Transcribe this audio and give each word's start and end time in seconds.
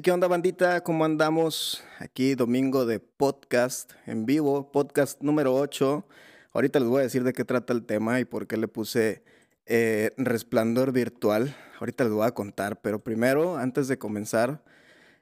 ¿Qué 0.00 0.10
onda 0.10 0.26
bandita? 0.26 0.82
¿Cómo 0.82 1.04
andamos? 1.04 1.84
Aquí 1.98 2.34
domingo 2.34 2.86
de 2.86 2.98
podcast 2.98 3.92
en 4.06 4.24
vivo, 4.24 4.72
podcast 4.72 5.20
número 5.20 5.54
8. 5.54 6.06
Ahorita 6.54 6.80
les 6.80 6.88
voy 6.88 7.00
a 7.00 7.02
decir 7.02 7.24
de 7.24 7.34
qué 7.34 7.44
trata 7.44 7.74
el 7.74 7.84
tema 7.84 8.18
y 8.18 8.24
por 8.24 8.46
qué 8.46 8.56
le 8.56 8.68
puse 8.68 9.22
eh, 9.66 10.12
resplandor 10.16 10.92
virtual. 10.92 11.54
Ahorita 11.78 12.04
les 12.04 12.12
voy 12.12 12.26
a 12.26 12.30
contar, 12.30 12.80
pero 12.80 13.00
primero, 13.00 13.58
antes 13.58 13.86
de 13.86 13.98
comenzar, 13.98 14.62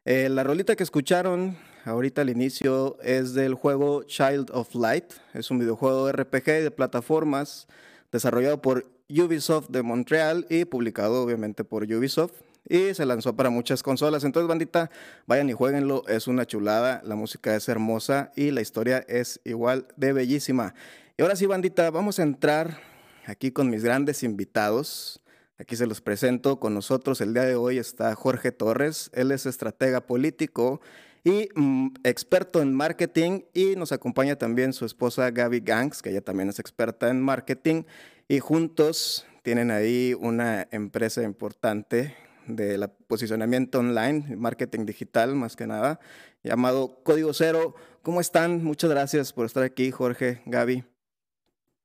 eh, 0.04 0.28
la 0.28 0.44
rolita 0.44 0.76
que 0.76 0.84
escucharon 0.84 1.56
ahorita 1.84 2.20
al 2.20 2.30
inicio 2.30 2.96
es 3.02 3.34
del 3.34 3.54
juego 3.54 4.04
Child 4.04 4.50
of 4.52 4.72
Light. 4.76 5.14
Es 5.34 5.50
un 5.50 5.58
videojuego 5.58 6.12
RPG 6.12 6.44
de 6.44 6.70
plataformas 6.70 7.66
desarrollado 8.12 8.62
por 8.62 8.84
Ubisoft 9.08 9.70
de 9.70 9.82
Montreal 9.82 10.46
y 10.48 10.64
publicado 10.64 11.24
obviamente 11.24 11.64
por 11.64 11.82
Ubisoft 11.82 12.49
y 12.70 12.94
se 12.94 13.04
lanzó 13.04 13.34
para 13.34 13.50
muchas 13.50 13.82
consolas. 13.82 14.22
Entonces, 14.22 14.48
bandita, 14.48 14.90
vayan 15.26 15.50
y 15.50 15.52
jueguenlo, 15.52 16.04
es 16.06 16.28
una 16.28 16.46
chulada, 16.46 17.02
la 17.04 17.16
música 17.16 17.56
es 17.56 17.68
hermosa 17.68 18.30
y 18.36 18.52
la 18.52 18.60
historia 18.60 19.04
es 19.08 19.40
igual 19.44 19.88
de 19.96 20.12
bellísima. 20.12 20.74
Y 21.18 21.22
ahora 21.22 21.34
sí, 21.34 21.46
bandita, 21.46 21.90
vamos 21.90 22.20
a 22.20 22.22
entrar 22.22 22.78
aquí 23.26 23.50
con 23.50 23.70
mis 23.70 23.82
grandes 23.82 24.22
invitados. 24.22 25.20
Aquí 25.58 25.74
se 25.74 25.86
los 25.86 26.00
presento. 26.00 26.60
Con 26.60 26.72
nosotros 26.72 27.20
el 27.20 27.34
día 27.34 27.42
de 27.42 27.56
hoy 27.56 27.78
está 27.78 28.14
Jorge 28.14 28.52
Torres. 28.52 29.10
Él 29.14 29.32
es 29.32 29.46
estratega 29.46 30.00
político 30.06 30.80
y 31.24 31.48
mm, 31.56 31.88
experto 32.04 32.62
en 32.62 32.72
marketing. 32.72 33.42
Y 33.52 33.74
nos 33.74 33.90
acompaña 33.90 34.36
también 34.36 34.72
su 34.72 34.86
esposa 34.86 35.28
Gaby 35.32 35.60
Gangs, 35.60 36.02
que 36.02 36.10
ella 36.10 36.22
también 36.22 36.48
es 36.48 36.60
experta 36.60 37.10
en 37.10 37.20
marketing. 37.20 37.82
Y 38.28 38.38
juntos 38.38 39.26
tienen 39.42 39.72
ahí 39.72 40.14
una 40.18 40.68
empresa 40.70 41.24
importante 41.24 42.14
de 42.46 42.88
posicionamiento 43.06 43.78
online, 43.78 44.36
marketing 44.36 44.86
digital 44.86 45.34
más 45.34 45.56
que 45.56 45.66
nada, 45.66 46.00
llamado 46.42 47.02
Código 47.02 47.32
Cero. 47.32 47.74
¿Cómo 48.02 48.20
están? 48.20 48.64
Muchas 48.64 48.90
gracias 48.90 49.32
por 49.32 49.46
estar 49.46 49.62
aquí, 49.62 49.90
Jorge, 49.90 50.42
Gaby. 50.46 50.84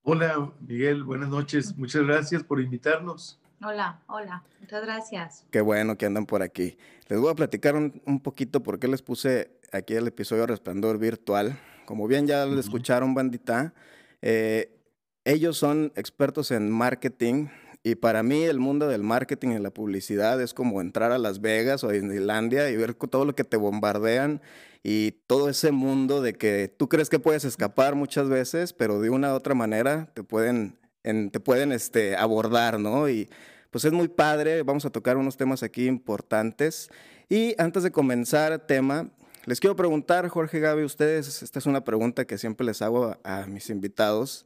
Hola, 0.03 0.51
Miguel, 0.61 1.03
buenas 1.03 1.29
noches. 1.29 1.75
Muchas 1.77 2.03
gracias 2.03 2.43
por 2.43 2.61
invitarnos. 2.61 3.39
Hola, 3.63 4.01
hola, 4.07 4.43
muchas 4.59 4.83
gracias. 4.83 5.45
Qué 5.49 5.61
bueno 5.61 5.97
que 5.97 6.05
andan 6.05 6.25
por 6.25 6.43
aquí. 6.43 6.77
Les 7.07 7.19
voy 7.19 7.31
a 7.31 7.35
platicar 7.35 7.75
un, 7.75 8.19
poquito 8.21 8.61
por 8.61 8.79
qué 8.79 8.87
les 8.87 9.01
puse 9.01 9.59
aquí 9.71 9.95
el 9.95 10.07
episodio 10.07 10.45
Resplandor 10.45 10.99
Virtual. 10.99 11.57
Como 11.85 12.07
bien 12.07 12.27
ya 12.27 12.45
lo 12.45 12.59
escucharon, 12.59 13.13
bandita, 13.13 13.73
eh, 14.21 14.75
ellos 15.23 15.57
son 15.57 15.91
expertos 15.95 16.51
en 16.51 16.69
marketing, 16.69 17.47
y 17.85 17.93
para 17.93 18.23
mí 18.23 18.43
el 18.43 18.57
mundo 18.57 18.87
del 18.87 19.03
marketing 19.03 19.49
y 19.49 19.59
la 19.59 19.69
publicidad 19.69 20.41
es 20.41 20.55
como 20.55 20.81
entrar 20.81 21.11
a 21.11 21.19
Las 21.19 21.39
Vegas 21.39 21.83
o 21.83 21.89
a 21.89 21.91
Disneylandia 21.91 22.71
y 22.71 22.75
ver 22.75 22.95
todo 22.95 23.25
lo 23.25 23.35
que 23.35 23.43
te 23.43 23.57
bombardean 23.57 24.41
y 24.81 25.11
todo 25.27 25.49
ese 25.49 25.71
mundo 25.71 26.23
de 26.23 26.33
que 26.33 26.67
tú 26.67 26.89
crees 26.89 27.11
que 27.11 27.19
puedes 27.19 27.45
escapar 27.45 27.93
muchas 27.93 28.27
veces, 28.27 28.73
pero 28.73 29.01
de 29.01 29.11
una 29.11 29.33
u 29.33 29.35
otra 29.35 29.53
manera 29.53 30.09
te 30.15 30.23
pueden 30.23 30.79
te 31.03 31.39
pueden 31.39 31.71
este, 31.71 32.15
abordar, 32.15 32.79
¿no? 32.79 33.07
Y 33.07 33.29
pues 33.69 33.85
es 33.85 33.91
muy 33.91 34.07
padre, 34.07 34.63
vamos 34.63 34.85
a 34.85 34.89
tocar 34.89 35.15
unos 35.15 35.37
temas 35.37 35.61
aquí 35.61 35.85
importantes. 35.85 36.89
Y 37.29 37.53
antes 37.61 37.83
de 37.83 37.91
comenzar 37.91 38.65
tema, 38.65 39.11
les 39.45 39.59
quiero 39.59 39.75
preguntar, 39.75 40.27
Jorge 40.27 40.59
Gaby, 40.59 40.83
ustedes, 40.83 41.43
esta 41.43 41.59
es 41.59 41.67
una 41.67 41.83
pregunta 41.83 42.25
que 42.25 42.39
siempre 42.39 42.65
les 42.65 42.81
hago 42.81 43.15
a, 43.23 43.45
mis 43.45 43.69
invitados. 43.69 44.43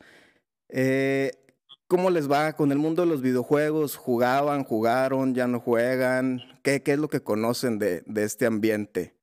Eh, 0.68 1.32
¿Cómo 1.90 2.12
les 2.12 2.30
va 2.30 2.54
con 2.54 2.72
el 2.72 2.78
mundo 2.78 3.02
de 3.02 3.08
los 3.08 3.24
videojuegos? 3.24 3.96
¿Jugaban, 3.96 4.64
jugaron, 4.64 5.34
ya 5.34 5.48
no 5.48 5.60
juegan? 5.60 6.40
¿Qué, 6.62 6.84
qué 6.84 6.92
es 6.92 7.00
lo 7.00 7.08
que 7.08 7.24
conocen 7.24 7.80
de, 7.80 8.04
de 8.06 8.26
este 8.26 8.46
ambiente? 8.46 9.16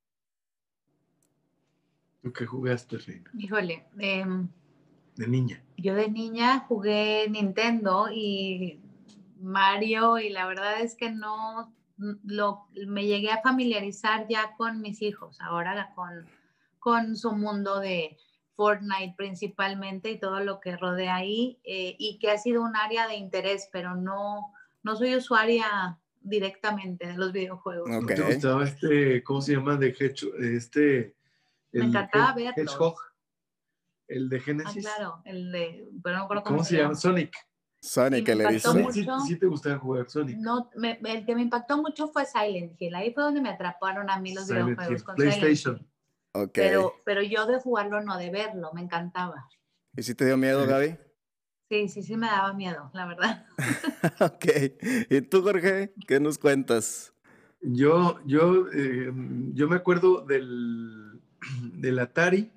¿Tú 2.21 2.33
qué 2.33 2.45
jugaste, 2.45 2.97
Reina? 2.97 3.31
Híjole, 3.37 3.85
em, 3.97 4.49
de 5.15 5.27
niña. 5.29 5.63
Yo 5.77 5.95
de 5.95 6.09
niña 6.09 6.65
jugué 6.67 7.29
Nintendo 7.29 8.09
y 8.11 8.81
Mario 9.39 10.17
y 10.17 10.27
la 10.27 10.45
verdad 10.45 10.81
es 10.81 10.95
que 10.95 11.09
no 11.09 11.73
lo, 12.25 12.67
me 12.85 13.05
llegué 13.05 13.31
a 13.31 13.41
familiarizar 13.41 14.27
ya 14.27 14.57
con 14.57 14.81
mis 14.81 15.01
hijos, 15.01 15.39
ahora 15.39 15.93
con, 15.95 16.25
con 16.79 17.15
su 17.15 17.31
mundo 17.31 17.79
de 17.79 18.17
Fortnite 18.57 19.13
principalmente 19.15 20.09
y 20.09 20.19
todo 20.19 20.39
lo 20.39 20.59
que 20.59 20.75
rodea 20.75 21.15
ahí 21.15 21.59
eh, 21.63 21.95
y 21.99 22.17
que 22.17 22.31
ha 22.31 22.37
sido 22.39 22.63
un 22.63 22.75
área 22.75 23.07
de 23.07 23.15
interés, 23.15 23.69
pero 23.71 23.95
no, 23.95 24.51
no 24.81 24.95
soy 24.95 25.15
usuaria 25.15 25.99
directamente 26.19 27.05
de 27.05 27.13
los 27.13 27.31
videojuegos. 27.31 27.87
Okay. 28.03 28.15
¿Te 28.17 28.23
gustaba 28.23 28.63
este, 28.63 29.23
cómo 29.23 29.41
se 29.41 29.53
llama, 29.53 29.77
de 29.77 29.95
este... 30.57 31.15
Me 31.71 31.85
encantaba 31.85 32.33
verlo. 32.33 32.53
Hedgehog, 32.57 32.95
el 34.07 34.27
de 34.27 34.39
Genesis. 34.39 34.87
Ah, 34.87 34.95
claro, 34.95 35.21
el 35.25 35.51
de, 35.51 35.87
pero 36.03 36.17
no 36.17 36.27
cómo, 36.27 36.43
¿Cómo 36.43 36.63
se 36.63 36.77
llama, 36.77 36.95
Sonic. 36.95 37.35
Sonic, 37.79 38.27
el 38.29 38.41
edición. 38.41 38.91
Sí, 38.91 39.05
sí, 39.27 39.35
te 39.37 39.45
gustaba 39.45 39.77
jugar 39.77 40.09
Sonic. 40.09 40.37
No, 40.37 40.71
me, 40.75 40.99
el 41.03 41.25
que 41.25 41.35
me 41.35 41.43
impactó 41.43 41.77
mucho 41.77 42.07
fue 42.07 42.25
Silent 42.25 42.81
Hill. 42.81 42.95
Ahí 42.95 43.13
fue 43.13 43.21
donde 43.21 43.41
me 43.41 43.49
atraparon 43.49 44.09
a 44.09 44.19
mí 44.19 44.33
los 44.33 44.47
videojuegos 44.47 45.03
con 45.03 45.15
PlayStation. 45.15 45.85
Pero, 46.53 46.93
pero 47.05 47.21
yo 47.21 47.45
de 47.47 47.59
jugarlo, 47.59 48.01
no 48.01 48.17
de 48.17 48.29
verlo, 48.29 48.71
me 48.73 48.81
encantaba. 48.81 49.47
¿Y 49.95 50.03
si 50.03 50.13
te 50.13 50.25
dio 50.25 50.37
miedo, 50.37 50.65
Gaby? 50.67 50.97
Sí, 51.69 51.89
sí, 51.89 52.03
sí 52.03 52.15
me 52.15 52.27
daba 52.27 52.53
miedo, 52.53 52.89
la 52.93 53.05
verdad. 53.07 53.45
ok. 54.21 54.45
¿Y 55.09 55.21
tú, 55.21 55.41
Jorge? 55.41 55.93
¿Qué 56.07 56.19
nos 56.19 56.37
cuentas? 56.37 57.13
Yo, 57.61 58.19
yo, 58.25 58.67
eh, 58.71 59.11
yo 59.53 59.67
me 59.67 59.75
acuerdo 59.75 60.21
del, 60.25 61.19
del 61.73 61.99
Atari 61.99 62.51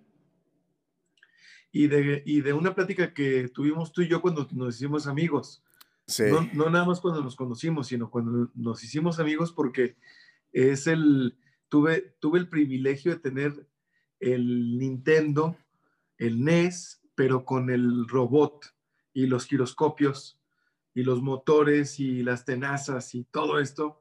y 1.72 1.88
de, 1.88 2.22
y 2.24 2.40
de 2.42 2.52
una 2.52 2.74
plática 2.74 3.12
que 3.12 3.48
tuvimos 3.48 3.92
tú 3.92 4.02
y 4.02 4.08
yo 4.08 4.20
cuando 4.20 4.46
nos 4.52 4.76
hicimos 4.76 5.06
amigos. 5.06 5.64
Sí. 6.06 6.24
No, 6.30 6.48
no, 6.52 6.70
nada 6.70 6.84
más 6.84 7.00
cuando 7.00 7.22
nos 7.22 7.36
conocimos, 7.36 7.88
sino 7.88 8.10
cuando 8.10 8.50
nos 8.54 8.84
hicimos 8.84 9.18
amigos 9.18 9.52
porque 9.52 9.96
es 10.52 10.86
el, 10.86 11.36
tuve, 11.70 12.16
tuve 12.18 12.38
el 12.40 12.48
privilegio 12.48 13.12
de 13.12 13.20
tener 13.20 13.66
el 14.18 14.78
Nintendo, 14.78 15.56
el 16.18 16.44
NES, 16.44 17.00
pero 17.14 17.46
con 17.46 17.70
el 17.70 18.06
robot 18.06 18.66
y 19.14 19.26
los 19.26 19.46
giroscopios 19.46 20.38
y 20.94 21.02
los 21.02 21.22
motores 21.22 21.98
y 21.98 22.22
las 22.22 22.44
tenazas 22.44 23.14
y 23.14 23.24
todo 23.24 23.58
esto. 23.58 24.00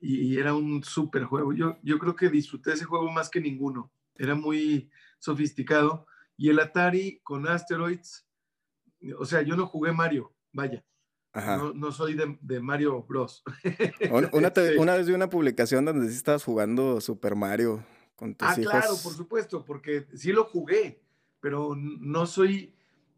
Y, 0.00 0.36
era 0.36 0.54
un 0.54 0.84
súper 0.84 1.24
juego. 1.24 1.52
Yo, 1.52 1.78
yo 1.82 1.98
creo 1.98 2.14
que 2.14 2.28
disfruté 2.28 2.74
ese 2.74 2.84
juego 2.84 3.10
más 3.10 3.30
que 3.30 3.40
ninguno. 3.40 3.90
Era 4.14 4.34
muy 4.34 4.90
sofisticado. 5.18 6.06
Y 6.36 6.50
el 6.50 6.60
Atari 6.60 7.20
con 7.22 7.48
Asteroids, 7.48 8.26
o 9.18 9.24
sea, 9.24 9.42
yo 9.42 9.56
no 9.56 9.66
jugué 9.66 9.92
Mario, 9.92 10.34
vaya. 10.52 10.84
No, 11.34 11.72
no, 11.72 11.90
soy 11.90 12.14
de, 12.14 12.38
de, 12.40 12.60
Mario 12.60 13.02
Bros. 13.02 13.42
Una, 14.10 14.30
una, 14.78 14.94
vez 14.94 15.08
vi 15.08 15.14
una 15.14 15.28
publicación 15.28 15.84
donde 15.84 16.08
sí 16.08 16.16
estabas 16.16 16.44
jugando 16.44 17.00
Super 17.00 17.34
Mario 17.34 17.84
con 18.14 18.36
tus 18.36 18.46
ah, 18.48 18.54
claro, 18.54 18.94
por 19.02 19.12
supuesto, 19.14 19.64
porque 19.64 20.06
sí 20.14 20.32
lo 20.32 20.44
jugué, 20.44 21.00
pero 21.40 21.74
no 21.76 22.26
soy... 22.26 22.72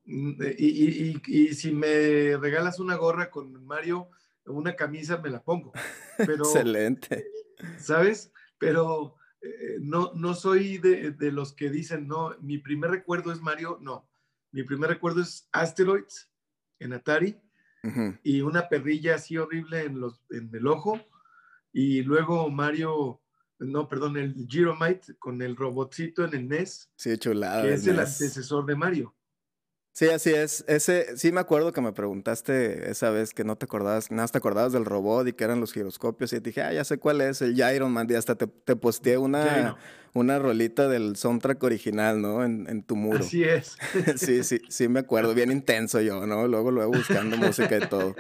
Mm, 0.07 0.43
y, 0.57 0.67
y, 0.67 1.23
y, 1.27 1.55
si 1.55 1.73
me 1.73 2.39
regalas 2.39 2.81
una 2.81 2.95
gorra 2.95 3.31
con 3.31 3.67
Mario, 3.67 4.09
una 4.47 4.77
camisa 4.77 5.19
me 5.19 5.29
la 5.29 5.43
pongo. 5.43 5.73
Pero, 6.17 6.45
Excelente. 6.45 7.27
¿Sabes? 7.79 8.33
Pero 8.57 9.17
eh, 9.43 9.79
no, 9.81 10.13
no 10.15 10.35
soy 10.35 10.79
de, 10.79 11.11
de, 11.11 11.33
los 11.33 11.53
que 11.53 11.69
dicen, 11.71 12.07
no, 12.07 12.37
mi 12.41 12.59
primer 12.59 12.91
recuerdo 12.91 13.33
es 13.33 13.43
Mario, 13.43 13.79
no. 13.83 14.09
Mi 14.53 14.63
primer 14.63 14.89
recuerdo 14.89 15.21
es 15.21 15.49
Asteroids 15.53 16.31
en 16.79 16.93
Atari 16.93 17.37
y 18.23 18.41
una 18.41 18.69
perrilla 18.69 19.15
así 19.15 19.37
horrible 19.37 19.85
en, 19.85 20.01
los, 20.01 20.21
en 20.31 20.51
el 20.53 20.67
ojo. 20.67 21.01
Y 21.73 22.03
luego 22.03 22.51
Mario, 22.51 23.23
no, 23.59 23.89
perdón, 23.89 24.17
el 24.17 24.35
Giromite 24.49 25.17
con 25.19 25.41
el 25.43 25.57
robotcito 25.57 26.25
en 26.25 26.35
el 26.35 26.49
NES. 26.49 26.91
Sí, 26.97 27.17
chulada. 27.19 27.63
Que 27.63 27.75
es 27.75 27.87
el 27.87 27.99
antecesor 27.99 28.67
de 28.67 28.77
Mario. 28.77 29.16
Sí, 29.97 30.11
así 30.11 30.29
es. 30.29 30.63
Ese, 30.69 31.17
sí 31.17 31.33
me 31.33 31.41
acuerdo 31.41 31.73
que 31.73 31.81
me 31.81 31.91
preguntaste 31.91 32.91
esa 32.91 33.09
vez 33.09 33.33
que 33.33 33.45
no 33.45 33.57
te 33.57 33.65
acordabas, 33.65 34.11
nada, 34.11 34.29
te 34.29 34.37
acordabas 34.37 34.75
del 34.75 34.85
robot 34.85 35.27
y 35.27 35.33
que 35.33 35.43
eran 35.43 35.59
los 35.59 35.73
giroscopios 35.73 36.35
y 36.35 36.37
te 36.43 36.51
dije, 36.51 36.61
ah, 36.61 36.71
ya 36.71 36.85
sé 36.85 36.99
cuál 36.99 37.23
es, 37.23 37.41
el 37.41 37.55
Gyron 37.55 37.91
Man, 37.91 38.07
y 38.11 38.13
hasta 38.13 38.35
te, 38.35 38.47
te 38.47 38.77
posteé 38.77 39.17
una, 39.17 39.79
una 40.13 40.39
rolita 40.39 40.87
del 40.87 41.17
soundtrack 41.17 41.63
original, 41.63 42.21
¿no? 42.21 42.45
En, 42.45 42.67
en 42.69 42.83
tu 42.83 42.95
muro. 42.95 43.21
Así 43.21 43.43
es. 43.43 43.79
sí, 44.17 44.45
sí, 44.45 44.61
sí 44.69 44.87
me 44.87 45.01
acuerdo, 45.01 45.33
bien 45.33 45.51
intenso 45.51 45.99
yo, 46.03 46.27
¿no? 46.27 46.47
Luego, 46.47 46.71
luego 46.71 46.93
buscando 46.93 47.37
música 47.39 47.79
y 47.79 47.89
todo. 47.89 48.15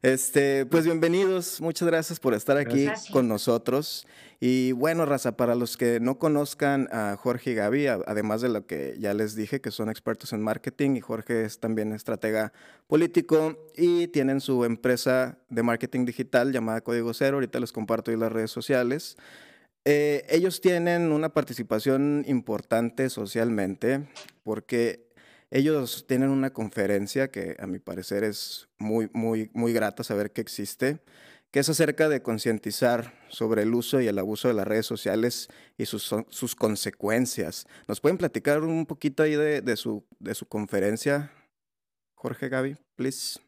Este, 0.00 0.64
pues 0.64 0.84
bienvenidos, 0.84 1.60
muchas 1.60 1.88
gracias 1.88 2.20
por 2.20 2.32
estar 2.32 2.56
aquí 2.56 2.86
con 3.10 3.26
nosotros. 3.26 4.06
Y 4.38 4.70
bueno, 4.70 5.04
Raza, 5.04 5.36
para 5.36 5.56
los 5.56 5.76
que 5.76 5.98
no 5.98 6.20
conozcan 6.20 6.88
a 6.92 7.16
Jorge 7.16 7.50
y 7.50 7.54
Gaby, 7.54 7.88
además 7.88 8.40
de 8.40 8.48
lo 8.48 8.64
que 8.64 8.94
ya 9.00 9.12
les 9.12 9.34
dije, 9.34 9.60
que 9.60 9.72
son 9.72 9.90
expertos 9.90 10.32
en 10.32 10.40
marketing, 10.40 10.94
y 10.94 11.00
Jorge 11.00 11.44
es 11.44 11.58
también 11.58 11.92
estratega 11.92 12.52
político 12.86 13.58
y 13.76 14.06
tienen 14.06 14.40
su 14.40 14.64
empresa 14.64 15.38
de 15.48 15.64
marketing 15.64 16.04
digital 16.04 16.52
llamada 16.52 16.80
Código 16.80 17.12
Cero, 17.12 17.38
ahorita 17.38 17.58
les 17.58 17.72
comparto 17.72 18.12
en 18.12 18.20
las 18.20 18.30
redes 18.30 18.52
sociales. 18.52 19.16
Eh, 19.84 20.24
ellos 20.28 20.60
tienen 20.60 21.10
una 21.10 21.30
participación 21.30 22.24
importante 22.28 23.10
socialmente 23.10 24.06
porque 24.44 25.07
ellos 25.50 26.06
tienen 26.06 26.30
una 26.30 26.50
conferencia 26.50 27.30
que 27.30 27.56
a 27.58 27.66
mi 27.66 27.78
parecer 27.78 28.24
es 28.24 28.68
muy, 28.78 29.10
muy, 29.12 29.50
muy 29.54 29.72
grata 29.72 30.04
saber 30.04 30.32
que 30.32 30.40
existe, 30.40 31.00
que 31.50 31.60
es 31.60 31.68
acerca 31.68 32.08
de 32.08 32.22
concientizar 32.22 33.14
sobre 33.28 33.62
el 33.62 33.74
uso 33.74 34.00
y 34.00 34.06
el 34.06 34.18
abuso 34.18 34.48
de 34.48 34.54
las 34.54 34.68
redes 34.68 34.84
sociales 34.84 35.48
y 35.78 35.86
sus, 35.86 36.14
sus 36.28 36.54
consecuencias. 36.54 37.66
¿Nos 37.86 38.00
pueden 38.00 38.18
platicar 38.18 38.62
un 38.62 38.84
poquito 38.84 39.22
ahí 39.22 39.34
de, 39.34 39.62
de, 39.62 39.76
su, 39.76 40.04
de 40.18 40.34
su 40.34 40.46
conferencia, 40.46 41.32
Jorge 42.14 42.50
Gaby, 42.50 42.76
please? 42.96 43.40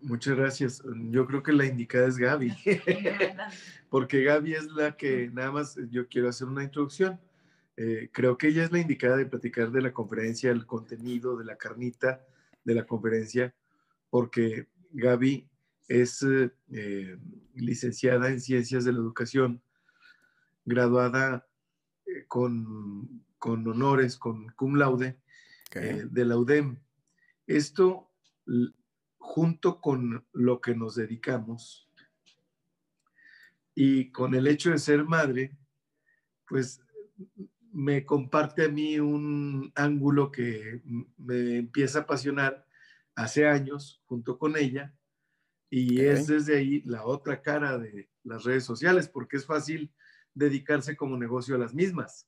Muchas 0.00 0.36
gracias. 0.36 0.82
Yo 1.10 1.26
creo 1.26 1.42
que 1.42 1.52
la 1.52 1.66
indicada 1.66 2.06
es 2.06 2.16
Gaby, 2.16 2.54
porque 3.90 4.22
Gaby 4.22 4.54
es 4.54 4.66
la 4.66 4.96
que 4.96 5.30
nada 5.32 5.50
más 5.50 5.76
yo 5.90 6.06
quiero 6.06 6.28
hacer 6.28 6.46
una 6.46 6.62
introducción. 6.62 7.18
Eh, 7.76 8.08
creo 8.10 8.38
que 8.38 8.48
ella 8.48 8.64
es 8.64 8.72
la 8.72 8.80
indicada 8.80 9.16
de 9.16 9.26
platicar 9.26 9.70
de 9.70 9.82
la 9.82 9.92
conferencia, 9.92 10.50
el 10.50 10.66
contenido, 10.66 11.36
de 11.36 11.44
la 11.44 11.56
carnita 11.56 12.24
de 12.64 12.74
la 12.74 12.86
conferencia, 12.86 13.54
porque 14.08 14.68
Gaby 14.92 15.48
es 15.88 16.24
eh, 16.70 17.18
licenciada 17.54 18.30
en 18.30 18.40
Ciencias 18.40 18.84
de 18.84 18.92
la 18.92 18.98
Educación, 18.98 19.62
graduada 20.64 21.46
eh, 22.06 22.24
con, 22.26 23.24
con, 23.38 23.66
honores, 23.68 24.16
con 24.16 24.48
cum 24.50 24.76
laude 24.76 25.20
de 25.70 26.24
la 26.24 26.38
UDEM. 26.38 26.78
Esto, 27.46 28.10
junto 29.18 29.80
con 29.80 30.24
lo 30.32 30.60
que 30.62 30.74
nos 30.74 30.94
dedicamos 30.94 31.90
y 33.74 34.10
con 34.10 34.34
el 34.34 34.46
hecho 34.46 34.70
de 34.70 34.78
ser 34.78 35.04
madre, 35.04 35.54
pues 36.48 36.80
me 37.76 38.06
comparte 38.06 38.64
a 38.64 38.68
mí 38.70 38.98
un 38.98 39.70
ángulo 39.74 40.32
que 40.32 40.80
me 41.18 41.58
empieza 41.58 41.98
a 41.98 42.02
apasionar 42.02 42.66
hace 43.14 43.46
años 43.46 44.02
junto 44.06 44.38
con 44.38 44.56
ella 44.56 44.94
y 45.68 46.00
es 46.00 46.26
desde 46.26 46.56
ahí 46.56 46.80
la 46.86 47.04
otra 47.04 47.42
cara 47.42 47.76
de 47.76 48.08
las 48.24 48.44
redes 48.44 48.64
sociales 48.64 49.08
porque 49.08 49.36
es 49.36 49.44
fácil 49.44 49.92
dedicarse 50.32 50.96
como 50.96 51.18
negocio 51.18 51.54
a 51.54 51.58
las 51.58 51.74
mismas, 51.74 52.26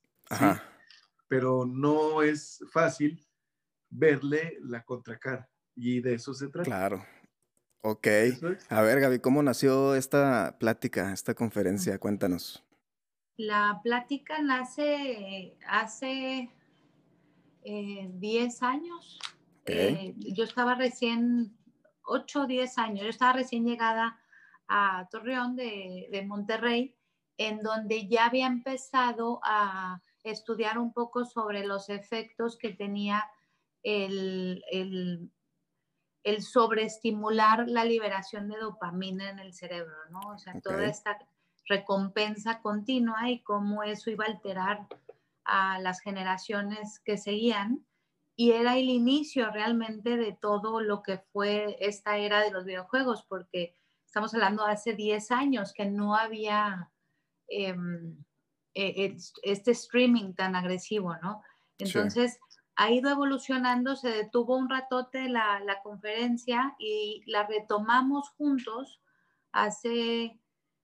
pero 1.27 1.65
no 1.65 2.21
es 2.21 2.63
fácil 2.71 3.27
verle 3.89 4.59
la 4.61 4.83
contracara 4.83 5.49
y 5.75 5.99
de 5.99 6.13
eso 6.13 6.35
se 6.35 6.49
trata. 6.49 6.69
Claro. 6.69 7.03
Ok. 7.81 8.07
A 8.69 8.81
ver, 8.83 8.99
Gaby, 8.99 9.17
¿cómo 9.17 9.41
nació 9.41 9.95
esta 9.95 10.57
plática, 10.59 11.11
esta 11.11 11.33
conferencia? 11.33 11.97
Cuéntanos. 11.97 12.63
La 13.39 13.79
plática 13.81 14.41
nace 14.41 15.55
hace 15.65 16.51
10 17.63 17.63
eh, 17.63 18.65
años. 18.65 19.17
Eh, 19.65 20.13
yo 20.17 20.43
estaba 20.43 20.75
recién, 20.75 21.57
8 22.03 22.41
o 22.41 22.47
10 22.47 22.77
años, 22.79 23.03
yo 23.03 23.09
estaba 23.09 23.31
recién 23.31 23.65
llegada 23.65 24.19
a 24.67 25.07
Torreón 25.09 25.55
de, 25.55 26.09
de 26.11 26.25
Monterrey, 26.25 26.97
en 27.37 27.59
donde 27.59 28.09
ya 28.09 28.25
había 28.25 28.45
empezado 28.45 29.39
a 29.45 30.01
estudiar 30.25 30.77
un 30.77 30.91
poco 30.91 31.23
sobre 31.23 31.65
los 31.65 31.87
efectos 31.87 32.57
que 32.57 32.73
tenía 32.73 33.23
el, 33.83 34.65
el, 34.69 35.31
el 36.23 36.41
sobreestimular 36.41 37.69
la 37.69 37.85
liberación 37.85 38.49
de 38.49 38.57
dopamina 38.57 39.29
en 39.29 39.39
el 39.39 39.53
cerebro, 39.53 39.95
¿no? 40.09 40.19
O 40.27 40.37
sea, 40.37 40.59
toda 40.59 40.85
esta 40.87 41.17
recompensa 41.69 42.61
continua 42.61 43.29
y 43.29 43.41
cómo 43.41 43.83
eso 43.83 44.09
iba 44.09 44.25
a 44.25 44.29
alterar 44.29 44.87
a 45.45 45.79
las 45.79 46.01
generaciones 46.01 46.99
que 46.99 47.17
seguían. 47.17 47.85
Y 48.35 48.51
era 48.51 48.77
el 48.77 48.89
inicio 48.89 49.51
realmente 49.51 50.17
de 50.17 50.33
todo 50.33 50.81
lo 50.81 51.03
que 51.03 51.19
fue 51.31 51.77
esta 51.79 52.17
era 52.17 52.41
de 52.41 52.51
los 52.51 52.65
videojuegos, 52.65 53.23
porque 53.23 53.75
estamos 54.05 54.33
hablando 54.33 54.65
de 54.65 54.71
hace 54.71 54.93
10 54.93 55.31
años 55.31 55.73
que 55.73 55.85
no 55.85 56.15
había 56.15 56.89
em, 57.47 58.17
e, 58.73 59.15
este 59.43 59.71
streaming 59.71 60.33
tan 60.33 60.55
agresivo, 60.55 61.15
¿no? 61.17 61.43
Entonces, 61.77 62.39
ha 62.75 62.91
ido 62.91 63.09
evolucionando, 63.09 63.95
se 63.95 64.09
detuvo 64.09 64.55
un 64.55 64.69
ratote 64.69 65.27
la, 65.27 65.59
la 65.59 65.81
conferencia 65.81 66.75
y 66.79 67.23
la 67.25 67.45
retomamos 67.45 68.29
juntos 68.29 69.01
hace 69.51 70.38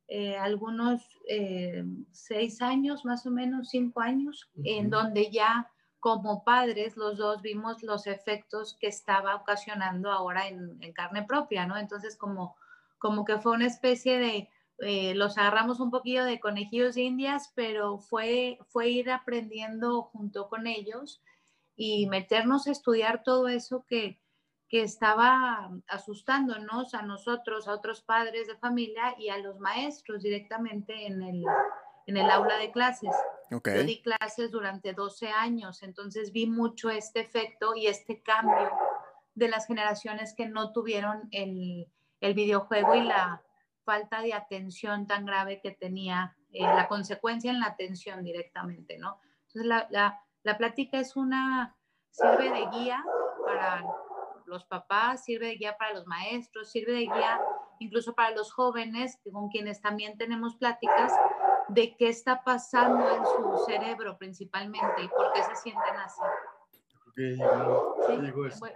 eh, 0.08 0.38
algunos 0.38 1.02
eh, 1.28 1.84
seis 2.12 2.62
años, 2.62 3.06
más 3.06 3.26
o 3.26 3.32
menos 3.32 3.70
cinco 3.70 4.02
años, 4.02 4.50
en 4.64 4.90
donde 4.90 5.32
ya 5.32 5.72
como 6.00 6.44
padres 6.44 6.96
los 6.98 7.18
dos 7.18 7.42
vimos 7.42 7.82
los 7.82 8.06
efectos 8.06 8.78
que 8.80 8.86
estaba 8.86 9.36
ocasionando 9.36 10.12
ahora 10.12 10.48
en, 10.48 10.80
carne 10.94 11.24
propia, 11.24 11.66
¿no? 11.66 11.78
Entonces 11.78 12.16
como, 12.16 12.56
como 13.00 13.26
que 13.26 13.40
fue 13.40 13.54
una 13.54 13.66
especie 13.66 14.20
de, 14.20 14.50
eh, 14.78 15.16
los 15.16 15.40
agarramos 15.40 15.80
un 15.80 15.90
poquillo 15.90 16.24
de 16.24 16.40
conejillos 16.40 16.98
indias, 16.98 17.52
pero 17.56 17.98
fue, 17.98 18.60
fue 18.68 18.90
ir 18.90 19.10
aprendiendo 19.10 20.04
junto 20.04 20.48
con 20.48 20.68
ellos 20.68 21.24
y 21.76 22.06
meternos 22.08 22.68
a 22.68 22.72
estudiar 22.72 23.24
todo 23.24 23.48
eso 23.48 23.84
que, 23.88 24.20
que 24.68 24.82
estaba 24.82 25.70
asustándonos 25.88 26.94
a 26.94 27.04
nosotros, 27.04 27.68
a 27.68 27.74
otros 27.74 28.02
padres 28.02 28.48
de 28.48 28.58
familia 28.58 29.16
y 29.18 29.30
a 29.30 29.38
los 29.38 29.60
maestros 29.60 30.24
directamente 30.24 31.06
en 31.06 31.22
el, 31.22 31.44
en 32.08 32.18
el 32.18 32.30
aula 32.30 32.58
de 32.58 32.72
clases. 32.72 33.16
Okay. 33.52 33.78
Yo 33.78 33.84
di 33.84 34.02
clases 34.02 34.52
durante 34.52 34.94
12 34.94 35.30
años, 35.30 35.84
entonces 35.84 36.32
vi 36.32 36.48
mucho 36.48 36.90
este 36.90 37.20
efecto 37.20 37.76
y 37.76 37.88
este 37.88 38.24
cambio 38.24 38.72
de 39.36 39.50
las 39.50 39.68
generaciones 39.68 40.34
que 40.36 40.48
no 40.48 40.72
tuvieron 40.72 41.28
el, 41.32 41.92
el 42.22 42.34
videojuego 42.34 42.96
y 42.96 43.04
la 43.04 43.44
falta 43.84 44.22
de 44.22 44.34
atención 44.34 45.06
tan 45.06 45.26
grave 45.26 45.62
que 45.62 45.72
tenía, 45.72 46.36
eh, 46.52 46.64
la 46.64 46.88
consecuencia 46.88 47.52
en 47.52 47.60
la 47.60 47.68
atención 47.68 48.24
directamente, 48.24 48.98
¿no? 48.98 49.20
Entonces 49.48 49.66
la, 49.66 49.88
la, 49.92 50.20
la 50.42 50.58
plática 50.58 51.00
es 51.00 51.16
una, 51.16 51.78
sirve 52.10 52.50
de 52.50 52.66
guía 52.72 53.04
para 53.46 53.84
los 54.48 54.66
papás, 54.66 55.24
sirve 55.24 55.48
de 55.48 55.56
guía 55.56 55.78
para 55.78 55.94
los 55.94 56.06
maestros, 56.08 56.72
sirve 56.72 56.94
de 56.94 57.02
guía 57.02 57.42
incluso 57.80 58.14
para 58.14 58.32
los 58.36 58.52
jóvenes, 58.54 59.18
con 59.32 59.50
quienes 59.50 59.82
también 59.82 60.18
tenemos 60.18 60.56
pláticas 60.56 61.12
de 61.70 61.96
qué 61.98 62.10
está 62.10 62.44
pasando 62.44 63.10
en 63.10 63.26
su 63.26 63.66
cerebro 63.66 64.18
principalmente 64.18 65.04
y 65.04 65.08
por 65.08 65.34
qué 65.34 65.44
se 65.44 65.56
sienten 65.56 65.96
así. 65.98 66.22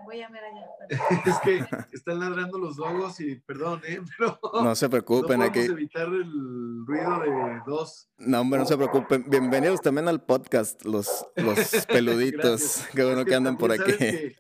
Voy, 0.06 0.22
a 0.22 0.30
ver 0.30 0.44
allá. 0.46 0.66
es 1.26 1.40
que 1.40 1.66
están 1.92 2.22
ladrando 2.22 2.58
los 2.58 2.78
dogos 2.78 3.20
y 3.20 3.36
perdón, 3.36 3.82
¿eh? 3.86 4.00
pero 4.18 4.40
no 4.54 4.76
se 4.76 4.88
preocupen 4.88 5.40
no 5.40 5.46
aquí. 5.46 5.60
evitar 5.60 6.08
el 6.08 6.86
ruido 6.86 7.20
de 7.20 7.62
dos. 7.66 8.10
No, 8.18 8.40
hombre, 8.40 8.60
no 8.60 8.66
se 8.66 8.78
preocupen. 8.78 9.26
Bienvenidos 9.28 9.82
también 9.82 10.08
al 10.08 10.22
podcast, 10.22 10.86
los, 10.86 11.28
los 11.36 11.86
peluditos. 11.88 12.86
Qué 12.94 13.04
bueno 13.04 13.26
que, 13.26 13.36
andan 13.36 13.58
por 13.58 13.74
aquí. 13.74 14.38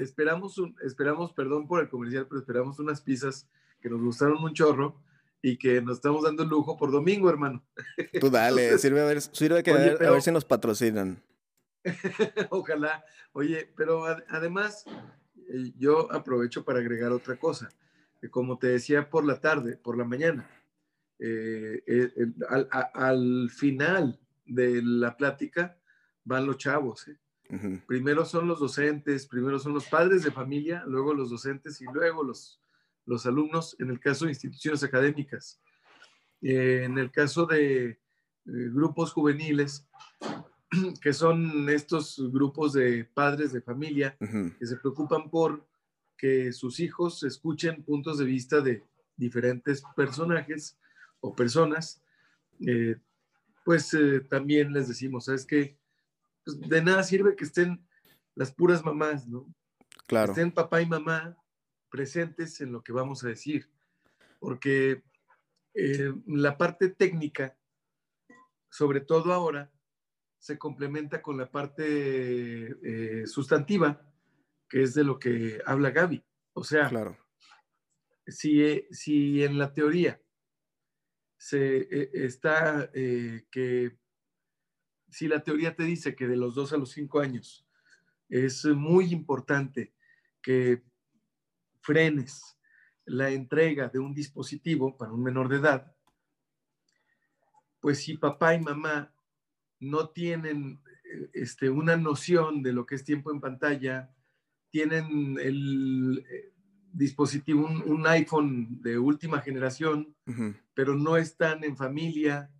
Esperamos, 0.00 0.60
esperamos, 0.82 1.32
perdón 1.32 1.66
por 1.66 1.80
el 1.80 1.88
comercial, 1.88 2.26
pero 2.28 2.40
esperamos 2.40 2.78
unas 2.78 3.00
pizzas 3.00 3.48
que 3.80 3.88
nos 3.88 4.00
gustaron 4.00 4.42
un 4.42 4.52
chorro 4.52 5.00
y 5.42 5.56
que 5.56 5.80
nos 5.80 5.96
estamos 5.96 6.22
dando 6.22 6.42
el 6.42 6.48
lujo 6.48 6.76
por 6.76 6.90
domingo, 6.90 7.30
hermano. 7.30 7.64
Tú 8.20 8.30
dale, 8.30 8.78
sirve 8.78 9.00
a 9.00 9.04
ver, 9.04 9.20
sirve 9.20 9.62
que 9.62 9.70
a, 9.70 9.74
ver, 9.76 10.22
si 10.22 10.30
nos 10.30 10.44
patrocinan. 10.44 11.22
Ojalá. 12.50 13.04
Oye, 13.32 13.72
pero 13.76 14.04
además 14.28 14.84
eh, 15.48 15.72
yo 15.78 16.12
aprovecho 16.12 16.64
para 16.64 16.80
agregar 16.80 17.12
otra 17.12 17.36
cosa. 17.36 17.70
como 18.30 18.58
te 18.58 18.68
decía 18.68 19.08
por 19.08 19.24
la 19.24 19.40
tarde, 19.40 19.76
por 19.76 19.96
la 19.96 20.04
mañana, 20.04 20.50
eh, 21.18 21.82
eh, 21.86 22.10
al, 22.48 22.68
al, 22.70 23.50
final 23.50 24.18
de 24.44 24.82
la 24.82 25.16
plática 25.16 25.78
van 26.24 26.46
los 26.46 26.58
chavos. 26.58 27.06
Primero 27.86 28.24
son 28.24 28.46
los 28.46 28.60
docentes, 28.60 29.26
primero 29.26 29.58
son 29.58 29.74
los 29.74 29.86
padres 29.86 30.22
de 30.22 30.30
familia, 30.30 30.84
luego 30.86 31.14
los 31.14 31.30
docentes 31.30 31.80
y 31.80 31.84
luego 31.84 32.22
los, 32.22 32.60
los 33.06 33.26
alumnos, 33.26 33.76
en 33.80 33.90
el 33.90 33.98
caso 33.98 34.24
de 34.24 34.32
instituciones 34.32 34.82
académicas. 34.84 35.60
Eh, 36.42 36.84
en 36.84 36.98
el 36.98 37.10
caso 37.10 37.46
de 37.46 37.88
eh, 37.88 37.96
grupos 38.44 39.12
juveniles, 39.12 39.86
que 41.02 41.12
son 41.12 41.68
estos 41.68 42.22
grupos 42.32 42.72
de 42.72 43.04
padres 43.04 43.52
de 43.52 43.60
familia 43.60 44.16
que 44.18 44.66
se 44.66 44.76
preocupan 44.76 45.28
por 45.28 45.66
que 46.16 46.52
sus 46.52 46.80
hijos 46.80 47.22
escuchen 47.22 47.82
puntos 47.82 48.18
de 48.18 48.24
vista 48.26 48.60
de 48.60 48.84
diferentes 49.16 49.82
personajes 49.96 50.78
o 51.20 51.34
personas, 51.34 52.02
eh, 52.66 52.96
pues 53.64 53.96
también 54.28 54.72
les 54.72 54.88
decimos, 54.88 55.26
¿sabes 55.26 55.46
qué? 55.46 55.79
Pues, 56.58 56.68
de 56.68 56.82
nada 56.82 57.02
sirve 57.02 57.36
que 57.36 57.44
estén 57.44 57.86
las 58.34 58.52
puras 58.52 58.84
mamás, 58.84 59.28
¿no? 59.28 59.52
Claro. 60.06 60.32
estén 60.32 60.50
papá 60.50 60.82
y 60.82 60.86
mamá 60.86 61.36
presentes 61.88 62.60
en 62.60 62.72
lo 62.72 62.82
que 62.82 62.92
vamos 62.92 63.22
a 63.22 63.28
decir, 63.28 63.70
porque 64.40 65.04
eh, 65.74 66.12
la 66.26 66.58
parte 66.58 66.88
técnica, 66.88 67.56
sobre 68.68 69.00
todo 69.00 69.32
ahora, 69.32 69.70
se 70.38 70.58
complementa 70.58 71.22
con 71.22 71.36
la 71.36 71.50
parte 71.50 71.84
eh, 72.82 73.26
sustantiva, 73.26 74.00
que 74.68 74.82
es 74.82 74.94
de 74.94 75.04
lo 75.04 75.18
que 75.18 75.60
habla 75.64 75.90
Gaby. 75.90 76.24
O 76.54 76.64
sea, 76.64 76.88
claro. 76.88 77.16
si, 78.26 78.86
si 78.90 79.44
en 79.44 79.58
la 79.58 79.72
teoría 79.72 80.20
se 81.36 81.76
eh, 81.82 82.10
está 82.14 82.90
que 82.92 83.99
si 85.10 85.28
la 85.28 85.42
teoría 85.42 85.74
te 85.74 85.84
dice 85.84 86.14
que 86.14 86.26
de 86.26 86.36
los 86.36 86.54
dos 86.54 86.72
a 86.72 86.76
los 86.76 86.90
cinco 86.90 87.20
años 87.20 87.66
es 88.28 88.64
muy 88.64 89.12
importante 89.12 89.92
que 90.42 90.82
frenes 91.80 92.56
la 93.04 93.30
entrega 93.30 93.88
de 93.88 93.98
un 93.98 94.14
dispositivo 94.14 94.96
para 94.96 95.12
un 95.12 95.22
menor 95.22 95.48
de 95.48 95.56
edad, 95.56 95.96
pues 97.80 98.04
si 98.04 98.16
papá 98.16 98.54
y 98.54 98.60
mamá 98.60 99.12
no 99.80 100.10
tienen 100.10 100.80
eh, 101.04 101.30
este, 101.32 101.70
una 101.70 101.96
noción 101.96 102.62
de 102.62 102.72
lo 102.72 102.86
que 102.86 102.94
es 102.94 103.04
tiempo 103.04 103.32
en 103.32 103.40
pantalla, 103.40 104.14
tienen 104.70 105.36
el 105.40 106.24
eh, 106.30 106.52
dispositivo, 106.92 107.66
un, 107.66 108.06
iPhone 108.06 108.80
de 108.82 108.98
última 108.98 109.40
generación, 109.40 110.14
pero 110.74 110.94
no 110.94 111.16
están 111.16 111.64
en 111.64 111.76
familia, 111.76 112.50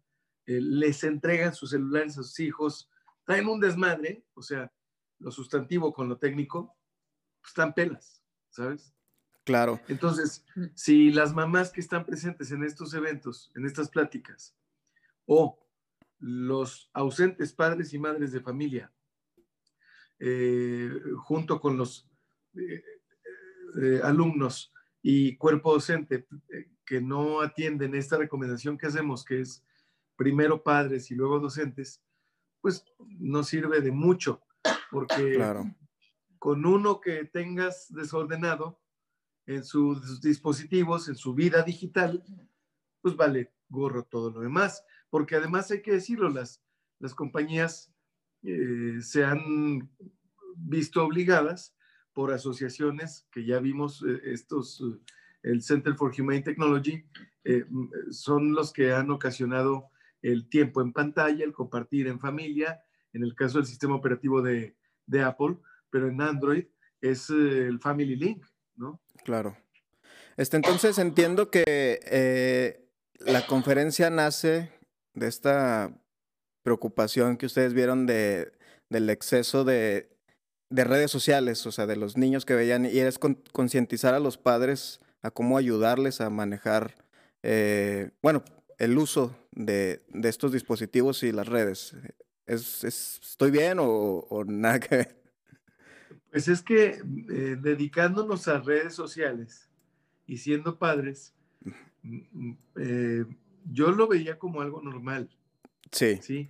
eh, 0.50 0.60
les 0.60 1.04
entregan 1.04 1.54
sus 1.54 1.70
celulares 1.70 2.18
a 2.18 2.24
sus 2.24 2.40
hijos, 2.40 2.90
traen 3.24 3.46
un 3.46 3.60
desmadre, 3.60 4.24
o 4.34 4.42
sea, 4.42 4.72
lo 5.20 5.30
sustantivo 5.30 5.92
con 5.92 6.08
lo 6.08 6.18
técnico, 6.18 6.76
pues, 7.40 7.50
están 7.52 7.72
pelas, 7.72 8.20
¿sabes? 8.48 8.92
Claro. 9.44 9.80
Entonces, 9.86 10.44
si 10.74 11.12
las 11.12 11.32
mamás 11.32 11.70
que 11.70 11.80
están 11.80 12.04
presentes 12.04 12.50
en 12.50 12.64
estos 12.64 12.92
eventos, 12.94 13.52
en 13.54 13.64
estas 13.64 13.90
pláticas, 13.90 14.56
o 15.24 15.56
los 16.18 16.90
ausentes 16.94 17.52
padres 17.52 17.94
y 17.94 18.00
madres 18.00 18.32
de 18.32 18.40
familia, 18.40 18.92
eh, 20.18 20.90
junto 21.18 21.60
con 21.60 21.76
los 21.76 22.10
eh, 22.56 24.00
alumnos 24.02 24.72
y 25.00 25.36
cuerpo 25.36 25.74
docente 25.74 26.26
que 26.84 27.00
no 27.00 27.40
atienden 27.40 27.94
esta 27.94 28.16
recomendación 28.16 28.76
que 28.76 28.88
hacemos, 28.88 29.24
que 29.24 29.42
es 29.42 29.64
primero 30.20 30.62
padres 30.62 31.10
y 31.10 31.14
luego 31.14 31.40
docentes, 31.40 32.04
pues 32.60 32.84
no 32.98 33.42
sirve 33.42 33.80
de 33.80 33.90
mucho, 33.90 34.42
porque 34.90 35.42
con 36.38 36.66
uno 36.66 37.00
que 37.00 37.24
tengas 37.24 37.86
desordenado 37.88 38.78
en 39.46 39.64
sus 39.64 40.20
dispositivos, 40.20 41.08
en 41.08 41.14
su 41.14 41.32
vida 41.32 41.62
digital, 41.62 42.22
pues 43.00 43.16
vale 43.16 43.54
gorro 43.70 44.04
todo 44.04 44.30
lo 44.30 44.40
demás, 44.40 44.84
porque 45.08 45.36
además 45.36 45.70
hay 45.70 45.80
que 45.80 45.92
decirlo, 45.92 46.28
las, 46.28 46.62
las 46.98 47.14
compañías 47.14 47.90
eh, 48.42 48.98
se 49.00 49.24
han 49.24 49.90
visto 50.54 51.02
obligadas 51.02 51.74
por 52.12 52.30
asociaciones 52.30 53.26
que 53.32 53.46
ya 53.46 53.58
vimos 53.58 54.04
eh, 54.06 54.20
estos, 54.24 54.82
eh, 54.82 55.00
el 55.44 55.62
Center 55.62 55.94
for 55.94 56.12
Humane 56.14 56.42
Technology, 56.42 57.06
eh, 57.44 57.64
son 58.10 58.52
los 58.52 58.70
que 58.70 58.92
han 58.92 59.10
ocasionado 59.10 59.88
el 60.22 60.48
tiempo 60.48 60.80
en 60.82 60.92
pantalla, 60.92 61.44
el 61.44 61.52
compartir 61.52 62.06
en 62.06 62.20
familia, 62.20 62.80
en 63.12 63.22
el 63.22 63.34
caso 63.34 63.58
del 63.58 63.66
sistema 63.66 63.94
operativo 63.94 64.42
de, 64.42 64.76
de 65.06 65.22
Apple, 65.22 65.56
pero 65.90 66.08
en 66.08 66.20
Android 66.20 66.64
es 67.00 67.30
el 67.30 67.80
Family 67.80 68.16
Link, 68.16 68.44
¿no? 68.76 69.00
Claro. 69.24 69.56
Este, 70.36 70.56
entonces 70.56 70.98
entiendo 70.98 71.50
que 71.50 72.88
la 73.20 73.46
conferencia 73.46 74.10
nace 74.10 74.72
de 75.14 75.26
esta 75.26 75.94
preocupación 76.62 77.36
que 77.36 77.46
ustedes 77.46 77.74
vieron 77.74 78.06
de, 78.06 78.52
del 78.88 79.10
exceso 79.10 79.64
de, 79.64 80.10
de 80.70 80.84
redes 80.84 81.10
sociales, 81.10 81.66
o 81.66 81.72
sea, 81.72 81.86
de 81.86 81.96
los 81.96 82.16
niños 82.16 82.44
que 82.44 82.54
veían, 82.54 82.84
y 82.86 82.98
es 82.98 83.18
concientizar 83.18 84.14
a 84.14 84.20
los 84.20 84.38
padres 84.38 85.00
a 85.22 85.30
cómo 85.30 85.58
ayudarles 85.58 86.20
a 86.20 86.30
manejar, 86.30 86.94
eh, 87.42 88.10
bueno, 88.22 88.44
el 88.80 88.96
uso 88.96 89.36
de, 89.52 90.02
de, 90.08 90.28
estos 90.28 90.52
dispositivos 90.52 91.22
y 91.22 91.32
las 91.32 91.46
redes. 91.46 91.94
¿Es, 92.46 92.82
estoy 92.82 93.50
bien 93.50 93.76
o, 93.78 94.44
nada 94.46 94.80
que 94.80 94.96
ver? 94.96 95.22
Pues 96.30 96.48
es 96.48 96.62
que 96.62 97.02
eh, 97.02 97.56
dedicándonos 97.60 98.48
a 98.48 98.58
redes 98.60 98.94
sociales 98.94 99.68
y 100.26 100.38
siendo 100.38 100.78
padres, 100.78 101.34
mm, 102.02 102.16
mm, 102.32 102.58
eh, 102.76 103.24
yo 103.70 103.90
lo 103.92 104.08
veía 104.08 104.38
como 104.38 104.62
algo 104.62 104.80
normal. 104.80 105.28
Sí. 105.92 106.18
Sí. 106.22 106.48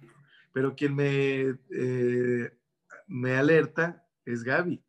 Pero 0.53 0.77
quien 0.77 0.95
me, 0.95 1.57
me 3.09 3.37
alerta 3.37 4.07
es 4.25 4.45
Gaby. 4.45 4.81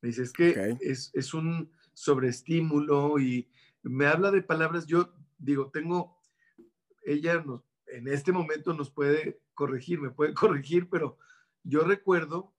Me 0.00 0.08
dice, 0.08 0.22
es 0.22 0.32
que 0.32 0.76
es, 0.80 1.34
un 1.34 1.70
sobreestímulo 1.92 3.20
y 3.20 3.48
me 3.82 4.06
habla 4.06 4.32
de 4.32 4.42
palabras, 4.42 4.86
yo 4.86 5.14
digo, 5.38 5.70
tengo, 5.70 6.21
ella 7.02 7.42
nos, 7.42 7.62
en 7.86 8.08
este 8.08 8.32
momento 8.32 8.72
nos 8.74 8.90
puede 8.90 9.40
corregir, 9.54 10.00
me 10.00 10.10
puede 10.10 10.34
corregir, 10.34 10.88
pero 10.88 11.18
yo 11.62 11.84
recuerdo 11.84 12.54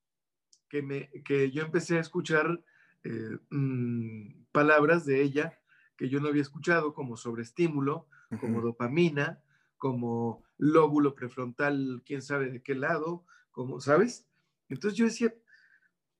que, 0.69 0.81
me, 0.81 1.09
que 1.23 1.51
yo 1.51 1.63
empecé 1.63 1.97
a 1.97 2.01
escuchar 2.01 2.63
eh, 3.03 3.37
mm, 3.49 4.45
palabras 4.51 5.05
de 5.05 5.21
ella 5.21 5.59
que 5.97 6.09
yo 6.09 6.19
no 6.19 6.29
había 6.29 6.41
escuchado, 6.41 6.93
como 6.93 7.17
sobreestímulo, 7.17 8.07
como 8.39 8.61
dopamina, 8.61 9.43
como 9.77 10.43
lóbulo 10.57 11.13
prefrontal, 11.13 12.01
quién 12.03 12.23
sabe 12.23 12.49
de 12.49 12.63
qué 12.63 12.73
lado, 12.73 13.25
como, 13.51 13.79
¿sabes? 13.79 14.27
Entonces 14.69 14.97
yo 14.97 15.05
decía, 15.05 15.35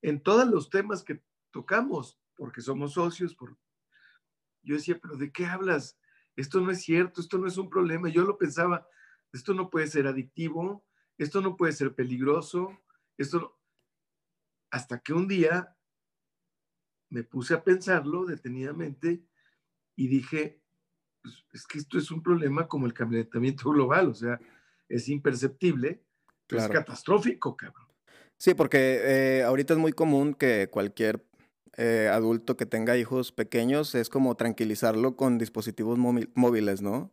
en 0.02 0.22
todos 0.22 0.48
los 0.48 0.70
temas 0.70 1.02
que 1.02 1.24
tocamos, 1.50 2.20
porque 2.36 2.62
somos 2.62 2.94
socios, 2.94 3.34
por... 3.34 3.58
yo 4.62 4.76
decía, 4.76 5.00
pero 5.02 5.18
¿de 5.18 5.32
qué 5.32 5.48
hablas? 5.48 5.98
Esto 6.36 6.62
no 6.62 6.72
es 6.72 6.82
cierto, 6.82 7.22
esto 7.22 7.38
no 7.38 7.48
es 7.48 7.58
un 7.58 7.70
problema. 7.70 8.10
Yo 8.10 8.24
lo 8.24 8.38
pensaba, 8.38 8.88
esto 9.32 9.54
no 9.54 9.70
puede 9.70 9.88
ser 9.88 10.08
adictivo, 10.08 10.86
esto 11.18 11.42
no 11.42 11.56
puede 11.56 11.74
ser 11.74 11.94
peligroso, 11.94 12.80
esto 13.18 13.60
Hasta 14.72 15.00
que 15.00 15.14
un 15.14 15.28
día 15.28 15.76
me 17.10 17.24
puse 17.24 17.54
a 17.54 17.64
pensarlo 17.64 18.26
detenidamente 18.26 19.24
y 19.96 20.08
dije, 20.08 20.64
pues, 21.22 21.46
es 21.54 21.68
que 21.68 21.78
esto 21.78 22.00
es 22.00 22.10
un 22.10 22.24
problema 22.24 22.68
como 22.68 22.88
el 22.88 22.94
calentamiento 22.94 23.70
global, 23.72 24.10
o 24.10 24.14
sea, 24.16 24.40
es 24.90 25.08
imperceptible, 25.10 26.04
es 26.50 26.68
catastrófico, 26.68 27.56
cabrón. 27.56 27.88
Sí, 28.38 28.54
porque 28.54 29.00
eh, 29.04 29.44
ahorita 29.44 29.74
es 29.74 29.80
muy 29.80 29.94
común 29.94 30.34
que 30.34 30.70
cualquier 30.70 31.24
eh, 31.78 32.10
adulto 32.12 32.58
que 32.58 32.66
tenga 32.66 32.98
hijos 32.98 33.32
pequeños 33.32 33.96
es 33.96 34.10
como 34.10 34.36
tranquilizarlo 34.36 35.16
con 35.16 35.38
dispositivos 35.38 35.98
móviles, 35.98 36.82
¿no? 36.82 37.12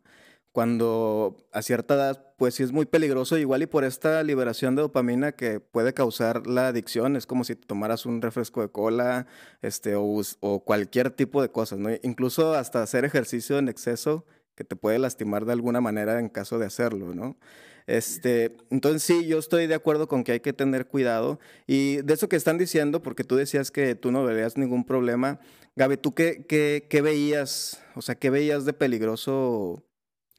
Cuando 0.52 1.36
a 1.52 1.62
cierta 1.62 1.94
edad, 1.94 2.34
pues 2.36 2.54
sí 2.56 2.64
es 2.64 2.72
muy 2.72 2.84
peligroso, 2.84 3.38
igual 3.38 3.62
y 3.62 3.66
por 3.66 3.84
esta 3.84 4.22
liberación 4.24 4.74
de 4.74 4.82
dopamina 4.82 5.32
que 5.32 5.60
puede 5.60 5.94
causar 5.94 6.46
la 6.48 6.68
adicción, 6.68 7.14
es 7.14 7.26
como 7.26 7.44
si 7.44 7.54
tomaras 7.54 8.04
un 8.04 8.20
refresco 8.20 8.60
de 8.60 8.68
cola, 8.68 9.26
este, 9.62 9.94
o, 9.94 10.20
o 10.40 10.64
cualquier 10.64 11.10
tipo 11.10 11.40
de 11.40 11.50
cosas, 11.50 11.78
¿no? 11.78 11.90
Incluso 12.02 12.54
hasta 12.54 12.82
hacer 12.82 13.04
ejercicio 13.04 13.58
en 13.58 13.68
exceso 13.68 14.26
que 14.60 14.64
te 14.64 14.76
puede 14.76 14.98
lastimar 14.98 15.46
de 15.46 15.54
alguna 15.54 15.80
manera 15.80 16.20
en 16.20 16.28
caso 16.28 16.58
de 16.58 16.66
hacerlo, 16.66 17.14
¿no? 17.14 17.38
Este, 17.86 18.58
entonces 18.68 19.02
sí, 19.02 19.26
yo 19.26 19.38
estoy 19.38 19.66
de 19.66 19.74
acuerdo 19.74 20.06
con 20.06 20.22
que 20.22 20.32
hay 20.32 20.40
que 20.40 20.52
tener 20.52 20.86
cuidado. 20.86 21.40
Y 21.66 22.02
de 22.02 22.12
eso 22.12 22.28
que 22.28 22.36
están 22.36 22.58
diciendo, 22.58 23.02
porque 23.02 23.24
tú 23.24 23.36
decías 23.36 23.70
que 23.70 23.94
tú 23.94 24.12
no 24.12 24.22
veías 24.22 24.58
ningún 24.58 24.84
problema, 24.84 25.40
Gaby, 25.76 25.96
¿tú 25.96 26.14
qué, 26.14 26.44
qué, 26.46 27.00
veías? 27.00 27.82
O 27.94 28.02
sea, 28.02 28.16
¿qué 28.16 28.28
veías 28.28 28.66
de 28.66 28.74
peligroso 28.74 29.82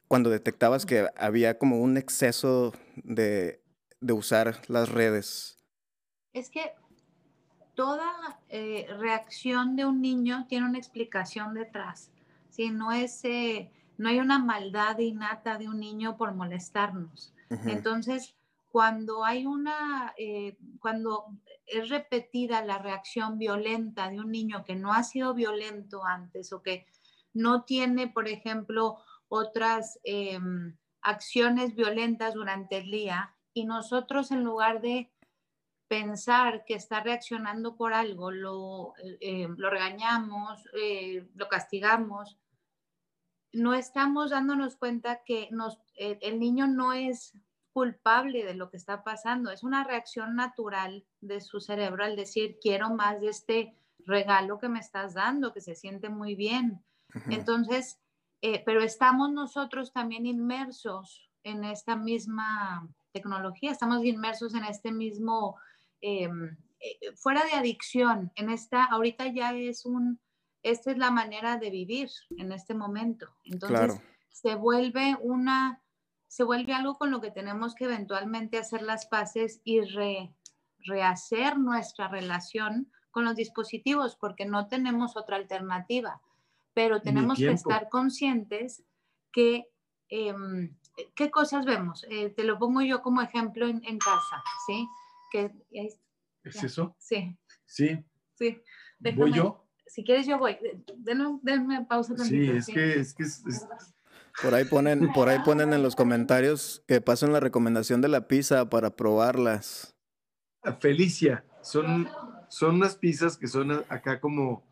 cuando 0.08 0.30
detectabas 0.30 0.86
que 0.86 1.08
había 1.18 1.58
como 1.58 1.82
un 1.82 1.98
exceso 1.98 2.74
de, 2.98 3.60
usar 4.08 4.62
las 4.68 4.90
redes? 4.90 5.58
Es 6.32 6.52
que 6.52 6.74
toda 7.74 8.40
eh, 8.50 8.86
reacción 9.00 9.76
de 9.76 9.86
un 9.86 10.00
niño 10.00 10.46
tiene 10.48 10.68
una 10.68 10.78
explicación 10.78 11.56
detrás. 11.56 12.12
Si 12.52 12.70
no 12.70 12.92
es, 12.92 13.26
eh, 13.26 13.72
no 14.02 14.10
hay 14.10 14.20
una 14.20 14.40
maldad 14.40 14.98
innata 14.98 15.60
de 15.60 15.70
un 15.70 15.80
niño 15.80 16.18
por 16.18 16.34
molestarnos. 16.34 17.36
Entonces, 17.68 18.36
cuando 18.72 19.24
hay 19.24 19.46
una, 19.46 20.16
eh, 20.18 20.58
cuando 20.80 21.28
es 21.68 21.88
repetida 21.88 22.66
la 22.66 22.80
reacción 22.80 23.38
violenta 23.38 24.10
de 24.10 24.20
un 24.20 24.32
niño 24.32 24.64
que 24.64 24.76
no 24.76 24.92
ha 24.92 25.04
sido 25.04 25.36
violento 25.36 26.04
antes 26.04 26.52
o 26.52 26.64
que 26.64 26.88
no 27.34 27.64
tiene, 27.64 28.08
por 28.08 28.28
ejemplo, 28.28 28.98
otras 29.28 30.00
em, 30.04 30.76
acciones 31.04 31.76
violentas 31.76 32.34
durante 32.34 32.78
el 32.78 32.90
día 32.90 33.36
y 33.54 33.66
nosotros 33.66 34.32
en 34.32 34.44
lugar 34.44 34.82
de 34.82 35.12
pensar 35.88 36.66
que 36.66 36.74
está 36.74 37.02
reaccionando 37.02 37.76
por 37.76 37.94
algo, 37.94 38.32
lo, 38.32 38.94
eh, 39.20 39.48
lo 39.58 39.70
regañamos, 39.70 40.64
eh, 40.82 41.28
lo 41.36 41.48
castigamos, 41.50 42.41
no 43.54 43.74
estamos 43.74 44.32
dándonos 44.32 44.76
cuenta 44.76 45.22
que 45.26 45.50
nos, 45.52 45.80
eh, 45.96 46.18
el 46.22 46.40
niño 46.40 46.68
no 46.68 46.94
es 46.94 47.34
culpable 47.74 48.44
de 48.44 48.54
lo 48.54 48.70
que 48.70 48.78
está 48.78 49.04
pasando, 49.04 49.52
es 49.52 49.64
una 49.64 49.84
reacción 49.84 50.36
natural 50.36 51.06
de 51.22 51.40
su 51.42 51.60
cerebro 51.62 52.04
al 52.04 52.16
decir, 52.16 52.58
quiero 52.62 52.90
más 52.90 53.22
de 53.22 53.30
este 53.30 53.76
regalo 54.06 54.60
que 54.60 54.70
me 54.70 54.80
estás 54.80 55.14
dando, 55.14 55.54
que 55.54 55.62
se 55.62 55.76
siente 55.76 56.10
muy 56.10 56.36
bien. 56.36 56.84
Entonces, 57.30 58.00
eh, 58.42 58.64
pero 58.66 58.82
estamos 58.82 59.32
nosotros 59.32 59.94
también 59.94 60.26
inmersos 60.26 61.30
en 61.44 61.64
esta 61.64 61.96
misma 61.96 62.88
tecnología, 63.12 63.72
estamos 63.72 64.04
inmersos 64.04 64.56
en 64.56 64.64
este 64.66 64.92
mismo, 64.92 65.58
em, 66.02 66.58
eh, 66.80 67.14
fuera 67.16 67.44
de 67.46 67.54
adicción, 67.54 68.32
en 68.36 68.50
esta, 68.50 68.86
ahorita 68.86 69.28
ya 69.28 69.54
es 69.54 69.86
un, 69.86 70.20
esta 70.64 70.92
es 70.92 70.98
la 70.98 71.12
manera 71.12 71.58
de 71.58 71.70
vivir 71.70 72.10
en 72.38 72.52
este 72.52 72.74
momento. 72.74 73.36
Entonces, 73.44 74.00
se 74.30 74.56
vuelve 74.56 75.18
una, 75.22 75.82
se 76.28 76.44
vuelve 76.44 76.74
algo 76.74 76.98
con 76.98 77.12
lo 77.12 77.22
que 77.22 77.32
tenemos 77.32 77.76
que 77.76 77.86
eventualmente 77.86 78.58
hacer 78.58 78.82
las 78.82 79.06
paces 79.06 79.62
y 79.64 79.82
rehacer 80.86 81.58
nuestra 81.58 82.08
relación 82.08 82.92
con 83.12 83.26
los 83.26 83.36
dispositivos, 83.36 84.16
porque 84.16 84.46
no 84.46 84.68
tenemos 84.68 85.18
otra 85.18 85.36
alternativa. 85.36 86.22
Pero 86.74 87.02
tenemos 87.02 87.38
que 87.38 87.52
estar 87.52 87.90
conscientes 87.90 88.84
que, 89.32 89.68
em, 90.08 90.78
¿qué 91.16 91.30
cosas 91.30 91.66
vemos? 91.66 92.06
Eh, 92.10 92.30
te 92.30 92.46
lo 92.46 92.58
pongo 92.58 92.82
yo 92.82 93.02
como 93.02 93.22
ejemplo 93.22 93.68
en, 93.68 93.98
casa, 93.98 94.42
¿sí? 94.66 94.88
Que, 95.32 95.52
¿Es 96.44 96.64
eso? 96.64 96.96
Sí. 96.98 97.38
Sí. 97.66 98.04
Sí. 98.36 98.62
¿Voy 99.16 99.34
yo? 99.34 99.68
Si 99.92 100.06
quieres 100.06 100.26
yo 100.26 100.40
voy. 100.40 100.58
Denme, 100.98 101.38
denme 101.44 101.86
pausa 101.86 102.18
Sí, 102.18 102.50
es 102.50 102.68
que, 102.68 102.94
es 102.94 103.14
que 103.14 103.26
Por 104.42 104.54
ahí 104.54 104.64
ponen, 104.64 105.12
por 105.12 105.28
ahí 105.28 105.40
ponen 105.44 105.74
en 105.74 105.84
los 105.84 105.98
comentarios 105.98 106.82
que 106.88 107.02
pasen 107.02 107.34
la 107.34 107.42
recomendación 107.42 108.00
de 108.00 108.08
la 108.08 108.28
pizza 108.30 108.70
para 108.70 108.96
probarlas. 108.96 109.94
Felicia, 110.80 111.44
son, 111.62 112.08
son 112.48 112.76
unas 112.76 112.96
pizzas 112.96 113.38
que 113.38 113.48
son 113.48 113.84
acá 113.90 114.22
como 114.22 114.64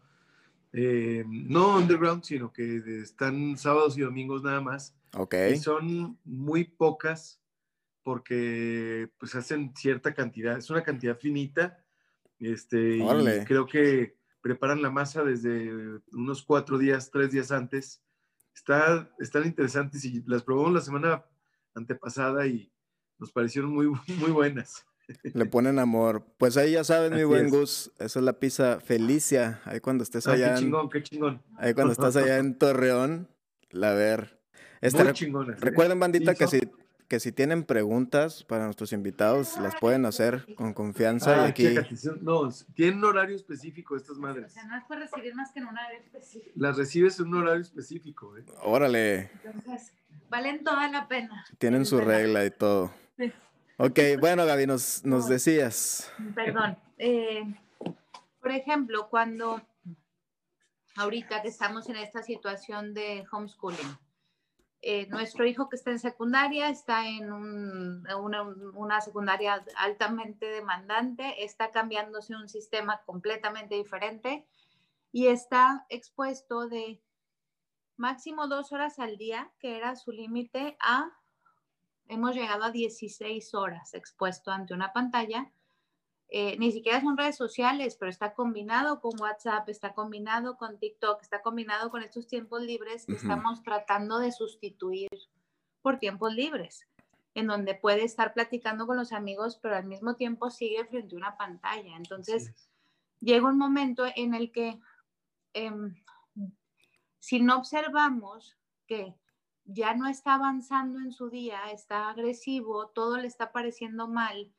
eh, 0.71 1.25
no 1.27 1.75
underground, 1.75 2.23
sino 2.23 2.53
que 2.53 2.82
están 3.01 3.58
sábados 3.58 3.97
y 3.97 4.01
domingos 4.01 4.43
nada 4.43 4.62
más. 4.62 4.95
Ok. 5.17 5.36
Y 5.51 5.58
son 5.58 6.17
muy 6.23 6.63
pocas 6.63 7.41
porque 8.03 9.10
pues 9.17 9.36
hacen 9.36 9.73
cierta 9.75 10.13
cantidad, 10.13 10.58
es 10.58 10.69
una 10.69 10.82
cantidad 10.82 11.17
finita. 11.17 11.84
Este, 12.39 12.99
y 12.99 13.43
creo 13.43 13.65
que 13.65 14.18
preparan 14.41 14.82
la 14.82 14.89
masa 14.91 15.23
desde 15.23 15.71
unos 16.12 16.43
cuatro 16.43 16.78
días, 16.78 17.12
tres 17.12 17.32
días 17.32 17.52
antes. 17.52 18.02
Está, 18.56 19.10
están 19.19 19.45
interesantes 19.45 20.04
y 20.06 20.23
las 20.25 20.43
probamos 20.43 20.73
la 20.73 20.82
semana 20.82 21.23
antepasada 21.75 22.45
y 22.47 22.71
nos 23.17 23.32
parecieron 23.32 23.71
muy, 23.73 23.88
muy 24.19 24.32
buenas. 24.32 24.86
Le 25.23 25.45
ponen 25.45 25.80
amor. 25.80 26.23
Pues 26.38 26.56
ahí 26.56 26.73
ya 26.73 26.84
sabes, 26.84 27.12
mi 27.12 27.23
buen 27.23 27.47
es. 27.47 27.52
Gus, 27.52 27.91
esa 27.97 28.19
es 28.19 28.25
la 28.25 28.34
pizza 28.34 28.80
Felicia. 28.80 29.60
Ahí 29.65 29.80
cuando 29.80 30.04
estés 30.04 30.28
Ah, 30.28 30.34
allá, 30.34 30.47
qué 30.49 30.52
en, 30.54 30.60
chingón, 30.60 30.89
qué 30.89 31.04
chingón. 31.04 31.41
ahí 31.58 31.73
cuando 31.73 31.93
estás 31.93 32.15
allá 32.15 32.38
en 32.38 32.56
Torreón, 32.60 33.28
la 33.71 33.93
ver. 33.93 34.39
Este, 34.82 35.04
Muy 35.04 35.13
chingonas. 35.13 35.58
¿eh? 35.58 35.65
recuerden, 35.65 35.99
bandita, 35.99 36.36
que 36.36 36.47
si, 36.47 36.62
que 37.09 37.19
si 37.19 37.31
tienen 37.33 37.63
preguntas 37.65 38.43
para 38.45 38.63
nuestros 38.65 38.93
invitados, 38.93 39.57
las 39.59 39.75
pueden 39.77 40.05
hacer 40.05 40.45
con 40.55 40.73
confianza. 40.73 41.31
y 41.31 41.39
Ah, 41.39 41.45
aquí, 41.47 41.63
chécate, 41.63 41.95
no, 42.21 42.49
tienen 42.75 42.99
un 42.99 43.05
horario 43.05 43.35
específico 43.35 43.97
estas 43.97 44.17
O 44.17 44.21
madres. 44.21 44.53
sea, 44.53 44.63
no 44.65 44.77
es 44.77 44.83
por 44.85 44.97
recibir 44.99 45.33
más 45.35 45.51
que 45.51 45.59
en 45.59 45.65
una 45.65 45.83
área 45.85 45.99
específica. 45.99 46.51
Las 46.55 46.77
recibes 46.77 47.19
en 47.19 47.27
un 47.27 47.33
horario 47.41 47.61
específico, 47.63 48.37
¿eh? 48.37 48.45
órale, 48.61 49.31
Entonces, 49.43 49.91
valen 50.29 50.63
toda 50.63 50.87
la 50.89 51.07
pena. 51.07 51.43
tienen 51.57 51.85
su 51.85 51.99
regla 51.99 52.45
y 52.45 52.51
todo. 52.51 52.93
Sí. 53.17 53.33
Ok, 53.77 53.99
bueno, 54.19 54.45
Gaby, 54.45 54.67
nos, 54.67 55.03
nos 55.03 55.27
decías. 55.27 56.13
Perdón. 56.35 56.77
eh, 56.99 57.41
por 58.39 58.51
ejemplo, 58.51 59.09
cuando 59.09 59.61
ahorita 60.95 61.41
que 61.41 61.47
estamos 61.47 61.89
en 61.89 61.95
esta 61.95 62.21
situación 62.21 62.93
de 62.93 63.25
homeschooling, 63.31 63.97
eh, 64.81 65.07
nuestro 65.07 65.45
hijo 65.45 65.67
que 65.67 65.75
está 65.75 65.91
en 65.91 65.99
secundaria 65.99 66.69
está 66.69 67.07
en 67.07 67.31
un- 67.33 68.07
una, 68.19 68.43
una 68.43 69.01
secundaria 69.01 69.63
altamente 69.75 70.45
demandante, 70.45 71.43
está 71.43 71.71
cambiándose 71.71 72.35
un 72.35 72.47
sistema 72.47 73.01
completamente 73.05 73.75
diferente 73.75 74.47
y 75.11 75.27
está 75.27 75.85
expuesto 75.89 76.67
de 76.67 77.01
máximo 77.97 78.47
dos 78.47 78.71
horas 78.71 78.99
al 78.99 79.17
día, 79.17 79.51
que 79.59 79.75
era 79.77 79.95
su 79.95 80.11
límite, 80.11 80.77
a 80.79 81.11
hemos 82.07 82.33
llegado 82.35 82.63
a 82.63 82.71
16 82.71 83.53
horas 83.53 83.93
expuesto 83.93 84.51
ante 84.51 84.73
una 84.73 84.93
pantalla. 84.93 85.51
Eh, 86.31 86.57
ni 86.59 86.71
siquiera 86.71 87.01
son 87.01 87.17
redes 87.17 87.35
sociales, 87.35 87.97
pero 87.99 88.11
está 88.11 88.35
combinado 88.35 89.01
con 89.01 89.19
WhatsApp, 89.19 89.67
está 89.67 89.95
combinado 89.95 90.57
con 90.57 90.77
TikTok, 90.77 91.23
está 91.23 91.41
combinado 91.41 91.89
con 91.89 92.03
estos 92.03 92.27
tiempos 92.27 92.61
libres 92.61 93.07
que 93.07 93.13
estamos 93.13 93.63
tratando 93.63 94.19
de 94.19 94.31
sustituir 94.31 95.09
por 95.81 95.97
tiempos 95.97 96.35
libres, 96.35 96.87
en 97.33 97.47
donde 97.47 97.73
puede 97.73 98.03
estar 98.03 98.35
platicando 98.35 98.85
con 98.85 98.95
los 98.95 99.11
amigos, 99.11 99.57
pero 99.57 99.75
al 99.75 99.85
mismo 99.85 100.17
tiempo 100.17 100.51
sigue 100.51 100.85
frente 100.85 101.15
a 101.15 101.17
una 101.17 101.35
pantalla. 101.35 101.95
Entonces, 101.97 102.53
llega 103.19 103.49
un 103.49 103.57
momento 103.57 104.05
en 104.15 104.35
el 104.35 104.51
que 104.51 104.79
em, 105.53 105.95
si 107.17 107.39
no 107.39 107.57
observamos 107.57 108.55
que 108.85 109.15
ya 109.65 109.95
no 109.95 110.07
está 110.07 110.35
avanzando 110.35 110.99
en 110.99 111.11
su 111.11 111.31
día, 111.31 111.71
está 111.71 112.09
agresivo, 112.09 112.89
todo 112.89 113.17
le 113.17 113.27
está 113.27 113.51
pareciendo 113.51 114.07
mal 114.07 114.53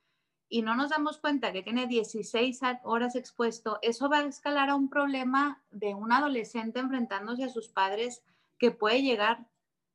y 0.53 0.63
no 0.63 0.75
nos 0.75 0.91
damos 0.91 1.17
cuenta 1.19 1.53
que 1.53 1.63
tiene 1.63 1.87
16 1.87 2.63
a- 2.65 2.81
horas 2.85 3.15
expuesto, 3.17 3.79
eso 3.83 4.11
va 4.11 4.19
a 4.19 4.27
escalar 4.27 4.69
a 4.69 4.75
un 4.75 4.91
problema 4.91 5.63
de 5.71 5.95
un 5.95 6.13
adolescente 6.13 6.81
enfrentándose 6.81 7.45
a 7.45 7.49
sus 7.49 7.69
padres 7.69 8.23
que 8.59 8.71
puede 8.73 9.01
llegar 9.03 9.47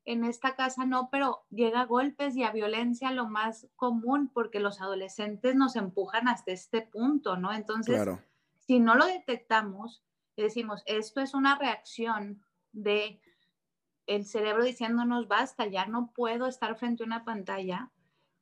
en 0.05 0.23
esta 0.23 0.55
casa 0.55 0.85
no, 0.85 1.09
pero 1.11 1.45
llega 1.49 1.81
a 1.81 1.85
golpes 1.85 2.35
y 2.37 2.43
a 2.43 2.51
violencia 2.51 3.11
lo 3.11 3.27
más 3.27 3.67
común 3.75 4.29
porque 4.33 4.59
los 4.59 4.79
adolescentes 4.79 5.55
nos 5.55 5.75
empujan 5.75 6.27
hasta 6.27 6.51
este 6.51 6.81
punto, 6.81 7.37
¿no? 7.37 7.51
Entonces, 7.51 7.95
Claro. 7.95 8.21
si 8.59 8.79
no 8.79 8.95
lo 8.95 9.05
detectamos 9.07 10.03
y 10.35 10.43
decimos, 10.43 10.83
esto 10.85 11.21
es 11.21 11.33
una 11.33 11.57
reacción 11.57 12.43
de 12.71 13.19
el 14.05 14.25
cerebro 14.25 14.63
diciéndonos, 14.63 15.27
basta, 15.27 15.65
ya 15.65 15.87
no 15.87 16.11
puedo 16.15 16.45
estar 16.45 16.75
frente 16.77 17.01
a 17.03 17.07
una 17.07 17.25
pantalla, 17.25 17.89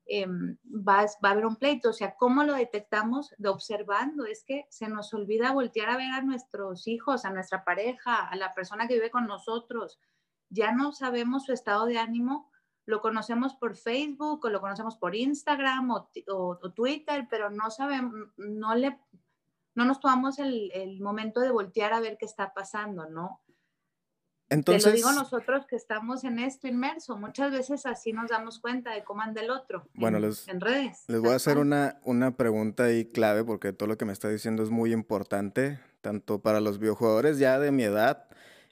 em, 0.06 0.58
va, 0.66 1.06
va 1.24 1.30
a 1.30 1.32
haber 1.32 1.46
un 1.46 1.56
pleito. 1.56 1.90
O 1.90 1.94
sea, 1.94 2.16
¿cómo 2.16 2.44
lo 2.44 2.54
detectamos? 2.54 3.34
De 3.38 3.50
observando. 3.50 4.26
Es 4.26 4.44
que 4.44 4.66
se 4.70 4.88
nos 4.90 5.14
olvida 5.14 5.52
voltear 5.52 5.90
a 5.90 5.98
ver 5.98 6.12
a 6.12 6.22
nuestros 6.22 6.88
hijos, 6.88 7.26
a 7.26 7.30
nuestra 7.32 7.64
pareja, 7.64 8.28
a 8.28 8.36
la 8.36 8.54
persona 8.54 8.88
que 8.88 8.96
vive 8.96 9.12
con 9.12 9.28
nosotros. 9.28 10.00
Ya 10.50 10.72
no 10.72 10.92
sabemos 10.92 11.46
su 11.46 11.54
estado 11.54 11.86
de 11.86 11.98
ánimo, 11.98 12.52
lo 12.86 13.02
conocemos 13.02 13.56
por 13.56 13.76
Facebook 13.78 14.44
o 14.46 14.50
lo 14.50 14.60
conocemos 14.62 14.98
por 14.98 15.16
Instagram 15.16 15.90
o, 15.92 16.10
o- 16.30 16.60
o 16.62 16.72
Twitter, 16.74 17.28
pero 17.30 17.50
no 17.50 17.72
sabemos, 17.72 18.14
no 18.38 18.76
le 18.76 19.00
no 19.76 19.86
nos 19.86 20.00
tomamos 20.00 20.38
el, 20.38 20.70
el 20.74 21.02
momento 21.02 21.40
de 21.40 21.50
voltear 21.50 21.94
a 21.94 22.00
ver 22.00 22.18
qué 22.20 22.26
está 22.26 22.54
pasando, 22.54 23.10
¿no? 23.10 23.42
Entonces, 24.54 24.84
Te 24.84 24.90
lo 24.92 24.96
digo 24.96 25.12
nosotros 25.12 25.66
que 25.68 25.76
estamos 25.76 26.24
en 26.24 26.40
esto 26.40 26.68
inmerso. 26.68 27.18
Muchas 27.18 27.52
veces 27.52 27.86
así 27.86 28.14
nos 28.14 28.30
damos 28.30 28.60
cuenta 28.60 28.92
de 28.92 29.04
cómo 29.04 29.22
anda 29.22 29.42
el 29.42 29.50
otro. 29.50 29.88
Bueno, 29.96 30.18
en, 30.18 30.24
les- 30.30 30.48
en 30.48 30.62
redes. 30.62 31.04
Les 31.08 31.20
voy 31.20 31.32
a 31.32 31.36
hacer 31.36 31.58
una, 31.58 32.00
una 32.04 32.36
pregunta 32.38 32.84
ahí 32.86 33.06
clave 33.06 33.44
porque 33.44 33.74
todo 33.74 33.88
lo 33.88 33.98
que 33.98 34.06
me 34.06 34.14
está 34.14 34.30
diciendo 34.30 34.64
es 34.64 34.70
muy 34.70 34.94
importante, 34.94 35.80
tanto 36.02 36.40
para 36.42 36.60
los 36.62 36.80
videojugadores 36.80 37.40
ya 37.40 37.60
de 37.60 37.72
mi 37.72 37.84
edad 37.84 38.28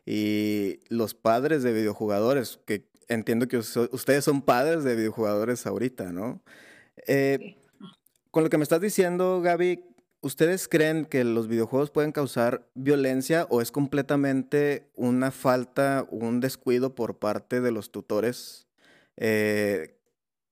y 0.05 0.79
los 0.89 1.13
padres 1.13 1.63
de 1.63 1.73
videojugadores, 1.73 2.59
que 2.65 2.87
entiendo 3.07 3.47
que 3.47 3.57
us- 3.57 3.77
ustedes 3.91 4.23
son 4.23 4.41
padres 4.41 4.83
de 4.83 4.95
videojugadores 4.95 5.65
ahorita, 5.67 6.11
¿no? 6.11 6.41
Eh, 7.07 7.37
Sí. 7.39 7.57
con 8.31 8.43
lo 8.43 8.49
que 8.49 8.57
me 8.57 8.63
estás 8.63 8.81
diciendo, 8.81 9.41
Gaby, 9.41 9.83
¿ustedes 10.21 10.67
creen 10.67 11.05
que 11.05 11.23
los 11.23 11.47
videojuegos 11.47 11.91
pueden 11.91 12.11
causar 12.11 12.67
violencia 12.75 13.47
o 13.49 13.61
es 13.61 13.71
completamente 13.71 14.89
una 14.95 15.31
falta, 15.31 16.05
un 16.09 16.39
descuido 16.39 16.95
por 16.95 17.19
parte 17.19 17.61
de 17.61 17.71
los 17.71 17.91
tutores? 17.91 18.67
eh, 19.17 19.97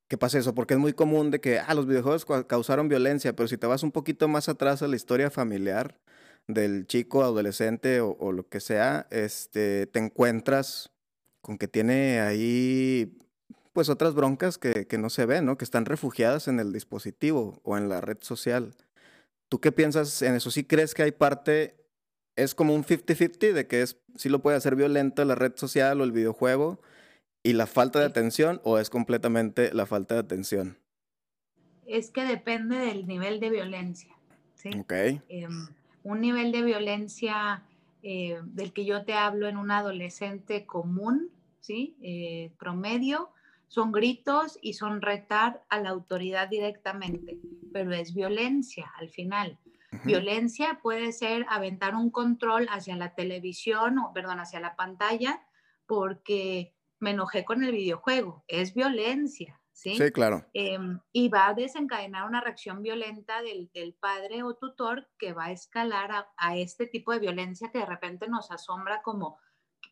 que 0.08 0.18
pasa 0.18 0.40
eso, 0.40 0.56
porque 0.56 0.74
es 0.76 0.80
muy 0.80 0.94
común 0.94 1.32
de 1.32 1.40
que 1.42 1.60
ah, 1.60 1.74
los 1.76 1.88
videojuegos 1.88 2.26
causaron 2.48 2.90
violencia, 2.90 3.36
pero 3.36 3.48
si 3.48 3.58
te 3.58 3.68
vas 3.68 3.84
un 3.84 3.92
poquito 3.92 4.28
más 4.28 4.50
atrás 4.50 4.82
a 4.82 4.88
la 4.88 4.96
historia 4.96 5.30
familiar 5.30 6.00
del 6.48 6.88
chico, 6.88 7.24
adolescente 7.24 8.02
o, 8.02 8.18
o 8.20 8.32
lo 8.32 8.48
que 8.50 8.60
sea, 8.60 9.08
este, 9.12 9.88
te 9.88 10.00
encuentras 10.00 10.92
con 11.42 11.58
que 11.58 11.68
tiene 11.68 12.22
ahí 12.22 13.18
pues 13.74 13.90
otras 13.90 14.16
broncas 14.16 14.58
que, 14.58 14.88
que 14.88 14.98
no 14.98 15.10
se 15.10 15.26
ven, 15.26 15.46
¿no? 15.46 15.58
Que 15.58 15.66
están 15.66 15.86
refugiadas 15.86 16.48
en 16.48 16.60
el 16.60 16.74
dispositivo 16.74 17.62
o 17.64 17.78
en 17.78 17.88
la 17.90 18.02
red 18.02 18.18
social. 18.22 18.76
¿Tú 19.50 19.60
qué 19.60 19.72
piensas 19.72 20.22
en 20.22 20.36
eso? 20.36 20.52
¿Sí 20.52 20.64
crees 20.64 20.94
que 20.94 21.04
hay 21.04 21.12
parte, 21.12 21.76
es 22.36 22.54
como 22.54 22.76
un 22.76 22.84
50-50 22.84 23.54
de 23.54 23.68
que 23.68 23.82
es, 23.82 24.00
sí 24.16 24.30
lo 24.30 24.42
puede 24.42 24.58
hacer 24.58 24.76
violento 24.76 25.26
la 25.26 25.36
red 25.36 25.54
social 25.56 26.00
o 26.00 26.04
el 26.04 26.12
videojuego 26.12 26.80
y 27.44 27.54
la 27.54 27.66
falta 27.66 28.00
de 28.00 28.06
atención 28.06 28.62
o 28.64 28.78
es 28.78 28.90
completamente 28.90 29.74
la 29.74 29.88
falta 29.88 30.14
de 30.14 30.22
atención? 30.22 30.78
Es 31.88 32.12
que 32.12 32.24
depende 32.24 32.78
del 32.78 33.08
nivel 33.08 33.40
de 33.40 33.50
violencia. 33.50 34.16
¿sí? 34.54 34.70
Em, 35.30 35.68
un 36.04 36.22
nivel 36.22 36.52
de 36.52 36.62
violencia 36.62 37.64
eh, 38.04 38.40
del 38.44 38.72
que 38.72 38.86
yo 38.86 39.04
te 39.04 39.14
hablo 39.14 39.48
en 39.48 39.58
un 39.58 39.72
adolescente 39.72 40.66
común, 40.66 41.32
¿sí? 41.60 41.98
Eh, 42.02 42.52
promedio, 42.60 43.32
son 43.70 43.92
gritos 43.92 44.58
y 44.62 44.74
son 44.74 45.02
retar 45.02 45.64
a 45.70 45.80
la 45.80 45.90
autoridad 45.90 46.50
directamente, 46.50 47.40
pero 47.72 47.94
es 47.94 48.14
violencia 48.14 48.92
al 48.98 49.10
final. 49.10 49.60
Violencia 50.04 50.80
puede 50.82 51.12
ser 51.12 51.46
aventar 51.50 51.96
un 51.96 52.12
control 52.12 52.68
hacia 52.70 52.96
la 52.96 53.16
televisión 53.16 53.98
o, 54.00 54.12
perdón, 54.14 54.40
hacia 54.40 54.60
la 54.60 54.76
pantalla 54.76 55.42
porque 55.86 56.76
me 57.00 57.12
enojé 57.12 57.46
con 57.46 57.64
el 57.64 57.72
videojuego. 57.72 58.44
Es 58.48 58.74
violencia, 58.74 59.60
¿sí? 59.72 59.96
Sí, 59.96 60.12
claro. 60.12 60.46
Em, 60.54 61.00
y 61.12 61.30
va 61.30 61.48
a 61.48 61.54
desencadenar 61.54 62.28
una 62.28 62.42
reacción 62.42 62.82
violenta 62.82 63.42
del, 63.42 63.70
del 63.74 63.94
padre 63.94 64.44
o 64.44 64.56
tutor 64.56 65.10
que 65.18 65.34
va 65.34 65.46
a 65.46 65.52
escalar 65.52 66.12
a, 66.12 66.30
a 66.38 66.58
este 66.58 66.86
tipo 66.86 67.12
de 67.12 67.20
violencia 67.20 67.72
que 67.72 67.80
de 67.80 67.86
repente 67.86 68.28
nos 68.28 68.52
asombra 68.52 69.02
como, 69.02 69.40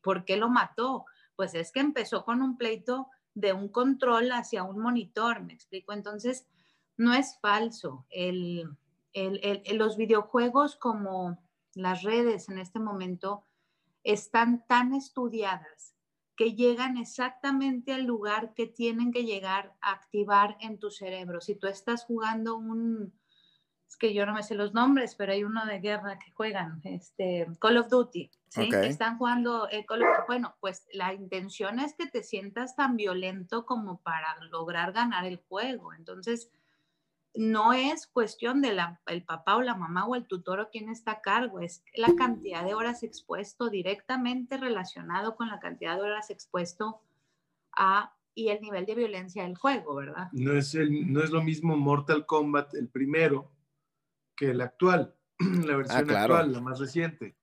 ¿por 0.04 0.26
qué 0.26 0.38
lo 0.38 0.50
mató? 0.50 1.06
Pues 1.36 1.54
es 1.56 1.72
que 1.72 1.80
empezó 1.80 2.24
con 2.24 2.42
un 2.42 2.58
pleito 2.58 3.10
de 3.40 3.54
un 3.54 3.70
control 3.70 4.32
hacia 4.32 4.64
un 4.64 4.80
monitor, 4.80 5.42
me 5.44 5.54
explico. 5.54 5.94
Entonces, 5.94 6.48
no 6.98 7.14
es 7.14 7.40
falso. 7.40 8.06
El, 8.10 8.78
el- 9.14 9.40
el- 9.66 9.78
los 9.78 9.98
videojuegos 9.98 10.76
como 10.76 11.38
las 11.76 12.02
redes 12.04 12.50
en 12.50 12.58
este 12.58 12.80
momento 12.80 13.44
están 14.04 14.66
tan 14.68 14.94
estudiadas 14.94 15.96
que 16.36 16.54
llegan 16.56 16.98
exactamente 16.98 17.94
al 17.94 18.04
lugar 18.06 18.54
que 18.56 18.68
tienen 18.68 19.12
que 19.12 19.24
llegar 19.26 19.76
a 19.82 19.92
activar 19.92 20.58
en 20.62 20.80
tu 20.80 20.90
cerebro. 20.92 21.42
Si 21.42 21.56
tú 21.56 21.68
estás 21.68 22.06
jugando 22.06 22.58
un, 22.58 23.14
es 23.88 23.98
que 23.98 24.14
yo 24.14 24.26
no 24.26 24.34
me 24.34 24.44
sé 24.44 24.56
los 24.56 24.74
nombres, 24.74 25.16
pero 25.16 25.34
hay 25.34 25.44
uno 25.44 25.66
de 25.66 25.80
guerra 25.80 26.20
que 26.20 26.32
juegan, 26.32 26.82
este, 26.84 27.48
Call 27.60 27.78
of 27.78 27.90
Duty, 27.90 28.32
¿sí? 28.50 28.70
Están 28.84 29.18
jugando 29.18 29.64
of 29.66 30.28
Bueno, 30.28 30.56
pues 30.60 30.88
la 30.94 31.14
intención 31.14 31.80
es 31.80 31.94
que 31.96 32.08
te 32.08 32.24
sientas 32.24 32.76
tan 32.76 32.96
violento 32.96 33.66
como 33.66 34.02
para 34.02 34.36
lograr 34.52 34.94
ganar 34.94 35.26
el 35.26 35.38
juego. 35.38 35.94
Entonces, 35.94 36.50
no 37.34 37.74
es 37.74 38.08
cuestión 38.08 38.62
de 38.62 38.74
la, 38.74 39.00
el 39.06 39.24
papá 39.24 39.58
o 39.58 39.62
la 39.62 39.76
mamá 39.76 40.06
o 40.06 40.16
el 40.16 40.26
tutor 40.26 40.60
o 40.60 40.70
quién 40.70 40.90
está 40.90 41.12
a 41.12 41.22
cargo, 41.22 41.60
es 41.60 41.84
la 41.96 42.16
cantidad 42.16 42.66
de 42.66 42.74
horas 42.74 43.04
expuesto 43.04 43.70
directamente 43.70 44.58
relacionado 44.58 45.36
con 45.36 45.48
la 45.50 45.60
cantidad 45.60 45.96
de 45.96 46.02
horas 46.02 46.30
expuesto 46.32 47.02
a 47.74 48.14
y 48.34 48.50
el 48.50 48.62
nivel 48.62 48.86
de 48.86 48.94
violencia 48.94 49.44
del 49.44 49.58
juego, 49.58 49.96
¿verdad? 49.96 50.30
No 50.32 50.54
es, 50.54 50.76
el, 50.76 51.12
no 51.12 51.24
es 51.24 51.32
lo 51.32 51.42
mismo 51.42 51.76
Mortal 51.76 52.28
Kombat, 52.28 52.76
el 52.76 52.88
primero, 52.88 53.52
que 54.36 54.52
el 54.52 54.62
actual, 54.62 55.16
la 55.40 55.74
Ah, 55.74 55.78
versión 55.78 56.06
claro. 56.06 56.36
actual, 56.36 56.54
la 56.54 56.62
más 56.62 56.80
reciente. 56.80 57.36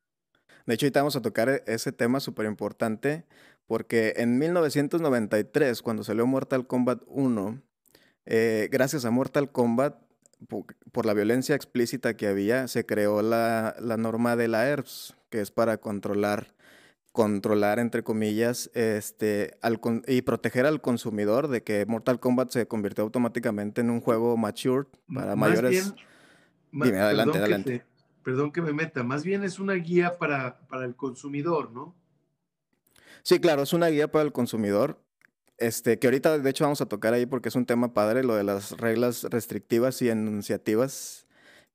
De 0.67 0.75
hecho, 0.75 0.87
ahorita 0.87 1.01
vamos 1.01 1.17
a 1.17 1.23
tocar 1.23 1.49
e- 1.49 1.63
ese 1.67 1.93
tema 1.93 2.21
súper 2.21 2.47
importante 2.47 3.25
porque 3.67 4.15
en 4.17 4.39
1993, 4.39 5.83
cuando 5.83 6.05
salió 6.05 6.27
Mortal 6.27 6.67
Kombat 6.67 7.03
1, 7.07 7.63
eh, 8.27 8.69
gracias 8.71 9.05
a 9.05 9.11
Mortal 9.11 9.51
Kombat, 9.53 9.97
po- 10.49 10.67
por, 10.93 11.07
la 11.07 11.15
violencia 11.15 11.55
explícita 11.55 12.15
que 12.17 12.27
había, 12.27 12.69
se 12.69 12.85
creó 12.87 13.23
la, 13.23 13.75
la 13.81 13.97
norma 13.97 14.37
de 14.37 14.49
la 14.49 14.69
ERPS, 14.69 15.15
que 15.31 15.41
es 15.41 15.51
para 15.51 15.79
controlar, 15.79 16.55
controlar, 17.13 17.79
entre 17.79 18.03
comillas, 18.03 18.71
este, 18.75 19.57
al 19.63 19.81
y 20.07 20.23
proteger 20.23 20.67
al 20.67 20.81
consumidor 20.81 21.49
de 21.49 21.63
que 21.63 21.87
Mortal 21.87 22.21
Kombat 22.21 22.51
se 22.51 22.67
convirtió 22.67 23.05
automáticamente 23.05 23.81
en 23.81 23.91
un 23.91 24.01
juego 24.01 24.37
mature 24.37 24.89
para 25.13 25.37
Más 25.37 25.51
mayores. 25.51 25.71
bien, 25.71 25.95
Dime, 26.73 26.99
adelante, 26.99 27.39
adelante. 27.39 27.85
Perdón 28.25 28.51
que 28.51 28.63
me 28.63 28.73
meta, 28.73 29.05
más 29.05 29.23
bien 29.23 29.45
es 29.45 29.59
una 29.59 29.75
guía 29.75 30.19
para, 30.19 30.67
para 30.67 30.85
el 30.85 30.97
consumidor, 30.97 31.71
¿no? 31.71 31.95
Sí, 33.23 33.39
claro, 33.39 33.63
es 33.63 33.73
una 33.73 33.89
guía 33.89 34.11
para 34.11 34.25
el 34.25 34.33
consumidor. 34.33 35.01
Este, 35.57 36.01
que 36.01 36.09
ahorita 36.09 36.39
de 36.39 36.51
hecho 36.51 36.65
vamos 36.65 36.81
a 36.81 36.87
tocar 36.87 37.15
ahí 37.15 37.27
porque 37.27 37.49
es 37.49 37.55
un 37.55 37.65
tema 37.65 37.95
padre, 37.95 38.25
lo 38.25 38.35
de 38.35 38.43
las 38.43 38.73
reglas 38.73 39.23
restrictivas 39.25 40.03
y 40.03 40.09
enunciativas, 40.09 41.27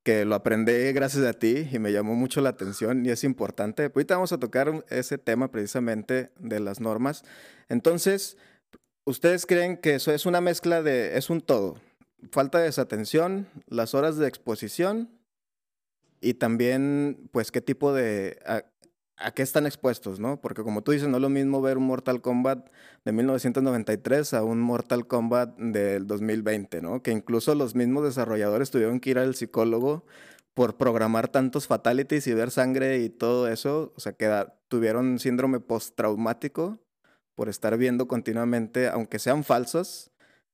que 0.03 0.25
lo 0.25 0.35
aprendí 0.35 0.91
gracias 0.91 1.25
a 1.25 1.33
ti 1.33 1.67
y 1.71 1.79
me 1.79 1.91
llamó 1.91 2.15
mucho 2.15 2.41
la 2.41 2.49
atención 2.49 3.05
y 3.05 3.09
es 3.09 3.23
importante. 3.23 3.85
Ahorita 3.85 4.15
vamos 4.15 4.33
a 4.33 4.39
tocar 4.39 4.85
ese 4.89 5.17
tema 5.17 5.49
precisamente 5.49 6.31
de 6.39 6.59
las 6.59 6.81
normas. 6.81 7.23
Entonces, 7.69 8.37
¿ustedes 9.05 9.45
creen 9.45 9.77
que 9.77 9.95
eso 9.95 10.11
es 10.11 10.25
una 10.25 10.41
mezcla 10.41 10.81
de, 10.81 11.17
es 11.17 11.29
un 11.29 11.41
todo? 11.41 11.77
Falta 12.31 12.59
de 12.59 12.65
desatención, 12.65 13.47
las 13.67 13.93
horas 13.93 14.17
de 14.17 14.27
exposición 14.27 15.18
y 16.21 16.35
también, 16.35 17.29
pues, 17.31 17.51
qué 17.51 17.61
tipo 17.61 17.93
de, 17.93 18.39
a, 18.45 18.63
a 19.17 19.31
qué 19.31 19.41
están 19.41 19.65
expuestos, 19.65 20.19
¿no? 20.19 20.39
Porque 20.41 20.63
como 20.63 20.81
tú 20.83 20.91
dices, 20.91 21.07
no 21.07 21.17
es 21.17 21.21
lo 21.21 21.29
mismo 21.29 21.61
ver 21.61 21.77
un 21.77 21.85
Mortal 21.87 22.21
Kombat 22.21 22.69
de 23.05 23.11
1993 23.11 24.33
a 24.33 24.43
un 24.43 24.59
Mortal 24.61 25.07
Kombat 25.07 25.57
del 25.57 26.07
2020, 26.07 26.81
¿no? 26.81 27.01
Que 27.03 27.11
incluso 27.11 27.55
los 27.55 27.75
mismos 27.75 28.03
desarrolladores 28.03 28.71
tuvieron 28.71 28.99
que 28.99 29.11
ir 29.11 29.19
al 29.19 29.35
psicólogo 29.35 30.05
por 30.53 30.77
programar 30.77 31.27
tantos 31.29 31.67
fatalities 31.67 32.27
y 32.27 32.33
ver 32.33 32.51
sangre 32.51 32.99
y 32.99 33.09
todo 33.09 33.47
eso, 33.47 33.93
o 33.95 33.99
sea, 33.99 34.13
que 34.13 34.25
da- 34.25 34.55
tuvieron 34.67 35.19
síndrome 35.19 35.59
postraumático 35.59 36.79
por 37.35 37.49
estar 37.49 37.77
viendo 37.77 38.07
continuamente, 38.07 38.89
aunque 38.89 39.19
sean 39.19 39.43
falsos, 39.43 40.08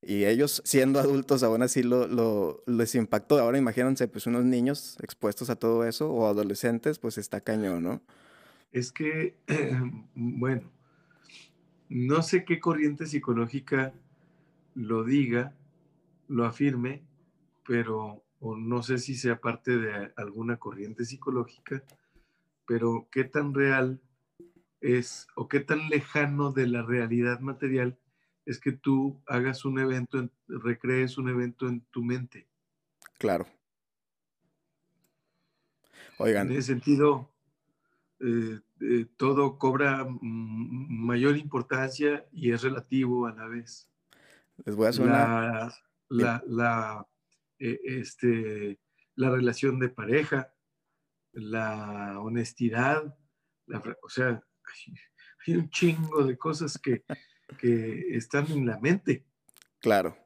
y 0.06 0.26
ellos 0.26 0.62
siendo 0.66 1.00
adultos 1.00 1.44
aún 1.44 1.64
así 1.64 1.84
lo, 1.84 2.08
lo- 2.08 2.64
les 2.68 2.96
impactó. 2.96 3.40
Ahora 3.40 3.58
imagínense, 3.58 4.08
pues 4.08 4.28
unos 4.28 4.46
niños 4.46 4.98
expuestos 5.02 5.50
a 5.50 5.56
todo 5.56 5.86
eso, 5.86 6.12
o 6.12 6.28
adolescentes, 6.28 7.00
pues 7.00 7.18
está 7.18 7.42
cañón, 7.42 7.84
¿no? 7.84 8.02
Es 8.72 8.92
que, 8.92 9.36
bueno, 10.16 10.72
no 11.90 12.22
sé 12.22 12.46
qué 12.46 12.60
corriente 12.60 13.06
psicológica 13.06 13.94
lo 14.76 15.04
diga, 15.04 15.54
lo 16.28 16.46
afirme, 16.46 17.04
pero 17.68 18.24
o 18.40 18.56
no 18.58 18.84
sé 18.84 18.98
si 18.98 19.16
sea 19.16 19.40
parte 19.40 19.78
de 19.78 20.12
alguna 20.18 20.58
corriente 20.58 21.06
psicológica, 21.06 21.84
pero 22.68 23.08
qué 23.12 23.24
tan 23.24 23.54
real 23.54 24.02
es 24.82 25.28
o 25.36 25.48
qué 25.48 25.62
tan 25.62 25.90
lejano 25.90 26.52
de 26.52 26.68
la 26.68 26.84
realidad 26.84 27.40
material 27.40 27.98
es 28.46 28.60
que 28.60 28.72
tú 28.72 29.22
hagas 29.28 29.66
un 29.66 29.80
evento, 29.80 30.20
en- 30.20 30.32
recrees 30.48 31.18
un 31.18 31.30
evento 31.30 31.68
en 31.68 31.82
tu 31.92 32.04
mente. 32.04 32.48
Claro. 33.18 33.46
En 36.20 36.26
Oigan, 36.26 36.52
ese 36.52 36.62
sentido, 36.62 37.34
eh, 38.20 38.60
eh, 38.82 39.06
todo 39.18 39.58
cobra 39.58 40.06
mayor 40.22 41.38
importancia 41.38 42.26
y 42.32 42.52
es 42.52 42.62
relativo 42.62 43.26
a 43.28 43.34
la 43.34 43.48
vez. 43.48 43.90
les 44.64 44.76
voy 44.76 44.88
a 44.88 45.02
una... 45.02 45.18
La, 45.28 45.76
la, 46.08 46.44
la, 46.46 47.08
eh, 47.58 47.80
este, 47.84 48.80
la 49.16 49.32
relación 49.32 49.80
de 49.80 49.90
pareja, 49.90 50.54
la 51.34 52.20
honestidad, 52.20 53.18
la 53.66 53.82
o 54.04 54.10
sea, 54.10 54.28
hay, 54.30 54.94
hay 55.48 55.56
un 55.56 55.70
chingo 55.70 56.24
de 56.24 56.38
cosas 56.38 56.78
que, 56.78 57.04
que 57.60 58.16
están 58.16 58.52
en 58.52 58.66
la 58.66 58.80
mente. 58.80 59.24
Claro. 59.80 60.18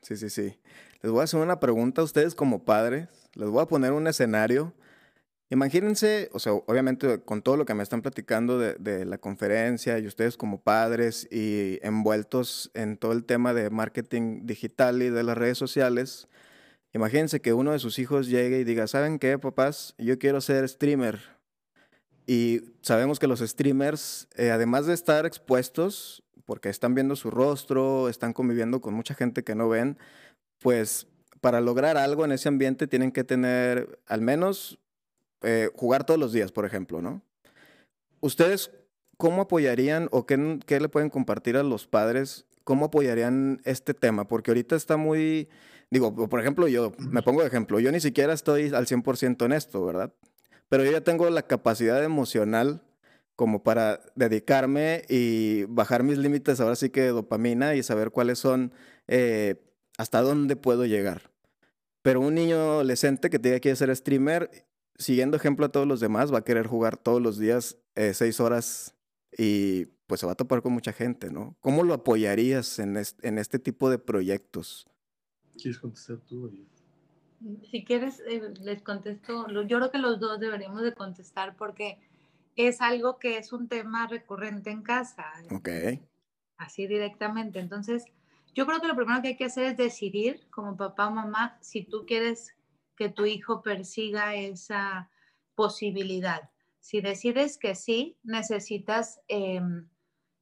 Sí, 0.00 0.16
sí, 0.16 0.30
sí. 0.30 0.58
Les 1.00 1.10
voy 1.10 1.20
a 1.20 1.24
hacer 1.24 1.40
una 1.40 1.60
pregunta 1.60 2.02
a 2.02 2.04
ustedes 2.04 2.34
como 2.34 2.64
padres. 2.64 3.08
Les 3.34 3.48
voy 3.48 3.62
a 3.62 3.66
poner 3.66 3.92
un 3.92 4.06
escenario. 4.06 4.74
Imagínense, 5.52 6.30
o 6.32 6.38
sea, 6.38 6.54
obviamente 6.54 7.20
con 7.20 7.42
todo 7.42 7.58
lo 7.58 7.66
que 7.66 7.74
me 7.74 7.82
están 7.82 8.00
platicando 8.00 8.58
de, 8.58 9.04
la 9.04 9.18
conferencia 9.18 9.98
y 9.98 10.06
ustedes 10.06 10.38
como 10.38 10.62
padres 10.62 11.28
y 11.30 11.78
envueltos 11.82 12.70
en 12.72 12.96
todo 12.96 13.12
el 13.12 13.24
tema 13.24 13.52
de 13.52 13.68
marketing 13.68 14.46
digital 14.46 15.02
y 15.02 15.10
de 15.10 15.22
las 15.22 15.36
redes 15.36 15.58
sociales, 15.58 16.26
imagínense 16.94 17.42
que 17.42 17.52
uno 17.52 17.72
de 17.72 17.80
sus 17.80 17.98
hijos 17.98 18.28
llegue 18.28 18.60
y 18.60 18.64
diga, 18.64 18.86
¿saben 18.86 19.18
qué, 19.18 19.38
papás? 19.38 19.94
Yo 19.98 20.18
quiero 20.18 20.40
ser 20.40 20.66
streamer. 20.66 21.20
Y 22.26 22.62
sabemos 22.80 23.18
que 23.18 23.26
los 23.26 23.40
streamers, 23.40 24.28
eh, 24.36 24.52
además 24.52 24.86
de 24.86 24.94
estar 24.94 25.26
expuestos, 25.26 26.22
porque 26.44 26.68
están 26.68 26.94
viendo 26.94 27.16
su 27.16 27.30
rostro, 27.30 28.08
están 28.08 28.32
conviviendo 28.32 28.80
con 28.80 28.94
mucha 28.94 29.14
gente 29.14 29.44
que 29.44 29.54
no 29.54 29.68
ven, 29.68 29.98
pues 30.58 31.06
para 31.40 31.60
lograr 31.60 31.96
algo 31.96 32.24
en 32.24 32.32
ese 32.32 32.48
ambiente 32.48 32.86
tienen 32.86 33.10
que 33.10 33.24
tener 33.24 34.00
al 34.06 34.20
menos 34.20 34.78
eh, 35.42 35.70
jugar 35.74 36.04
todos 36.04 36.20
los 36.20 36.32
días, 36.32 36.52
por 36.52 36.64
ejemplo, 36.64 37.02
¿no? 37.02 37.20
¿Ustedes 38.20 38.70
cómo 39.16 39.42
apoyarían 39.42 40.08
o 40.12 40.24
qué, 40.24 40.60
qué 40.66 40.80
le 40.80 40.88
pueden 40.88 41.10
compartir 41.10 41.56
a 41.56 41.64
los 41.64 41.86
padres? 41.88 42.46
¿Cómo 42.62 42.86
apoyarían 42.86 43.60
este 43.64 43.92
tema? 43.92 44.28
Porque 44.28 44.52
ahorita 44.52 44.76
está 44.76 44.96
muy, 44.96 45.48
digo, 45.90 46.14
por 46.28 46.40
ejemplo, 46.40 46.68
yo 46.68 46.92
me 46.98 47.22
pongo 47.22 47.40
de 47.40 47.48
ejemplo, 47.48 47.80
yo 47.80 47.90
ni 47.90 48.00
siquiera 48.00 48.32
estoy 48.32 48.72
al 48.72 48.86
100% 48.86 49.44
en 49.44 49.52
esto, 49.52 49.84
¿verdad? 49.84 50.12
Pero 50.68 50.84
yo 50.84 50.92
ya 50.92 51.00
tengo 51.02 51.28
la 51.28 51.42
capacidad 51.42 52.02
emocional 52.04 52.82
como 53.36 53.62
para 53.62 54.00
dedicarme 54.14 55.04
y 55.08 55.64
bajar 55.64 56.02
mis 56.02 56.18
límites 56.18 56.60
ahora 56.60 56.76
sí 56.76 56.90
que 56.90 57.00
de 57.02 57.08
dopamina 57.08 57.74
y 57.74 57.82
saber 57.82 58.10
cuáles 58.10 58.38
son, 58.38 58.72
eh, 59.08 59.56
hasta 59.98 60.20
dónde 60.20 60.56
puedo 60.56 60.86
llegar. 60.86 61.30
Pero 62.02 62.20
un 62.20 62.34
niño 62.34 62.56
adolescente 62.56 63.30
que 63.30 63.38
te 63.38 63.48
diga 63.48 63.56
que 63.58 63.62
quiere 63.62 63.76
ser 63.76 63.94
streamer, 63.96 64.50
siguiendo 64.96 65.36
ejemplo 65.36 65.66
a 65.66 65.68
todos 65.70 65.86
los 65.86 66.00
demás, 66.00 66.32
va 66.32 66.38
a 66.38 66.44
querer 66.44 66.66
jugar 66.66 66.96
todos 66.96 67.22
los 67.22 67.38
días 67.38 67.78
eh, 67.94 68.12
seis 68.14 68.40
horas 68.40 68.94
y 69.36 69.86
pues 70.06 70.20
se 70.20 70.26
va 70.26 70.32
a 70.32 70.36
topar 70.36 70.60
con 70.62 70.72
mucha 70.72 70.92
gente, 70.92 71.30
¿no? 71.30 71.56
¿Cómo 71.60 71.84
lo 71.84 71.94
apoyarías 71.94 72.78
en, 72.78 72.96
es- 72.96 73.16
en 73.22 73.38
este 73.38 73.58
tipo 73.58 73.88
de 73.88 73.98
proyectos? 73.98 74.86
¿Quieres 75.56 75.78
contestar 75.78 76.18
tú? 76.18 76.44
Oye? 76.46 76.66
Si 77.70 77.84
quieres, 77.84 78.20
eh, 78.28 78.40
les 78.60 78.82
contesto. 78.82 79.46
Yo 79.48 79.78
creo 79.78 79.90
que 79.90 79.98
los 79.98 80.20
dos 80.20 80.38
deberíamos 80.38 80.82
de 80.82 80.92
contestar 80.94 81.56
porque 81.56 81.98
es 82.56 82.80
algo 82.80 83.18
que 83.18 83.38
es 83.38 83.52
un 83.52 83.68
tema 83.68 84.06
recurrente 84.06 84.70
en 84.70 84.82
casa, 84.82 85.32
Ok, 85.50 85.68
así 86.56 86.86
directamente. 86.86 87.58
Entonces, 87.58 88.04
yo 88.54 88.66
creo 88.66 88.80
que 88.80 88.88
lo 88.88 88.96
primero 88.96 89.22
que 89.22 89.28
hay 89.28 89.36
que 89.36 89.46
hacer 89.46 89.64
es 89.64 89.76
decidir 89.76 90.48
como 90.50 90.76
papá 90.76 91.08
o 91.08 91.10
mamá 91.10 91.58
si 91.60 91.84
tú 91.84 92.04
quieres 92.06 92.54
que 92.96 93.08
tu 93.08 93.24
hijo 93.24 93.62
persiga 93.62 94.34
esa 94.34 95.10
posibilidad. 95.54 96.50
Si 96.80 97.00
decides 97.00 97.58
que 97.58 97.74
sí, 97.74 98.18
necesitas 98.22 99.20
em, 99.28 99.88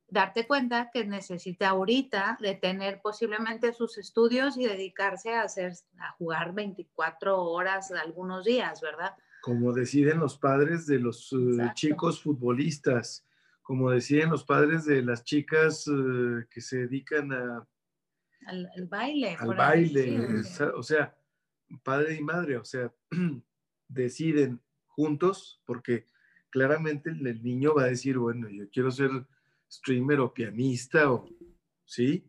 darte 0.09 0.47
cuenta 0.47 0.91
que 0.93 1.05
necesita 1.05 1.69
ahorita 1.69 2.39
detener 2.41 3.01
posiblemente 3.01 3.73
sus 3.73 3.99
estudios 3.99 4.57
y 4.57 4.65
dedicarse 4.65 5.35
a 5.35 5.43
hacer 5.43 5.75
a 5.99 6.13
jugar 6.13 6.53
24 6.53 7.43
horas 7.43 7.93
algunos 7.93 8.45
días, 8.45 8.81
¿verdad? 8.81 9.15
Como 9.43 9.73
deciden 9.73 10.19
los 10.19 10.39
padres 10.39 10.87
de 10.87 10.99
los 10.99 11.33
eh, 11.33 11.71
chicos 11.75 12.23
futbolistas, 12.23 13.27
como 13.63 13.91
deciden 13.91 14.31
los 14.31 14.45
padres 14.45 14.85
de 14.85 15.03
las 15.03 15.25
chicas 15.25 15.87
eh, 15.87 16.47
que 16.51 16.61
se 16.61 16.87
dedican 16.87 17.33
a, 17.33 17.67
Al, 18.47 18.71
al 18.77 18.87
baile. 18.87 19.37
al 19.39 19.55
baile, 19.55 20.43
sí, 20.43 20.63
o 20.75 20.83
sea, 20.83 21.17
padre 21.83 22.17
y 22.17 22.23
madre, 22.23 22.57
o 22.57 22.65
sea, 22.65 22.93
deciden 23.89 24.61
juntos 24.87 25.63
porque 25.65 26.07
claramente 26.51 27.11
el, 27.11 27.27
el 27.27 27.43
niño 27.43 27.75
va 27.75 27.85
a 27.85 27.87
decir, 27.87 28.19
bueno, 28.19 28.49
yo 28.49 28.69
quiero 28.71 28.91
ser 28.91 29.11
streamer 29.71 30.21
o 30.21 30.35
pianista 30.35 31.11
o 31.13 31.29
sí, 31.85 32.29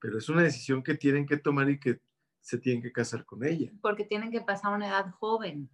pero 0.00 0.18
es 0.18 0.28
una 0.28 0.42
decisión 0.42 0.82
que 0.82 0.94
tienen 0.94 1.26
que 1.26 1.36
tomar 1.36 1.68
y 1.68 1.78
que 1.78 2.00
se 2.40 2.58
tienen 2.58 2.82
que 2.82 2.92
casar 2.92 3.24
con 3.24 3.44
ella. 3.44 3.70
porque 3.82 4.04
tienen 4.04 4.30
que 4.30 4.40
pasar 4.40 4.74
una 4.74 4.88
edad 4.88 5.10
joven, 5.12 5.68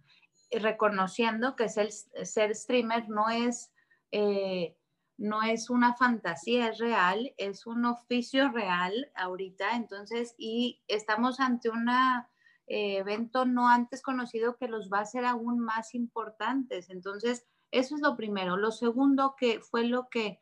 reconociendo 0.51 1.55
que 1.55 1.69
ser, 1.69 1.91
ser 1.91 2.55
streamer 2.55 3.09
no 3.09 3.29
es, 3.29 3.71
eh, 4.11 4.77
no 5.17 5.43
es 5.43 5.69
una 5.69 5.95
fantasía, 5.95 6.69
es 6.69 6.77
real, 6.77 7.33
es 7.37 7.65
un 7.65 7.85
oficio 7.85 8.51
real 8.51 9.11
ahorita, 9.15 9.75
entonces, 9.75 10.35
y 10.37 10.81
estamos 10.87 11.39
ante 11.39 11.69
un 11.69 11.89
eh, 11.89 12.97
evento 12.97 13.45
no 13.45 13.69
antes 13.69 14.01
conocido 14.01 14.57
que 14.57 14.67
los 14.67 14.89
va 14.91 14.99
a 14.99 15.05
ser 15.05 15.25
aún 15.25 15.59
más 15.59 15.95
importantes. 15.95 16.89
Entonces, 16.89 17.45
eso 17.71 17.95
es 17.95 18.01
lo 18.01 18.15
primero. 18.15 18.57
Lo 18.57 18.71
segundo, 18.71 19.35
que 19.37 19.59
fue 19.59 19.85
lo 19.85 20.09
que 20.09 20.41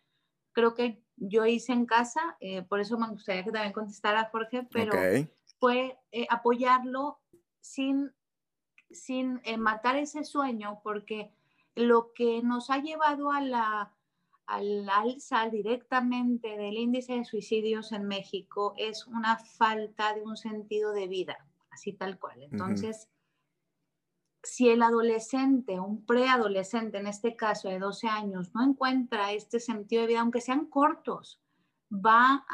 creo 0.55 0.73
que 0.73 1.03
yo 1.17 1.45
hice 1.45 1.73
en 1.73 1.85
casa, 1.85 2.37
eh, 2.39 2.63
por 2.63 2.79
eso 2.79 2.97
me 2.97 3.09
gustaría 3.09 3.43
que 3.43 3.51
también 3.51 3.73
contestara 3.73 4.29
Jorge, 4.31 4.67
pero 4.71 4.93
fue 5.59 5.99
eh, 6.11 6.25
apoyarlo 6.29 7.19
sin, 7.61 8.14
sin 8.91 9.41
matar 9.57 9.97
ese 9.97 10.23
sueño, 10.23 10.79
porque 10.83 11.31
lo 11.75 12.13
que 12.13 12.41
nos 12.41 12.69
ha 12.69 12.77
llevado 12.77 13.31
a 13.31 13.41
la 13.41 13.91
al 14.47 14.87
alza 14.89 15.49
directamente 15.49 16.57
del 16.57 16.77
índice 16.77 17.13
de 17.13 17.25
suicidios 17.25 17.91
en 17.91 18.07
México 18.07 18.73
es 18.77 19.07
una 19.07 19.37
falta 19.37 20.13
de 20.13 20.21
un 20.21 20.37
sentido 20.37 20.91
de 20.91 21.07
vida, 21.07 21.47
así 21.71 21.93
tal 21.93 22.19
cual. 22.19 22.43
Entonces, 22.43 23.09
si 24.43 24.69
el 24.69 24.83
adolescente, 24.83 25.79
un 25.79 26.05
preadolescente 26.05 26.99
en 26.99 27.07
este 27.07 27.35
caso 27.35 27.69
de 27.69 27.79
12 27.79 28.07
años, 28.07 28.53
no 28.53 28.63
encuentra 28.63 29.31
este 29.31 29.59
sentido 29.59 30.03
de 30.03 30.09
vida, 30.09 30.21
aunque 30.21 30.41
sean 30.41 30.67
cortos, 30.67 31.41
va 31.91 32.45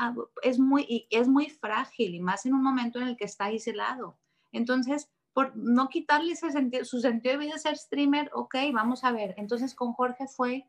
es, 0.43 0.59
muy, 0.59 1.07
es 1.09 1.27
muy 1.27 1.49
frágil 1.49 2.15
y 2.15 2.19
más 2.19 2.45
en 2.45 2.53
un 2.53 2.63
momento 2.63 2.99
en 2.99 3.09
el 3.09 3.17
que 3.17 3.25
está 3.25 3.45
aislado. 3.45 4.17
Entonces, 4.53 5.09
por 5.33 5.55
no 5.55 5.87
quitarle 5.89 6.33
ese 6.33 6.51
sentido, 6.51 6.83
su 6.85 6.99
sentido 6.99 7.33
de 7.33 7.45
vida 7.45 7.57
ser 7.57 7.77
streamer, 7.77 8.29
ok, 8.33 8.55
vamos 8.73 9.03
a 9.03 9.11
ver. 9.11 9.33
Entonces 9.37 9.73
con 9.75 9.93
Jorge 9.93 10.27
fue 10.27 10.65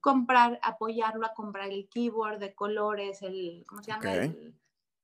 comprar, 0.00 0.60
apoyarlo 0.62 1.26
a 1.26 1.34
comprar 1.34 1.70
el 1.70 1.88
keyboard 1.88 2.38
de 2.38 2.54
colores, 2.54 3.22
el, 3.22 3.64
¿cómo 3.66 3.82
se 3.82 3.90
llama? 3.90 4.14
El 4.14 4.54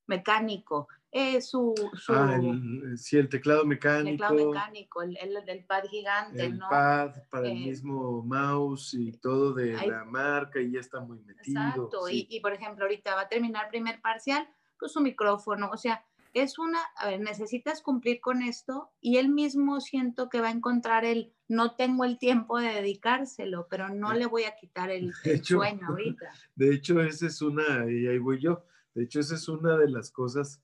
mecánico. 0.07 0.89
Eh, 1.15 1.43
su, 1.43 1.75
su 1.95 2.15
ah, 2.15 2.37
el, 2.37 2.97
sí, 2.97 3.19
el 3.19 3.29
teclado 3.29 3.67
mecánico. 3.67 4.09
El 4.09 4.17
teclado 4.17 4.51
mecánico, 4.51 5.03
el, 5.03 5.19
el, 5.47 5.65
pad 5.67 5.85
gigante, 5.85 6.43
el 6.43 6.59
pad 6.59 7.15
para 7.29 7.49
el 7.49 7.59
eh, 7.59 7.67
mismo 7.67 8.23
mouse 8.23 8.95
y 8.95 9.13
todo 9.13 9.53
de 9.53 9.73
la 9.87 10.05
marca 10.05 10.59
y 10.59 10.73
ya 10.73 10.81
está 10.81 11.01
muy 11.01 11.19
metido. 11.19 11.61
Exacto, 11.61 12.09
y, 12.09 12.27
y, 12.31 12.41
por 12.41 12.55
ejemplo, 12.55 12.85
ahorita 12.85 13.15
va 13.15 13.23
a 13.23 13.29
terminar 13.29 13.69
primer 13.69 14.01
parcial, 14.01 14.49
pues 14.79 14.93
su 14.93 15.03
micrófono, 15.03 15.69
o 15.71 15.77
sea, 15.77 16.03
es 16.35 16.59
una, 16.59 16.79
a 16.97 17.09
ver, 17.09 17.21
necesitas 17.21 17.83
cumplir 17.83 18.21
con 18.21 18.43
esto 18.43 18.91
y 19.01 19.19
él 19.19 19.29
mismo 19.29 19.81
siento 19.81 20.29
que 20.29 20.41
va 20.41 20.49
a 20.49 20.53
encontrar 20.53 21.05
el, 21.05 21.35
no 21.49 21.77
tengo 21.77 22.05
el 22.05 22.19
tiempo 22.19 22.59
de 22.59 22.69
dedicárselo, 22.69 23.67
pero 23.69 23.89
no 23.89 24.13
le 24.13 24.27
voy 24.27 24.45
a 24.45 24.57
quitar 24.57 24.91
el, 24.91 25.13
sueño 25.45 25.89
ahorita. 25.89 26.33
De 26.55 26.75
hecho, 26.75 27.01
esa 27.03 27.27
es 27.27 27.43
una, 27.43 27.91
y 27.91 28.07
ahí 28.07 28.19
voy 28.19 28.41
yo, 28.41 28.65
de 28.95 29.05
hecho, 29.05 29.21
esa 29.21 29.35
es 29.35 29.49
una 29.49 29.77
de 29.77 29.89
las 29.89 30.11
cosas 30.11 30.63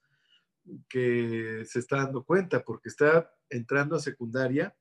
que 0.88 1.62
se 1.64 1.78
está 1.78 1.96
dando 1.96 2.24
cuenta, 2.24 2.62
porque 2.62 2.88
está 2.88 3.34
entrando 3.48 3.96
a 3.96 4.00
secundaria. 4.00 4.76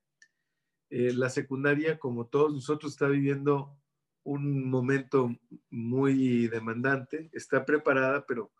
Eh, 0.90 1.14
la 1.14 1.30
secundaria, 1.30 1.98
como 1.98 2.28
todos 2.28 2.54
nosotros, 2.54 2.92
está 2.92 3.08
viviendo 3.08 3.78
un 4.24 4.70
momento 4.70 5.34
muy 5.70 6.48
demandante, 6.48 7.30
está 7.32 7.66
preparada, 7.66 8.26
pero 8.26 8.52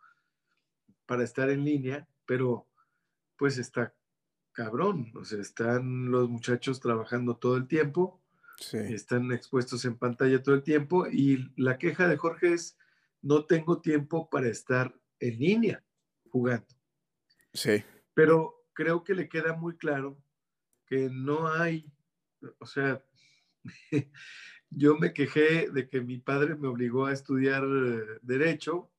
para 1.04 1.24
estar 1.24 1.50
en 1.50 1.64
línea, 1.64 2.08
pero 2.28 2.68
pues 3.38 3.56
está 3.56 3.94
cabrón, 4.52 5.10
o 5.14 5.24
sea, 5.24 5.40
están 5.40 6.10
los 6.10 6.28
muchachos 6.28 6.78
trabajando 6.78 7.36
todo 7.36 7.56
el 7.56 7.66
tiempo, 7.66 8.20
están 8.72 9.32
expuestos 9.32 9.84
en 9.86 9.96
pantalla 9.96 10.42
todo 10.42 10.54
el 10.56 10.62
tiempo 10.62 11.06
y 11.06 11.50
la 11.56 11.78
queja 11.78 12.06
de 12.06 12.18
Jorge 12.18 12.52
es, 12.52 12.76
no 13.22 13.46
tengo 13.46 13.80
tiempo 13.80 14.28
para 14.28 14.48
estar 14.48 14.94
en 15.20 15.38
línea 15.38 15.82
jugando. 16.28 16.66
Sí. 17.54 17.82
Pero 18.12 18.66
creo 18.74 19.04
que 19.04 19.14
le 19.14 19.28
queda 19.28 19.54
muy 19.54 19.76
claro 19.76 20.20
que 20.86 21.08
no 21.10 21.48
hay, 21.48 21.90
o 22.58 22.66
sea, 22.66 23.02
yo 24.70 24.98
me 24.98 25.14
quejé 25.14 25.70
de 25.70 25.88
que 25.88 26.02
mi 26.02 26.18
padre 26.18 26.56
me 26.56 26.68
obligó 26.68 27.06
a 27.06 27.12
estudiar 27.12 27.64
eh, 27.64 28.18
derecho 28.20 28.90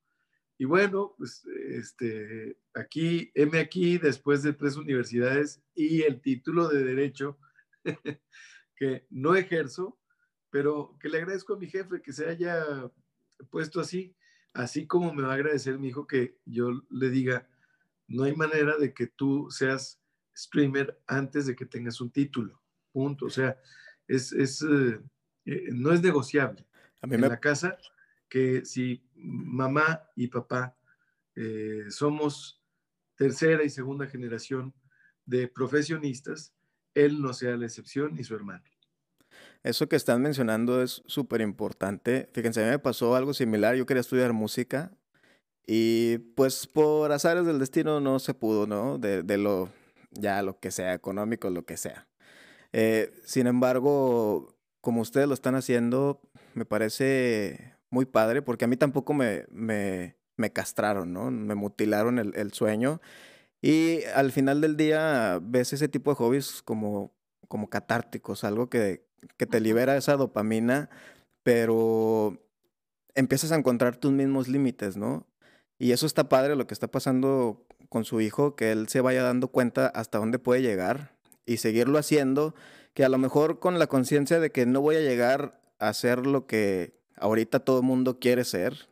y 0.61 0.65
bueno, 0.65 1.15
pues 1.17 1.45
este, 1.69 2.57
aquí, 2.73 3.31
M 3.33 3.57
aquí, 3.57 3.97
después 3.97 4.43
de 4.43 4.51
tres 4.51 4.75
universidades 4.75 5.63
y 5.73 6.01
el 6.01 6.19
título 6.19 6.67
de 6.67 6.83
Derecho, 6.83 7.39
que 8.75 9.07
no 9.09 9.35
ejerzo, 9.35 9.97
pero 10.49 10.97
que 10.99 11.07
le 11.07 11.19
agradezco 11.19 11.53
a 11.53 11.57
mi 11.57 11.67
jefe 11.69 12.01
que 12.01 12.11
se 12.11 12.27
haya 12.27 12.91
puesto 13.49 13.79
así, 13.79 14.17
así 14.53 14.85
como 14.85 15.13
me 15.13 15.23
va 15.23 15.31
a 15.31 15.35
agradecer 15.35 15.79
mi 15.79 15.87
hijo 15.87 16.05
que 16.05 16.37
yo 16.43 16.83
le 16.89 17.09
diga, 17.09 17.47
no 18.09 18.23
hay 18.25 18.35
manera 18.35 18.77
de 18.77 18.93
que 18.93 19.07
tú 19.07 19.47
seas 19.49 20.01
streamer 20.35 20.99
antes 21.07 21.45
de 21.45 21.55
que 21.55 21.67
tengas 21.67 22.01
un 22.01 22.11
título, 22.11 22.61
punto. 22.91 23.27
O 23.27 23.29
sea, 23.29 23.57
es, 24.09 24.33
es 24.33 24.61
eh, 24.63 24.99
eh, 25.45 25.69
no 25.71 25.93
es 25.93 26.01
negociable. 26.01 26.67
A 27.01 27.07
mí 27.07 27.15
en 27.15 27.21
la 27.21 27.39
casa 27.39 27.77
que 28.27 28.65
si 28.65 29.03
mamá 29.21 30.03
y 30.15 30.27
papá 30.27 30.77
eh, 31.35 31.85
somos 31.89 32.61
tercera 33.15 33.63
y 33.63 33.69
segunda 33.69 34.07
generación 34.07 34.73
de 35.25 35.47
profesionistas, 35.47 36.53
él 36.93 37.21
no 37.21 37.33
sea 37.33 37.55
la 37.57 37.65
excepción 37.65 38.15
ni 38.15 38.23
su 38.23 38.35
hermano. 38.35 38.63
Eso 39.61 39.89
que 39.89 39.95
están 39.95 40.21
mencionando 40.21 40.81
es 40.81 41.03
súper 41.05 41.41
importante. 41.41 42.29
Fíjense, 42.33 42.61
a 42.61 42.65
mí 42.65 42.71
me 42.71 42.79
pasó 42.79 43.15
algo 43.15 43.33
similar. 43.33 43.75
Yo 43.75 43.85
quería 43.85 44.01
estudiar 44.01 44.33
música 44.33 44.91
y 45.67 46.17
pues 46.35 46.65
por 46.65 47.11
azares 47.11 47.45
del 47.45 47.59
destino 47.59 47.99
no 47.99 48.19
se 48.19 48.33
pudo, 48.33 48.67
¿no? 48.67 48.97
De, 48.97 49.21
de 49.21 49.37
lo, 49.37 49.69
ya 50.11 50.41
lo 50.41 50.59
que 50.59 50.71
sea, 50.71 50.93
económico, 50.93 51.49
lo 51.49 51.65
que 51.65 51.77
sea. 51.77 52.07
Eh, 52.71 53.11
sin 53.23 53.47
embargo, 53.47 54.57
como 54.81 55.01
ustedes 55.01 55.27
lo 55.27 55.33
están 55.33 55.55
haciendo, 55.55 56.21
me 56.53 56.65
parece 56.65 57.75
muy 57.89 58.05
padre, 58.05 58.41
porque 58.41 58.65
a 58.65 58.67
mí 58.67 58.77
tampoco 58.77 59.13
me, 59.13 59.45
me, 59.51 60.15
me 60.37 60.51
castraron, 60.51 61.13
¿no? 61.13 61.31
Me 61.31 61.55
mutilaron 61.55 62.19
el, 62.19 62.35
el, 62.35 62.53
sueño. 62.53 63.01
Y 63.61 64.03
al 64.15 64.31
final 64.31 64.61
del 64.61 64.77
día 64.77 65.39
ves 65.41 65.73
ese 65.73 65.87
tipo 65.89 66.11
de 66.11 66.15
hobbies 66.15 66.61
como, 66.63 67.13
como 67.47 67.69
catárticos, 67.69 68.43
algo 68.43 68.69
que, 68.69 69.05
que 69.37 69.45
te 69.45 69.59
libera 69.59 69.97
esa 69.97 70.15
dopamina, 70.15 70.89
pero 71.43 72.39
empiezas 73.15 73.51
a 73.51 73.55
encontrar 73.55 73.97
tus 73.97 74.11
mismos 74.11 74.47
límites, 74.47 74.97
¿no? 74.97 75.27
Y 75.77 75.91
eso 75.91 76.05
está 76.05 76.29
padre 76.29 76.55
lo 76.55 76.67
que 76.67 76.73
está 76.73 76.87
pasando 76.89 77.65
con 77.89 78.05
su 78.05 78.21
hijo, 78.21 78.55
que 78.55 78.71
él 78.71 78.87
se 78.87 79.01
vaya 79.01 79.23
dando 79.23 79.47
cuenta 79.47 79.87
hasta 79.87 80.19
dónde 80.19 80.39
puede 80.39 80.61
llegar 80.61 81.15
y 81.45 81.57
seguirlo 81.57 81.97
haciendo, 81.97 82.53
que 82.93 83.03
a 83.03 83.09
lo 83.09 83.17
mejor 83.17 83.59
con 83.59 83.79
la 83.79 83.87
conciencia 83.87 84.39
de 84.39 84.51
que 84.51 84.65
no 84.65 84.81
voy 84.81 84.97
a 84.97 85.01
llegar 85.01 85.59
a 85.79 85.89
hacer 85.89 86.27
lo 86.27 86.45
que 86.45 86.98
ahorita 87.19 87.59
todo 87.59 87.79
el 87.79 87.85
mundo 87.85 88.19
quiere 88.19 88.43
ser, 88.43 88.89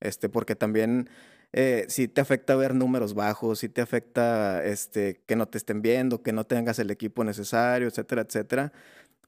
este, 0.00 0.28
porque 0.28 0.56
también 0.56 1.08
eh, 1.52 1.86
si 1.88 2.06
te 2.06 2.20
afecta 2.20 2.54
ver 2.54 2.74
números 2.74 3.14
bajos, 3.14 3.58
si 3.58 3.68
te 3.68 3.80
afecta 3.80 4.64
este, 4.64 5.20
que 5.26 5.36
no 5.36 5.46
te 5.46 5.58
estén 5.58 5.82
viendo, 5.82 6.22
que 6.22 6.32
no 6.32 6.44
tengas 6.44 6.78
el 6.78 6.90
equipo 6.90 7.24
necesario, 7.24 7.88
etcétera, 7.88 8.22
etcétera. 8.22 8.72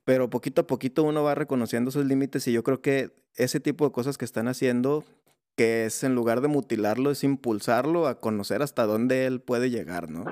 Pero 0.05 0.31
poquito 0.31 0.63
a 0.63 0.67
poquito 0.67 1.05
uno 1.05 1.23
va 1.23 1.35
reconociendo 1.35 1.91
sus 1.91 2.05
límites 2.05 2.47
y 2.49 2.53
yo 2.53 2.63
creo 2.63 2.81
que 2.81 3.13
ese 3.37 3.61
tipo 3.61 3.85
de 3.85 3.93
cosas 3.93 4.19
que 4.19 4.25
están 4.25 4.49
haciendo, 4.49 5.05
que 5.57 5.87
es 5.87 6.05
en 6.05 6.15
lugar 6.15 6.41
de 6.41 6.49
mutilarlo, 6.49 7.11
es 7.11 7.25
impulsarlo 7.25 8.07
a 8.07 8.21
conocer 8.21 8.63
hasta 8.63 8.85
dónde 8.85 9.27
él 9.27 9.41
puede 9.41 9.71
llegar, 9.71 10.11
¿no? 10.11 10.25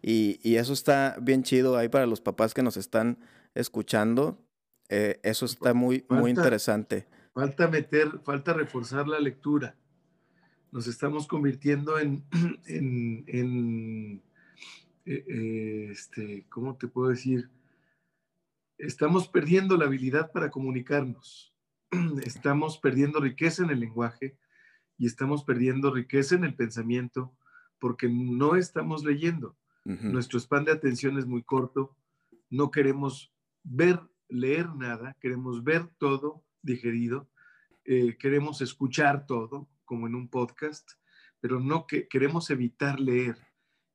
Y, 0.00 0.40
y 0.42 0.56
eso 0.56 0.72
está 0.72 1.16
bien 1.20 1.44
chido 1.44 1.76
ahí 1.76 1.88
para 1.88 2.06
los 2.06 2.20
papás 2.20 2.54
que 2.54 2.62
nos 2.62 2.76
están 2.76 3.18
escuchando. 3.54 4.38
Eh, 4.88 5.20
eso 5.22 5.46
está 5.46 5.72
muy, 5.72 6.04
muy 6.08 6.30
interesante. 6.30 7.06
Falta 7.34 7.66
meter, 7.66 8.20
falta 8.24 8.52
reforzar 8.52 9.08
la 9.08 9.18
lectura. 9.18 9.74
Nos 10.70 10.86
estamos 10.86 11.26
convirtiendo 11.26 11.98
en, 11.98 12.24
en, 12.66 14.22
eh, 15.06 15.24
eh, 15.26 15.88
este, 15.90 16.46
¿cómo 16.50 16.76
te 16.76 16.88
puedo 16.88 17.08
decir? 17.08 17.48
Estamos 18.76 19.28
perdiendo 19.28 19.78
la 19.78 19.86
habilidad 19.86 20.30
para 20.30 20.50
comunicarnos. 20.50 21.54
Estamos 22.24 22.78
perdiendo 22.78 23.20
riqueza 23.20 23.62
en 23.64 23.70
el 23.70 23.80
lenguaje 23.80 24.36
y 24.98 25.06
estamos 25.06 25.42
perdiendo 25.44 25.92
riqueza 25.92 26.36
en 26.36 26.44
el 26.44 26.54
pensamiento 26.54 27.34
porque 27.78 28.08
no 28.08 28.56
estamos 28.56 29.04
leyendo. 29.04 29.56
Nuestro 29.84 30.38
span 30.38 30.64
de 30.64 30.72
atención 30.72 31.18
es 31.18 31.26
muy 31.26 31.42
corto. 31.42 31.96
No 32.50 32.70
queremos 32.70 33.32
ver, 33.64 34.00
leer 34.28 34.68
nada, 34.76 35.16
queremos 35.20 35.64
ver 35.64 35.88
todo 35.98 36.44
digerido. 36.62 37.28
Eh, 37.84 38.16
queremos 38.18 38.60
escuchar 38.60 39.26
todo, 39.26 39.68
como 39.84 40.06
en 40.06 40.14
un 40.14 40.28
podcast, 40.28 40.92
pero 41.40 41.60
no 41.60 41.86
que 41.86 42.08
queremos 42.08 42.50
evitar 42.50 43.00
leer. 43.00 43.36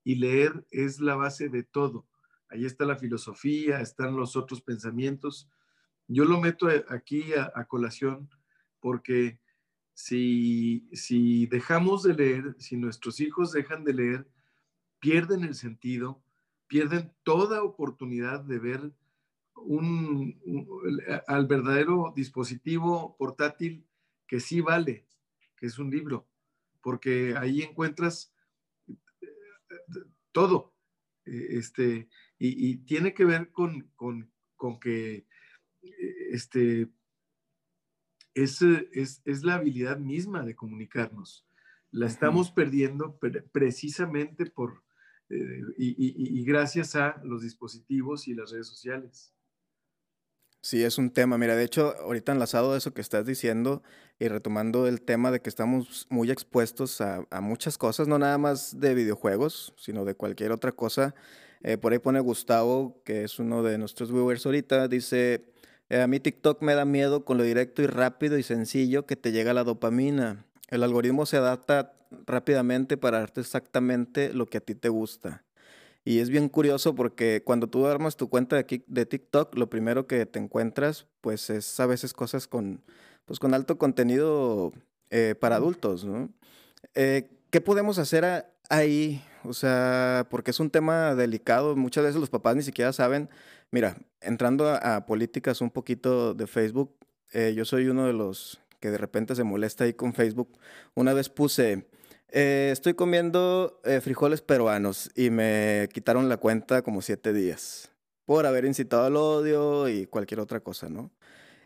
Y 0.03 0.15
leer 0.15 0.65
es 0.71 0.99
la 0.99 1.15
base 1.15 1.49
de 1.49 1.63
todo. 1.63 2.07
Ahí 2.49 2.65
está 2.65 2.85
la 2.85 2.97
filosofía, 2.97 3.81
están 3.81 4.15
los 4.15 4.35
otros 4.35 4.61
pensamientos. 4.61 5.49
Yo 6.07 6.23
lo 6.23 6.39
meto 6.39 6.67
aquí 6.89 7.33
a, 7.33 7.65
colación 7.65 8.29
porque 8.79 9.39
si, 9.93 10.87
si 10.93 11.45
dejamos 11.47 12.03
de 12.03 12.13
leer, 12.13 12.55
si 12.59 12.77
nuestros 12.77 13.19
hijos 13.19 13.51
dejan 13.51 13.83
de 13.83 13.93
leer, 13.93 14.27
pierden 14.99 15.43
el 15.43 15.55
sentido, 15.55 16.23
pierden 16.67 17.13
toda 17.23 17.63
oportunidad 17.63 18.41
de 18.41 18.59
ver 18.59 18.93
un, 19.63 20.39
al 21.27 21.47
verdadero 21.47 22.13
dispositivo 22.15 23.15
portátil 23.17 23.85
que 24.27 24.39
sí 24.39 24.61
vale, 24.61 25.07
que 25.55 25.65
es 25.65 25.79
un 25.79 25.89
libro, 25.89 26.27
porque 26.81 27.35
ahí 27.37 27.61
encuentras 27.61 28.33
eh, 28.87 28.95
todo. 30.31 30.73
Eh, 31.27 31.57
este, 31.57 32.09
y, 32.39 32.77
tiene 32.85 33.13
que 33.13 33.25
ver 33.25 33.51
con, 33.51 33.91
con, 33.95 34.31
con 34.55 34.79
que 34.79 35.27
eh, 35.81 36.29
este, 36.31 36.89
es, 38.33 38.61
es, 38.61 39.21
es, 39.25 39.43
la 39.43 39.55
habilidad 39.55 39.99
misma 39.99 40.43
de 40.43 40.55
comunicarnos. 40.55 41.45
La 41.91 42.07
estamos 42.07 42.51
perdiendo 42.51 43.19
precisamente 43.51 44.45
por, 44.45 44.83
eh, 45.29 45.61
y, 45.77 46.39
y, 46.39 46.43
gracias 46.45 46.95
a 46.95 47.21
los 47.23 47.41
dispositivos 47.41 48.27
y 48.27 48.33
las 48.33 48.51
redes 48.51 48.67
sociales. 48.67 49.33
Sí, 50.67 50.83
es 50.83 50.97
un 50.97 51.11
tema. 51.11 51.37
Mira, 51.37 51.55
de 51.55 51.63
hecho, 51.63 51.95
ahorita 52.01 52.33
enlazado 52.33 52.73
a 52.73 52.77
eso 52.77 52.93
que 52.93 52.99
estás 52.99 53.25
diciendo 53.25 53.83
y 54.19 54.27
retomando 54.27 54.85
el 54.85 55.01
tema 55.01 55.31
de 55.31 55.39
que 55.39 55.47
estamos 55.47 56.07
muy 56.09 56.29
expuestos 56.29 56.99
a, 56.99 57.25
muchas 57.39 57.77
cosas, 57.77 58.09
no 58.09 58.19
nada 58.19 58.37
más 58.37 58.77
de 58.77 58.93
videojuegos, 58.93 59.73
sino 59.77 60.03
de 60.03 60.13
cualquier 60.15 60.51
otra 60.51 60.73
cosa. 60.73 61.15
Eh, 61.63 61.77
por 61.77 61.93
ahí 61.93 61.99
pone 61.99 62.19
Gustavo, 62.19 63.01
que 63.05 63.23
es 63.23 63.39
uno 63.39 63.63
de 63.63 63.77
nuestros 63.77 64.11
viewers 64.11 64.45
ahorita, 64.45 64.89
dice, 64.89 65.45
eh, 65.87 66.01
a 66.01 66.07
mí 66.07 66.19
TikTok 66.19 66.61
me 66.61 66.75
da 66.75 66.83
miedo 66.83 67.23
con 67.23 67.37
lo 67.37 67.45
directo 67.45 67.81
y 67.81 67.87
rápido 67.87 68.37
y 68.37 68.43
sencillo 68.43 69.05
que 69.05 69.15
te 69.15 69.31
llega 69.31 69.53
la 69.53 69.63
dopamina. 69.63 70.47
El 70.67 70.83
algoritmo 70.83 71.25
se 71.25 71.37
adapta 71.37 71.93
rápidamente 72.25 72.97
para 72.97 73.19
darte 73.19 73.39
exactamente 73.39 74.33
lo 74.33 74.47
que 74.47 74.57
a 74.57 74.61
ti 74.61 74.75
te 74.75 74.89
gusta. 74.89 75.46
Y 76.07 76.19
es 76.19 76.29
bien 76.29 76.47
curioso 76.47 76.95
porque 76.95 77.43
cuando 77.43 77.67
tú 77.67 77.85
armas 77.85 78.15
tu 78.15 78.29
cuenta 78.29 78.55
de, 78.55 78.83
de 78.87 79.05
TikTok, 79.05 79.57
lo 79.57 79.69
primero 79.69 80.07
que 80.07 80.25
te 80.25 80.39
encuentras, 80.39 81.05
pues 81.19 81.49
es 81.49 81.77
a 81.81 81.85
veces 81.85 82.13
cosas 82.13 82.47
con, 82.47 82.81
pues, 83.25 83.39
con 83.39 83.53
alto 83.53 83.77
contenido 83.77 84.71
eh, 85.09 85.35
para 85.37 85.57
adultos, 85.57 86.05
¿no? 86.05 86.29
¿Qué 86.93 87.61
podemos 87.61 87.97
hacer 87.97 88.45
ahí? 88.69 89.21
O 89.43 89.51
sea, 89.51 90.27
porque 90.29 90.51
es 90.51 90.61
un 90.61 90.69
tema 90.69 91.13
delicado. 91.13 91.75
Muchas 91.75 92.05
veces 92.05 92.21
los 92.21 92.29
papás 92.29 92.55
ni 92.55 92.61
siquiera 92.61 92.93
saben. 92.93 93.29
Mira, 93.69 93.97
entrando 94.21 94.69
a, 94.69 95.05
políticas 95.05 95.59
un 95.59 95.71
poquito 95.71 96.33
de 96.33 96.47
Facebook, 96.47 96.95
eh, 97.33 97.53
yo 97.53 97.65
soy 97.65 97.87
uno 97.87 98.05
de 98.05 98.13
los 98.13 98.61
que 98.79 98.91
de 98.91 98.97
repente 98.97 99.35
se 99.35 99.43
molesta 99.43 99.83
ahí 99.83 99.93
con 99.93 100.13
Facebook. 100.13 100.57
Una 100.95 101.13
vez 101.13 101.27
puse, 101.27 101.89
eh, 102.29 102.69
estoy 102.73 102.93
comiendo 102.93 103.79
eh, 103.85 104.01
frijoles 104.01 104.41
peruanos 104.41 105.09
y 105.15 105.29
me 105.29 105.87
quitaron 105.93 106.27
la 106.27 106.37
cuenta 106.37 106.81
como 106.81 107.01
siete 107.01 107.31
días 107.31 107.91
por 108.25 108.45
haber 108.45 108.65
incitado 108.65 109.05
al 109.05 109.15
odio 109.15 109.87
y 109.87 110.05
cualquier 110.07 110.41
otra 110.41 110.59
cosa, 110.59 110.89
¿no? 110.89 111.11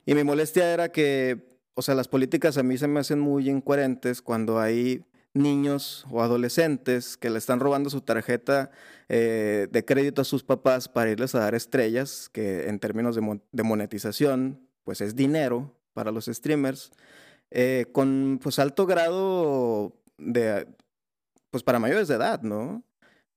Y 0.06 0.14
mi 0.14 0.24
molestia 0.24 0.72
era 0.72 0.92
que, 0.92 1.58
o 1.74 1.82
sea, 1.82 1.96
las 1.96 2.08
políticas 2.08 2.58
a 2.58 2.64
mí 2.64 2.78
se 2.78 2.88
me 2.88 3.00
hacen 3.00 3.20
muy 3.20 3.50
incoherentes 3.50 4.22
cuando 4.22 4.60
hay 4.60 5.04
niños 5.34 6.06
o 6.12 6.22
adolescentes 6.22 7.18
que 7.18 7.32
le 7.32 7.40
están 7.40 7.60
robando 7.60 7.90
su 7.90 8.02
tarjeta 8.02 8.70
eh, 9.10 9.68
de 9.72 9.86
crédito 9.86 10.22
a 10.22 10.26
sus 10.26 10.44
papás 10.44 10.88
para 10.88 11.10
irles 11.10 11.34
a 11.34 11.40
dar 11.40 11.56
estrellas, 11.56 12.30
que 12.30 12.68
en 12.68 12.78
términos 12.78 13.16
de, 13.16 13.64
monetización, 13.64 14.68
pues 14.84 15.02
es 15.02 15.16
dinero 15.16 15.74
para 15.94 16.12
los 16.12 16.26
streamers, 16.26 16.92
con 17.92 18.40
pues 18.42 18.60
alto 18.60 18.86
grado 18.86 20.01
de, 20.18 20.68
pues 21.50 21.64
para 21.64 21.80
mayores 21.80 22.08
de 22.08 22.16
edad, 22.16 22.42
¿no? 22.42 22.84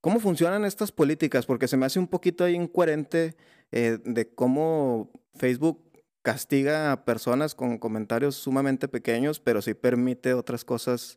¿Cómo 0.00 0.20
funcionan 0.20 0.66
estas 0.66 0.92
políticas? 0.92 1.46
Porque 1.46 1.66
se 1.66 1.78
me 1.78 1.86
hace 1.86 1.98
un 1.98 2.08
poquito 2.08 2.46
incoherente 2.46 3.36
eh, 3.72 3.98
de 4.04 4.34
cómo 4.34 5.10
Facebook 5.34 5.82
castiga 6.22 6.92
a 6.92 7.04
personas 7.04 7.54
con 7.54 7.78
comentarios 7.78 8.36
sumamente 8.36 8.86
pequeños, 8.86 9.40
pero 9.40 9.62
sí 9.62 9.74
permite 9.74 10.34
otras 10.34 10.64
cosas 10.64 11.16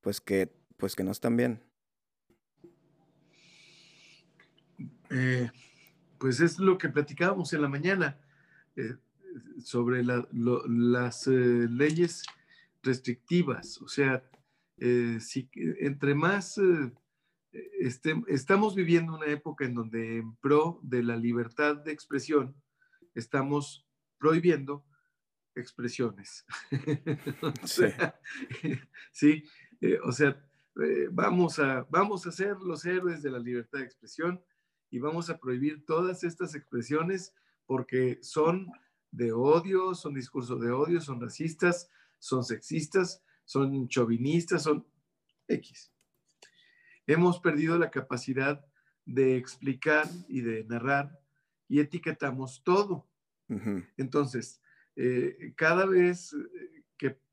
pues 0.00 0.20
que, 0.20 0.50
pues 0.78 0.96
que 0.96 1.04
no 1.04 1.10
están 1.10 1.36
bien. 1.36 1.62
Eh, 5.10 5.50
pues 6.18 6.40
es 6.40 6.58
lo 6.58 6.78
que 6.78 6.88
platicábamos 6.88 7.52
en 7.52 7.60
la 7.60 7.68
mañana 7.68 8.18
eh, 8.76 8.96
sobre 9.62 10.02
las 10.04 11.26
leyes 11.26 12.22
restrictivas. 12.82 13.80
O 13.82 13.88
sea, 13.88 14.22
si, 14.78 15.48
entre 15.80 16.14
más 16.14 16.58
este, 17.52 18.14
estamos 18.28 18.74
viviendo 18.74 19.14
una 19.14 19.26
época 19.26 19.64
en 19.64 19.74
donde 19.74 20.18
en 20.18 20.34
pro 20.36 20.80
de 20.82 21.02
la 21.02 21.16
libertad 21.16 21.76
de 21.76 21.92
expresión 21.92 22.54
estamos 23.14 23.86
prohibiendo 24.18 24.84
expresiones. 25.54 26.46
sí. 29.12 29.44
Eh, 29.80 29.98
o 30.04 30.12
sea, 30.12 30.42
eh, 30.82 31.08
vamos, 31.10 31.58
a, 31.58 31.86
vamos 31.90 32.26
a 32.26 32.32
ser 32.32 32.56
los 32.58 32.84
héroes 32.86 33.22
de 33.22 33.30
la 33.30 33.38
libertad 33.38 33.80
de 33.80 33.84
expresión 33.84 34.42
y 34.90 34.98
vamos 34.98 35.28
a 35.28 35.38
prohibir 35.38 35.84
todas 35.84 36.24
estas 36.24 36.54
expresiones 36.54 37.34
porque 37.66 38.18
son 38.22 38.70
de 39.10 39.32
odio, 39.32 39.94
son 39.94 40.14
discursos 40.14 40.60
de 40.60 40.70
odio, 40.70 41.00
son 41.00 41.20
racistas, 41.20 41.90
son 42.18 42.44
sexistas, 42.44 43.22
son 43.44 43.88
chauvinistas, 43.88 44.62
son 44.62 44.86
X. 45.48 45.92
Hemos 47.06 47.40
perdido 47.40 47.78
la 47.78 47.90
capacidad 47.90 48.64
de 49.04 49.36
explicar 49.36 50.08
y 50.28 50.40
de 50.40 50.64
narrar 50.64 51.20
y 51.68 51.80
etiquetamos 51.80 52.62
todo. 52.64 53.08
Entonces, 53.98 54.62
eh, 54.96 55.52
cada 55.56 55.84
vez 55.84 56.34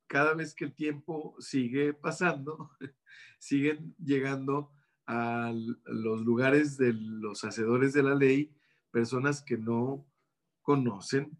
cada 0.09 0.33
vez 0.33 0.55
que 0.55 0.65
el 0.65 0.73
tiempo 0.73 1.35
sigue 1.39 1.93
pasando, 1.93 2.71
siguen 3.39 3.95
llegando 4.03 4.73
a 5.05 5.53
los 5.85 6.21
lugares 6.21 6.77
de 6.77 6.93
los 6.93 7.43
hacedores 7.43 7.93
de 7.93 8.03
la 8.03 8.15
ley 8.15 8.51
personas 8.91 9.41
que 9.41 9.57
no 9.57 10.05
conocen 10.63 11.37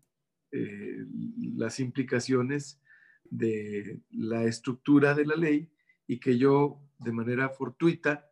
eh, 0.51 1.03
las 1.55 1.79
implicaciones 1.79 2.79
de 3.29 4.01
la 4.09 4.43
estructura 4.43 5.13
de 5.13 5.25
la 5.25 5.35
ley 5.35 5.71
y 6.07 6.19
que 6.19 6.37
yo 6.37 6.81
de 6.99 7.11
manera 7.11 7.49
fortuita, 7.49 8.29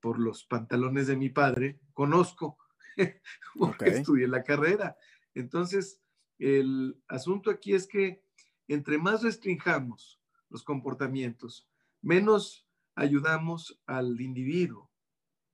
por 0.00 0.18
los 0.18 0.44
pantalones 0.44 1.06
de 1.06 1.16
mi 1.16 1.28
padre, 1.28 1.80
conozco, 1.92 2.58
porque 3.58 3.90
estudié 3.90 4.28
la 4.28 4.44
carrera. 4.44 4.96
Entonces, 5.34 6.00
el 6.38 7.00
asunto 7.08 7.50
aquí 7.50 7.74
es 7.74 7.86
que 7.86 8.24
entre 8.68 8.98
más 8.98 9.22
restringamos 9.22 10.20
los 10.50 10.62
comportamientos, 10.62 11.68
menos 12.00 12.66
ayudamos 12.94 13.80
al 13.86 14.20
individuo. 14.20 14.90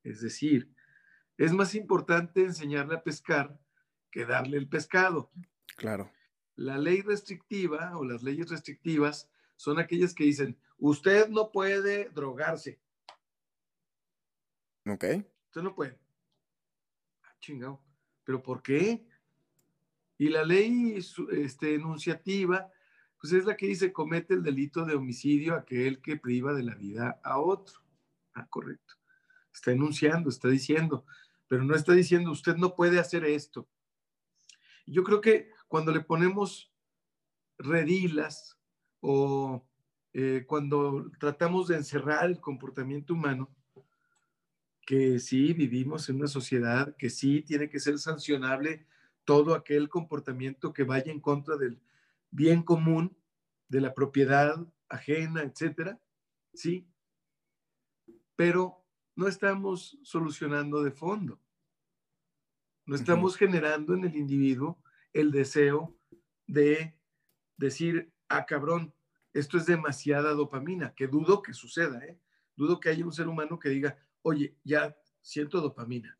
Es 0.02 0.20
decir, 0.20 0.70
es 1.36 1.52
más 1.52 1.74
importante 1.74 2.42
enseñarle 2.42 2.96
a 2.96 3.02
pescar 3.02 3.58
que 4.10 4.24
darle 4.26 4.58
el 4.58 4.68
pescado. 4.68 5.30
Claro. 5.76 6.10
La 6.56 6.78
ley 6.78 7.02
restrictiva 7.02 7.96
o 7.98 8.04
las 8.04 8.22
leyes 8.22 8.48
restrictivas 8.48 9.28
son 9.56 9.78
aquellas 9.78 10.14
que 10.14 10.24
dicen, 10.24 10.58
usted 10.78 11.28
no 11.28 11.50
puede 11.50 12.10
drogarse. 12.10 12.80
Ok. 14.86 15.04
Usted 15.46 15.62
no 15.62 15.74
puede. 15.74 15.98
Ah, 17.22 17.36
chingado. 17.40 17.80
¿Pero 18.24 18.42
por 18.42 18.62
qué? 18.62 19.06
Y 20.18 20.28
la 20.28 20.44
ley 20.44 20.96
este, 21.32 21.74
enunciativa 21.74 22.70
pues 23.24 23.32
es 23.32 23.46
la 23.46 23.56
que 23.56 23.66
dice 23.66 23.90
comete 23.90 24.34
el 24.34 24.42
delito 24.42 24.84
de 24.84 24.94
homicidio 24.94 25.54
aquel 25.54 26.02
que 26.02 26.18
priva 26.18 26.52
de 26.52 26.62
la 26.62 26.74
vida 26.74 27.20
a 27.24 27.38
otro. 27.38 27.80
Ah, 28.34 28.46
correcto. 28.48 28.96
Está 29.50 29.72
enunciando, 29.72 30.28
está 30.28 30.48
diciendo, 30.48 31.06
pero 31.48 31.64
no 31.64 31.74
está 31.74 31.94
diciendo 31.94 32.30
usted 32.30 32.56
no 32.56 32.74
puede 32.74 33.00
hacer 33.00 33.24
esto. 33.24 33.66
Yo 34.86 35.02
creo 35.04 35.22
que 35.22 35.50
cuando 35.74 35.90
le 35.90 36.02
ponemos 36.02 36.72
redilas 37.58 38.56
o 39.00 39.66
eh, 40.12 40.44
cuando 40.46 41.10
tratamos 41.18 41.66
de 41.66 41.74
encerrar 41.74 42.26
el 42.26 42.40
comportamiento 42.40 43.12
humano, 43.12 43.52
que 44.86 45.18
sí 45.18 45.52
vivimos 45.52 46.08
en 46.08 46.18
una 46.18 46.28
sociedad 46.28 46.94
que 46.96 47.10
sí 47.10 47.42
tiene 47.42 47.68
que 47.68 47.80
ser 47.80 47.98
sancionable 47.98 48.86
todo 49.24 49.52
aquel 49.52 49.88
comportamiento 49.88 50.72
que 50.72 50.84
vaya 50.84 51.10
en 51.10 51.18
contra 51.18 51.56
del 51.56 51.80
bien 52.30 52.62
común, 52.62 53.16
de 53.66 53.80
la 53.80 53.94
propiedad 53.94 54.64
ajena, 54.88 55.42
etcétera, 55.42 56.00
sí, 56.52 56.86
pero 58.36 58.80
no 59.16 59.26
estamos 59.26 59.98
solucionando 60.04 60.84
de 60.84 60.92
fondo. 60.92 61.40
No 62.86 62.94
estamos 62.94 63.36
generando 63.36 63.94
en 63.94 64.04
el 64.04 64.14
individuo 64.14 64.78
el 65.14 65.30
deseo 65.30 65.96
de 66.46 66.98
decir, 67.56 68.12
ah, 68.28 68.44
cabrón, 68.44 68.94
esto 69.32 69.56
es 69.56 69.64
demasiada 69.64 70.32
dopamina, 70.32 70.94
que 70.94 71.06
dudo 71.06 71.40
que 71.40 71.54
suceda, 71.54 72.04
¿eh? 72.04 72.20
Dudo 72.56 72.78
que 72.78 72.90
haya 72.90 73.04
un 73.04 73.12
ser 73.12 73.26
humano 73.26 73.58
que 73.58 73.68
diga, 73.68 73.96
oye, 74.22 74.56
ya 74.62 74.96
siento 75.20 75.60
dopamina. 75.60 76.16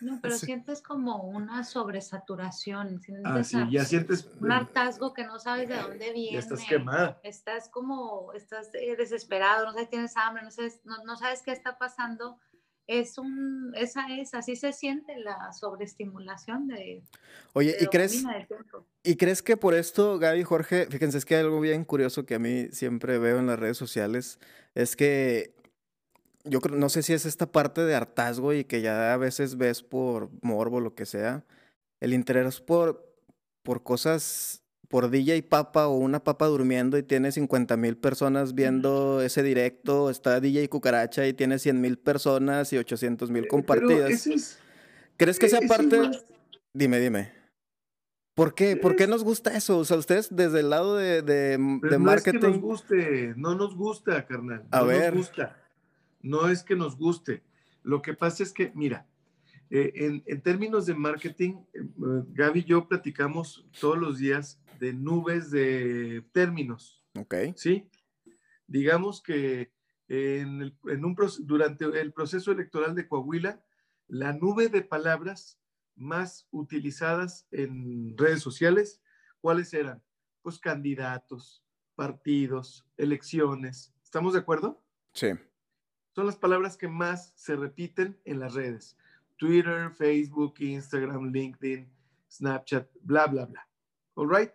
No, 0.00 0.20
pero 0.22 0.36
sientes 0.36 0.80
como 0.80 1.24
una 1.24 1.64
sobresaturación. 1.64 3.00
ah, 3.24 3.42
sí, 3.42 3.58
ya 3.70 3.84
sientes. 3.84 4.28
Un 4.40 4.52
hartazgo 4.52 5.12
que 5.12 5.24
no 5.24 5.38
sabes 5.38 5.68
de 5.68 5.76
dónde 5.76 6.12
viene. 6.12 6.32
Ya 6.34 6.38
estás 6.38 6.64
quemada. 6.64 7.20
Estás 7.24 7.68
como, 7.68 8.32
estás 8.32 8.70
eh, 8.74 8.96
desesperado, 8.96 9.66
no 9.66 9.72
sabes, 9.72 9.90
tienes 9.90 10.16
hambre, 10.16 10.42
no 10.42 10.50
sabes, 10.50 10.80
no, 10.84 11.02
no 11.04 11.16
sabes 11.16 11.42
qué 11.42 11.52
está 11.52 11.78
pasando. 11.78 12.38
Es 12.88 13.18
un, 13.18 13.72
esa 13.76 14.06
es, 14.18 14.32
así 14.32 14.56
se 14.56 14.72
siente 14.72 15.16
la 15.18 15.52
sobreestimulación 15.52 16.68
de. 16.68 17.02
Oye, 17.52 17.76
¿y 17.78 17.86
crees, 17.86 18.24
¿y 19.02 19.16
crees 19.16 19.42
que 19.42 19.58
por 19.58 19.74
esto, 19.74 20.18
Gaby 20.18 20.42
Jorge, 20.42 20.86
fíjense, 20.90 21.18
es 21.18 21.26
que 21.26 21.36
hay 21.36 21.42
algo 21.42 21.60
bien 21.60 21.84
curioso 21.84 22.24
que 22.24 22.34
a 22.34 22.38
mí 22.38 22.68
siempre 22.72 23.18
veo 23.18 23.38
en 23.38 23.46
las 23.46 23.58
redes 23.58 23.76
sociales, 23.76 24.40
es 24.74 24.96
que 24.96 25.54
yo 26.44 26.60
creo, 26.60 26.76
no 26.76 26.88
sé 26.88 27.02
si 27.02 27.12
es 27.12 27.26
esta 27.26 27.52
parte 27.52 27.82
de 27.82 27.94
hartazgo 27.94 28.54
y 28.54 28.64
que 28.64 28.80
ya 28.80 29.12
a 29.12 29.18
veces 29.18 29.58
ves 29.58 29.82
por 29.82 30.30
morbo, 30.42 30.80
lo 30.80 30.94
que 30.94 31.04
sea, 31.04 31.44
el 32.00 32.14
interés 32.14 32.60
por, 32.60 33.14
por 33.62 33.82
cosas, 33.82 34.62
por 34.88 35.10
DJ 35.10 35.42
Papa 35.42 35.86
o 35.86 35.96
una 35.96 36.24
papa 36.24 36.46
durmiendo 36.46 36.98
y 36.98 37.02
tiene 37.02 37.30
50 37.30 37.76
mil 37.76 37.96
personas 37.96 38.54
viendo 38.54 39.20
ese 39.22 39.42
directo, 39.42 40.10
está 40.10 40.40
DJ 40.40 40.68
Cucaracha 40.68 41.26
y 41.26 41.34
tiene 41.34 41.58
100 41.58 41.80
mil 41.80 41.98
personas 41.98 42.72
y 42.72 42.78
800 42.78 43.30
mil 43.30 43.44
eh, 43.44 43.48
compartidas. 43.48 44.58
¿Crees 45.16 45.38
que 45.38 45.46
esa 45.46 45.60
parte... 45.60 46.10
Dime, 46.72 47.00
dime. 47.00 47.32
¿Por 48.34 48.54
qué? 48.54 48.76
¿Por 48.76 48.94
qué 48.96 49.06
nos 49.06 49.24
gusta 49.24 49.56
eso? 49.56 49.78
O 49.78 49.84
sea, 49.84 49.96
ustedes 49.96 50.28
desde 50.30 50.60
el 50.60 50.70
lado 50.70 50.96
de, 50.96 51.22
de, 51.22 51.58
no 51.58 51.98
marketing. 51.98 52.38
Es 52.38 52.42
que 52.42 52.50
nos 52.50 52.60
guste, 52.60 53.34
no 53.36 53.54
nos 53.56 53.76
gusta, 53.76 54.26
carnal. 54.26 54.64
a 54.70 54.82
ver. 54.84 55.12
Nos 55.12 55.26
gusta 55.26 55.56
no 56.22 56.48
es 56.48 56.62
que 56.62 56.76
nos 56.76 56.96
guste. 56.96 57.42
Lo 57.82 58.02
que 58.02 58.14
pasa 58.14 58.42
es 58.42 58.52
que, 58.52 58.72
mira, 58.74 59.06
eh, 59.70 60.22
en, 60.26 60.40
términos 60.40 60.86
de 60.86 60.94
marketing, 60.94 61.54
eh, 61.74 61.80
Gaby 62.32 62.60
y 62.60 62.64
yo 62.64 62.88
platicamos 62.88 63.66
todos 63.80 63.98
los 63.98 64.18
días 64.18 64.60
de 64.78 64.92
nubes 64.92 65.50
de 65.50 66.24
términos. 66.32 67.04
Ok. 67.18 67.34
¿Sí? 67.56 67.88
Digamos 68.66 69.22
que 69.22 69.72
en, 70.08 70.76
un, 70.84 71.16
durante 71.40 71.84
el 71.84 72.12
proceso 72.12 72.52
electoral 72.52 72.94
de 72.94 73.08
Coahuila, 73.08 73.62
la 74.06 74.32
nube 74.32 74.68
de 74.68 74.82
palabras 74.82 75.60
más 75.96 76.46
utilizadas 76.50 77.46
en 77.50 78.16
redes 78.16 78.40
sociales, 78.40 79.02
¿cuáles 79.40 79.74
eran? 79.74 80.02
Pues 80.42 80.58
candidatos, 80.58 81.64
partidos, 81.94 82.86
elecciones. 82.96 83.92
¿Estamos 84.02 84.32
de 84.32 84.38
acuerdo? 84.38 84.82
Sí 85.12 85.28
son 86.18 86.26
las 86.26 86.36
palabras 86.36 86.76
que 86.76 86.88
más 86.88 87.32
se 87.36 87.54
repiten 87.54 88.20
en 88.24 88.40
las 88.40 88.54
redes. 88.54 88.96
Twitter, 89.36 89.92
Facebook, 89.92 90.54
Instagram, 90.58 91.30
LinkedIn, 91.30 91.88
Snapchat, 92.28 92.88
bla, 93.02 93.28
bla, 93.28 93.46
bla. 93.46 93.68
¿All 94.14 94.28
right? 94.28 94.50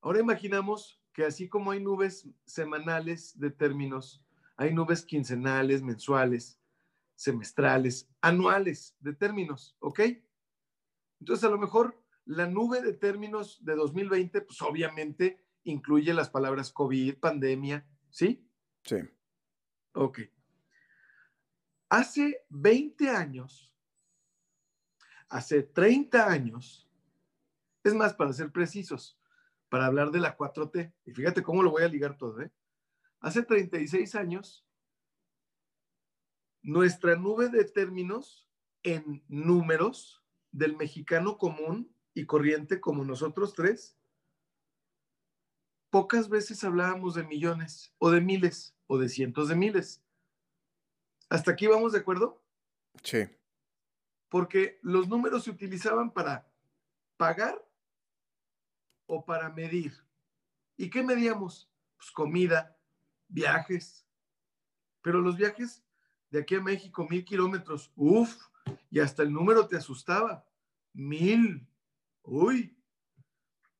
Ahora 0.00 0.20
imaginamos 0.20 1.02
que 1.12 1.24
así 1.24 1.48
como 1.48 1.70
hay 1.70 1.80
nubes 1.80 2.28
semanales 2.44 3.38
de 3.38 3.50
términos, 3.50 4.24
hay 4.56 4.72
nubes 4.72 5.04
quincenales, 5.04 5.82
mensuales, 5.82 6.60
semestrales, 7.14 8.08
anuales 8.20 8.96
de 9.00 9.12
términos, 9.14 9.76
¿ok? 9.80 10.00
Entonces, 11.20 11.44
a 11.44 11.50
lo 11.50 11.58
mejor 11.58 12.02
la 12.24 12.46
nube 12.46 12.80
de 12.80 12.92
términos 12.92 13.58
de 13.64 13.74
2020, 13.74 14.40
pues 14.42 14.62
obviamente 14.62 15.44
incluye 15.64 16.14
las 16.14 16.30
palabras 16.30 16.72
COVID, 16.72 17.18
pandemia, 17.18 17.86
¿sí? 18.08 18.48
Sí. 18.84 18.96
Ok. 19.92 20.20
Hace 21.88 22.46
20 22.48 23.10
años, 23.10 23.74
hace 25.28 25.62
30 25.62 26.30
años, 26.30 26.89
es 27.84 27.94
más, 27.94 28.14
para 28.14 28.32
ser 28.32 28.50
precisos, 28.52 29.18
para 29.68 29.86
hablar 29.86 30.10
de 30.10 30.20
la 30.20 30.36
4T, 30.36 30.92
y 31.04 31.12
fíjate 31.12 31.42
cómo 31.42 31.62
lo 31.62 31.70
voy 31.70 31.82
a 31.82 31.88
ligar 31.88 32.16
todo, 32.16 32.40
¿eh? 32.40 32.50
Hace 33.20 33.42
36 33.42 34.14
años, 34.14 34.66
nuestra 36.62 37.16
nube 37.16 37.48
de 37.48 37.64
términos 37.64 38.48
en 38.82 39.22
números 39.28 40.22
del 40.52 40.76
mexicano 40.76 41.38
común 41.38 41.94
y 42.14 42.26
corriente 42.26 42.80
como 42.80 43.04
nosotros 43.04 43.54
tres, 43.54 43.96
pocas 45.90 46.28
veces 46.28 46.62
hablábamos 46.64 47.14
de 47.14 47.24
millones 47.24 47.94
o 47.98 48.10
de 48.10 48.20
miles 48.20 48.76
o 48.86 48.98
de 48.98 49.08
cientos 49.08 49.48
de 49.48 49.56
miles. 49.56 50.02
¿Hasta 51.28 51.52
aquí 51.52 51.66
vamos 51.66 51.92
de 51.92 52.00
acuerdo? 52.00 52.42
Sí. 53.02 53.28
Porque 54.28 54.78
los 54.82 55.08
números 55.08 55.44
se 55.44 55.50
utilizaban 55.50 56.12
para 56.12 56.50
pagar 57.16 57.64
o 59.10 59.24
para 59.24 59.50
medir. 59.50 59.92
¿Y 60.76 60.88
qué 60.88 61.02
medíamos? 61.02 61.70
Pues 61.96 62.10
comida, 62.10 62.76
viajes. 63.28 64.06
Pero 65.02 65.20
los 65.20 65.36
viajes 65.36 65.82
de 66.30 66.40
aquí 66.40 66.54
a 66.54 66.60
México, 66.60 67.06
mil 67.08 67.24
kilómetros, 67.24 67.92
uff, 67.96 68.46
y 68.90 69.00
hasta 69.00 69.22
el 69.22 69.32
número 69.32 69.66
te 69.66 69.76
asustaba. 69.76 70.46
Mil. 70.92 71.66
Uy. 72.22 72.76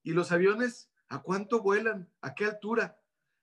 ¿Y 0.02 0.12
los 0.12 0.32
aviones 0.32 0.90
a 1.08 1.22
cuánto 1.22 1.62
vuelan? 1.62 2.10
¿A 2.20 2.34
qué 2.34 2.46
altura? 2.46 3.00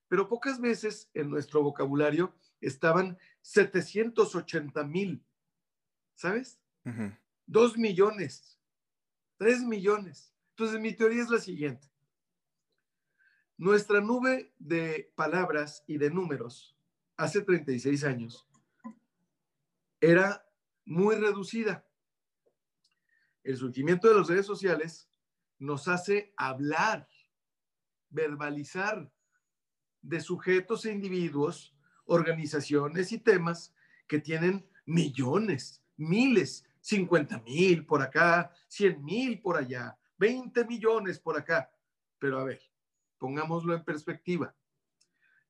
pero 0.08 0.28
pocas 0.28 0.60
veces 0.60 1.10
en 1.14 1.30
nuestro 1.30 1.62
vocabulario 1.62 2.34
estaban 2.60 3.18
780 3.42 4.82
mil, 4.84 5.24
¿sabes? 6.14 6.60
Dos 7.46 7.76
millones, 7.76 8.58
tres 9.36 9.60
millones. 9.60 10.34
Entonces 10.58 10.80
mi 10.80 10.92
teoría 10.92 11.22
es 11.22 11.30
la 11.30 11.38
siguiente. 11.38 11.88
Nuestra 13.56 14.00
nube 14.00 14.52
de 14.58 15.12
palabras 15.14 15.84
y 15.86 15.98
de 15.98 16.10
números 16.10 16.76
hace 17.16 17.42
36 17.42 18.02
años 18.02 18.44
era 20.00 20.44
muy 20.84 21.14
reducida. 21.14 21.86
El 23.44 23.56
surgimiento 23.56 24.08
de 24.08 24.16
las 24.16 24.26
redes 24.26 24.46
sociales 24.46 25.08
nos 25.60 25.86
hace 25.86 26.34
hablar, 26.36 27.08
verbalizar, 28.10 29.12
de 30.02 30.20
sujetos 30.20 30.84
e 30.86 30.92
individuos, 30.92 31.72
organizaciones 32.04 33.12
y 33.12 33.18
temas 33.18 33.72
que 34.08 34.18
tienen 34.18 34.68
millones, 34.86 35.84
miles, 35.96 36.64
50 36.80 37.42
mil 37.42 37.86
por 37.86 38.02
acá, 38.02 38.50
100 38.66 39.04
mil 39.04 39.40
por 39.40 39.56
allá, 39.56 39.96
20 40.18 40.64
millones 40.64 41.18
por 41.18 41.38
acá. 41.38 41.70
Pero 42.18 42.38
a 42.38 42.44
ver, 42.44 42.60
pongámoslo 43.18 43.74
en 43.74 43.84
perspectiva. 43.84 44.54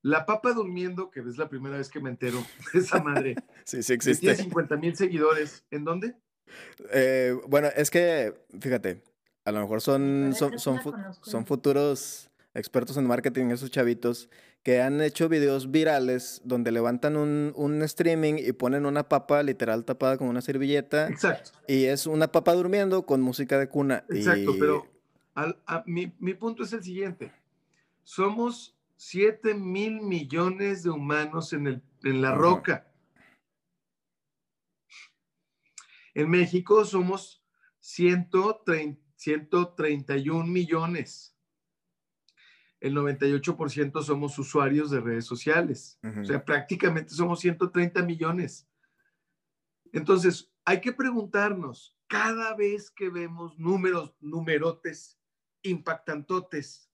La 0.01 0.25
papa 0.25 0.53
durmiendo, 0.53 1.11
que 1.11 1.19
es 1.19 1.37
la 1.37 1.49
primera 1.49 1.77
vez 1.77 1.89
que 1.89 1.99
me 1.99 2.09
entero 2.09 2.43
de 2.73 2.79
esa 2.79 3.01
madre. 3.01 3.35
sí, 3.65 3.83
sí 3.83 3.93
existe. 3.93 4.21
Tiene 4.21 4.35
50 4.35 4.77
mil 4.77 4.95
seguidores. 4.95 5.65
¿En 5.71 5.83
dónde? 5.83 6.15
Eh, 6.91 7.35
bueno, 7.47 7.67
es 7.75 7.91
que, 7.91 8.33
fíjate, 8.59 9.03
a 9.43 9.51
lo 9.51 9.61
mejor 9.61 9.81
son, 9.81 10.33
son, 10.35 10.57
son, 10.57 10.79
son 11.21 11.45
futuros 11.45 12.28
expertos 12.53 12.97
en 12.97 13.05
marketing, 13.05 13.47
esos 13.47 13.71
chavitos, 13.71 14.29
que 14.63 14.81
han 14.81 15.01
hecho 15.01 15.29
videos 15.29 15.71
virales 15.71 16.41
donde 16.43 16.71
levantan 16.71 17.15
un, 17.15 17.53
un, 17.55 17.81
streaming 17.83 18.35
y 18.37 18.51
ponen 18.51 18.85
una 18.85 19.07
papa 19.07 19.41
literal 19.43 19.85
tapada 19.85 20.17
con 20.17 20.27
una 20.27 20.41
servilleta. 20.41 21.07
Exacto. 21.07 21.51
Y 21.67 21.85
es 21.85 22.05
una 22.07 22.31
papa 22.31 22.53
durmiendo 22.53 23.05
con 23.05 23.21
música 23.21 23.57
de 23.57 23.69
cuna. 23.69 24.03
Exacto, 24.09 24.55
pero 24.59 24.87
mi, 25.85 26.13
mi 26.19 26.33
punto 26.33 26.63
es 26.63 26.73
el 26.73 26.83
siguiente. 26.83 27.31
Somos 28.03 28.75
7 28.97 29.53
mil 29.53 30.01
millones 30.01 30.83
de 30.83 30.89
humanos 30.89 31.53
en, 31.53 31.67
el, 31.67 31.81
en 32.03 32.21
la 32.21 32.33
roca. 32.35 32.91
En 36.13 36.29
México 36.29 36.83
somos 36.83 37.41
130, 37.79 38.99
131 39.15 40.45
millones 40.45 41.38
el 42.79 42.95
98% 42.95 44.01
somos 44.01 44.37
usuarios 44.39 44.89
de 44.89 45.01
redes 45.01 45.25
sociales. 45.25 45.99
O 46.21 46.23
sea, 46.23 46.43
prácticamente 46.43 47.13
somos 47.13 47.39
130 47.41 48.01
millones. 48.03 48.67
Entonces, 49.91 50.51
hay 50.65 50.81
que 50.81 50.93
preguntarnos, 50.93 51.95
cada 52.07 52.55
vez 52.55 52.89
que 52.91 53.09
vemos 53.09 53.57
números, 53.57 54.13
numerotes, 54.19 55.19
impactantotes, 55.63 56.89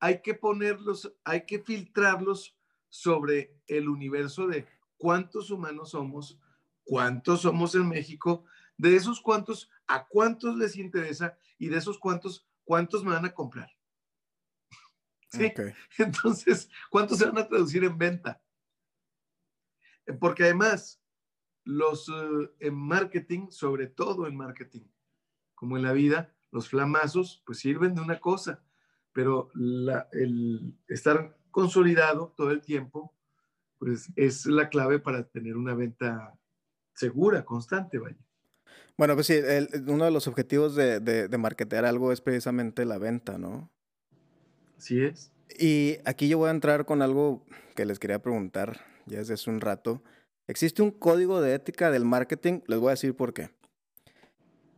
hay 0.00 0.22
que 0.22 0.34
ponerlos, 0.34 1.12
hay 1.24 1.44
que 1.44 1.58
filtrarlos 1.58 2.56
sobre 2.88 3.56
el 3.66 3.88
universo 3.88 4.46
de 4.46 4.66
cuántos 4.96 5.50
humanos 5.50 5.90
somos, 5.90 6.38
cuántos 6.84 7.42
somos 7.42 7.74
en 7.74 7.88
México, 7.88 8.44
de 8.76 8.96
esos 8.96 9.20
cuántos, 9.20 9.70
a 9.86 10.06
cuántos 10.06 10.56
les 10.56 10.76
interesa 10.76 11.36
y 11.58 11.68
de 11.68 11.78
esos 11.78 11.98
cuántos, 11.98 12.46
cuántos 12.64 13.04
me 13.04 13.12
van 13.12 13.24
a 13.24 13.34
comprar. 13.34 13.77
¿Sí? 15.30 15.52
Entonces, 15.98 16.70
¿cuántos 16.90 17.18
se 17.18 17.26
van 17.26 17.38
a 17.38 17.48
traducir 17.48 17.84
en 17.84 17.96
venta? 17.98 18.42
Porque 20.20 20.44
además, 20.44 21.02
los 21.64 22.08
eh, 22.08 22.50
en 22.60 22.74
marketing, 22.74 23.48
sobre 23.50 23.86
todo 23.86 24.26
en 24.26 24.36
marketing, 24.36 24.86
como 25.54 25.76
en 25.76 25.82
la 25.82 25.92
vida, 25.92 26.34
los 26.50 26.68
flamazos, 26.68 27.42
pues 27.44 27.58
sirven 27.58 27.94
de 27.94 28.00
una 28.00 28.20
cosa, 28.20 28.64
pero 29.12 29.50
el 30.12 30.78
estar 30.86 31.36
consolidado 31.50 32.32
todo 32.36 32.50
el 32.50 32.62
tiempo, 32.62 33.14
pues 33.78 34.10
es 34.16 34.46
la 34.46 34.68
clave 34.68 34.98
para 34.98 35.28
tener 35.28 35.56
una 35.56 35.74
venta 35.74 36.38
segura, 36.94 37.44
constante, 37.44 37.98
vaya. 37.98 38.18
Bueno, 38.96 39.14
pues 39.14 39.28
sí, 39.28 39.40
uno 39.86 40.04
de 40.04 40.10
los 40.10 40.26
objetivos 40.26 40.74
de, 40.74 40.98
de, 41.00 41.38
marketear 41.38 41.84
algo 41.84 42.12
es 42.12 42.20
precisamente 42.20 42.84
la 42.84 42.98
venta, 42.98 43.38
¿no? 43.38 43.70
Así 44.78 45.02
es. 45.02 45.32
Y 45.58 45.98
aquí 46.04 46.28
yo 46.28 46.38
voy 46.38 46.48
a 46.48 46.52
entrar 46.52 46.84
con 46.84 47.02
algo 47.02 47.44
que 47.74 47.84
les 47.84 47.98
quería 47.98 48.20
preguntar 48.20 48.80
ya 49.06 49.18
desde 49.18 49.34
hace 49.34 49.50
un 49.50 49.60
rato. 49.60 50.02
¿Existe 50.46 50.82
un 50.82 50.90
código 50.90 51.40
de 51.40 51.54
ética 51.54 51.90
del 51.90 52.04
marketing? 52.04 52.60
Les 52.66 52.78
voy 52.78 52.88
a 52.88 52.90
decir 52.92 53.14
por 53.14 53.34
qué. 53.34 53.50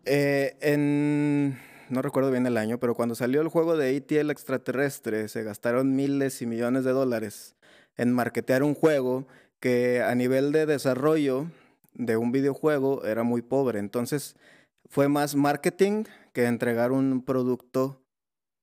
Eh, 0.06 0.56
en, 0.60 1.58
no 1.90 2.02
recuerdo 2.02 2.30
bien 2.30 2.46
el 2.46 2.56
año, 2.56 2.80
pero 2.80 2.94
cuando 2.94 3.14
salió 3.14 3.42
el 3.42 3.48
juego 3.48 3.76
de 3.76 3.96
E.T. 3.96 4.18
el 4.18 4.30
extraterrestre, 4.30 5.28
se 5.28 5.42
gastaron 5.42 5.94
miles 5.94 6.40
y 6.42 6.46
millones 6.46 6.84
de 6.84 6.92
dólares 6.92 7.56
en 7.96 8.12
marketear 8.12 8.62
un 8.62 8.74
juego 8.74 9.26
que 9.60 10.02
a 10.02 10.14
nivel 10.14 10.52
de 10.52 10.66
desarrollo 10.66 11.50
de 11.92 12.16
un 12.16 12.32
videojuego 12.32 13.04
era 13.04 13.22
muy 13.22 13.42
pobre. 13.42 13.78
Entonces 13.78 14.36
fue 14.88 15.08
más 15.08 15.36
marketing 15.36 16.04
que 16.32 16.46
entregar 16.46 16.92
un 16.92 17.22
producto 17.22 17.99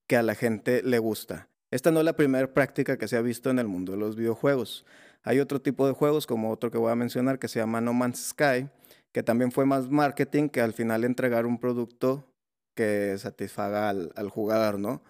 que 0.08 0.18
a 0.18 0.24
la 0.24 0.36
gente 0.36 0.82
le 0.84 1.00
gusta. 1.00 1.50
Esta 1.70 1.92
no 1.92 2.00
es 2.00 2.06
la 2.06 2.16
primera 2.16 2.54
práctica 2.54 2.98
que 2.98 3.08
se 3.08 3.18
ha 3.18 3.22
visto 3.22 3.50
en 3.50 3.60
el 3.60 3.68
mundo 3.68 3.92
de 3.92 3.98
los 3.98 4.16
videojuegos. 4.16 4.86
Hay 5.24 5.40
otro 5.40 5.62
tipo 5.62 5.86
de 5.86 5.94
juegos, 5.94 6.26
como 6.26 6.52
otro 6.52 6.72
que 6.72 6.78
voy 6.78 6.92
a 6.92 6.96
mencionar, 6.96 7.40
que 7.40 7.50
se 7.50 7.60
llama 7.60 7.82
No 7.82 7.94
Man's 7.94 8.30
Sky, 8.30 8.70
que 9.12 9.24
también 9.24 9.52
fue 9.52 9.66
más 9.66 9.90
marketing 9.90 10.48
que 10.48 10.62
al 10.62 10.74
final 10.74 11.04
entregar 11.04 11.46
un 11.46 11.60
producto 11.60 12.26
que 12.74 13.18
satisfaga 13.18 13.90
al, 13.90 14.14
al 14.16 14.30
jugador, 14.30 14.80
¿no? 14.80 15.02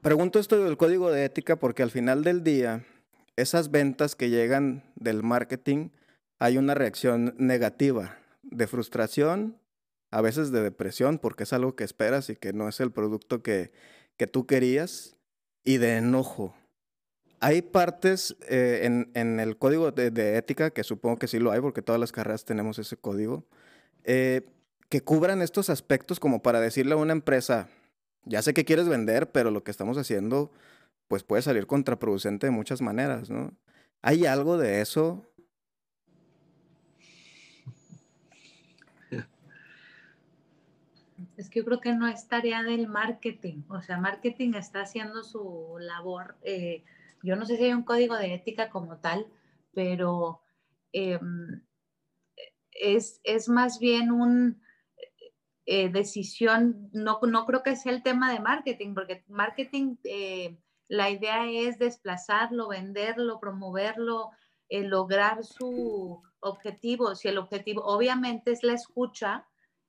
Pregunto 0.00 0.38
esto 0.38 0.62
del 0.62 0.76
código 0.76 1.10
de 1.10 1.24
ética 1.24 1.56
porque 1.56 1.82
al 1.82 1.90
final 1.90 2.22
del 2.22 2.44
día, 2.44 2.84
esas 3.36 3.70
ventas 3.70 4.14
que 4.14 4.30
llegan 4.30 4.84
del 4.94 5.22
marketing 5.22 5.88
hay 6.38 6.58
una 6.58 6.74
reacción 6.74 7.34
negativa 7.38 8.18
de 8.42 8.66
frustración, 8.66 9.58
a 10.10 10.20
veces 10.20 10.52
de 10.52 10.62
depresión, 10.62 11.18
porque 11.18 11.44
es 11.44 11.52
algo 11.52 11.74
que 11.74 11.82
esperas 11.82 12.30
y 12.30 12.36
que 12.36 12.52
no 12.52 12.68
es 12.68 12.78
el 12.80 12.92
producto 12.92 13.42
que, 13.42 13.72
que 14.16 14.26
tú 14.26 14.46
querías, 14.46 15.16
y 15.64 15.78
de 15.78 15.96
enojo. 15.96 16.54
Hay 17.40 17.62
partes 17.62 18.36
eh, 18.48 18.80
en, 18.84 19.10
en, 19.14 19.40
el 19.40 19.56
código 19.58 19.90
de, 19.90 20.36
ética, 20.36 20.70
que 20.70 20.84
supongo 20.84 21.18
que 21.18 21.28
sí 21.28 21.38
lo 21.38 21.50
hay, 21.50 21.60
porque 21.60 21.82
todas 21.82 22.00
las 22.00 22.12
carreras 22.12 22.44
tenemos 22.44 22.78
ese 22.78 22.96
código, 22.96 23.44
eh, 24.04 24.42
que 24.88 25.02
cubran 25.02 25.42
estos 25.42 25.70
aspectos 25.70 26.20
como 26.20 26.42
para 26.42 26.60
decirle 26.60 26.94
a 26.94 26.98
una 26.98 27.12
empresa, 27.12 27.68
ya 28.24 28.42
sé 28.42 28.54
que 28.54 28.64
quieres 28.64 28.88
vender, 28.88 29.30
pero 29.30 29.50
lo 29.50 29.64
que 29.64 29.70
estamos 29.70 29.98
haciendo 29.98 30.52
pues 31.08 31.22
puede 31.22 31.42
salir 31.42 31.66
contraproducente 31.66 32.46
de 32.46 32.50
muchas 32.50 32.80
maneras, 32.80 33.28
¿no? 33.28 33.52
¿Hay 34.00 34.26
algo 34.26 34.56
de 34.56 34.80
eso 34.80 35.26
Es 41.36 41.50
que 41.50 41.60
yo 41.60 41.64
creo 41.64 41.80
que 41.80 41.94
no 41.94 42.06
es 42.06 42.28
tarea 42.28 42.62
del 42.62 42.86
marketing. 42.86 43.62
O 43.68 43.80
sea, 43.80 43.98
marketing 43.98 44.54
está 44.54 44.82
haciendo 44.82 45.22
su 45.24 45.76
labor. 45.80 46.36
Eh, 46.42 46.84
yo 47.22 47.36
no 47.36 47.44
sé 47.46 47.56
si 47.56 47.64
hay 47.64 47.72
un 47.72 47.82
código 47.82 48.16
de 48.16 48.34
ética 48.34 48.70
como 48.70 48.98
tal, 48.98 49.26
pero 49.72 50.40
em, 50.92 51.62
es, 52.70 53.20
es, 53.24 53.48
más 53.48 53.78
bien 53.78 54.12
un 54.12 54.62
eh, 55.66 55.88
decisión, 55.88 56.90
no, 56.92 57.18
no 57.22 57.46
creo 57.46 57.62
que 57.62 57.76
sea 57.76 57.92
el 57.92 58.02
tema 58.02 58.32
de 58.32 58.40
marketing, 58.40 58.94
porque 58.94 59.24
marketing, 59.28 59.96
eh, 60.04 60.58
la 60.88 61.10
idea 61.10 61.50
es 61.50 61.78
desplazarlo, 61.78 62.68
venderlo, 62.68 63.40
promoverlo, 63.40 64.30
lograr 64.70 65.44
su 65.44 66.22
objetivo. 66.40 67.14
Si 67.14 67.28
el 67.28 67.38
objetivo 67.38 67.84
obviamente 67.84 68.50
es 68.50 68.62
la 68.62 68.72
escucha, 68.72 69.46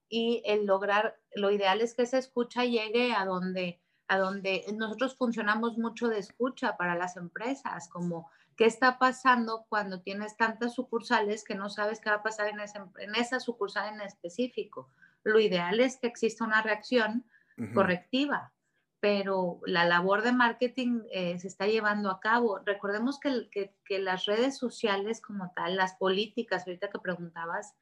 y 0.10 0.42
el 0.46 0.66
lograr, 0.66 1.18
lo 1.34 1.52
ideal 1.52 1.82
es 1.82 1.94
que 1.94 2.04
esa 2.04 2.18
escucha 2.18 2.64
llegue 2.66 3.14
a 3.14 3.26
donde, 3.26 3.82
a 4.08 4.18
donde 4.18 4.64
nosotros 4.76 5.16
funcionamos 5.18 5.78
mucho 5.78 6.08
de 6.08 6.20
escucha 6.20 6.78
para 6.78 6.96
las 6.96 7.18
empresas, 7.18 7.90
como 7.90 8.30
qué 8.56 8.66
está 8.66 9.00
pasando 9.00 9.66
cuando 9.68 10.02
tienes 10.02 10.38
tantas 10.38 10.76
sucursales 10.76 11.44
que 11.44 11.56
no 11.56 11.70
sabes 11.70 12.00
qué 12.00 12.10
va 12.10 12.18
a 12.18 12.24
pasar 12.24 12.48
en 12.48 12.60
esa, 12.60 12.90
en 13.00 13.16
esa 13.16 13.40
sucursal 13.40 13.94
en 13.94 14.02
específico. 14.02 14.90
Lo 15.24 15.40
ideal 15.40 15.80
es 15.80 15.98
que 15.98 16.08
exista 16.08 16.46
una 16.46 16.62
reacción 16.62 17.26
correctiva, 17.74 18.54
pero 19.00 19.62
la 19.66 19.86
labor 19.86 20.22
de 20.24 20.34
marketing 20.34 21.02
eh, 21.12 21.40
se 21.40 21.48
está 21.48 21.68
llevando 21.68 22.12
a 22.12 22.20
cabo. 22.20 22.60
Recordemos 22.66 23.20
que, 23.20 23.50
que, 23.50 23.74
que, 23.86 24.00
las 24.00 24.26
redes 24.26 24.58
sociales 24.58 25.22
como 25.22 25.52
tal, 25.56 25.78
las 25.78 25.96
políticas, 25.96 26.68
ahorita 26.68 26.90
que 26.90 27.00
preguntabas, 27.00 27.76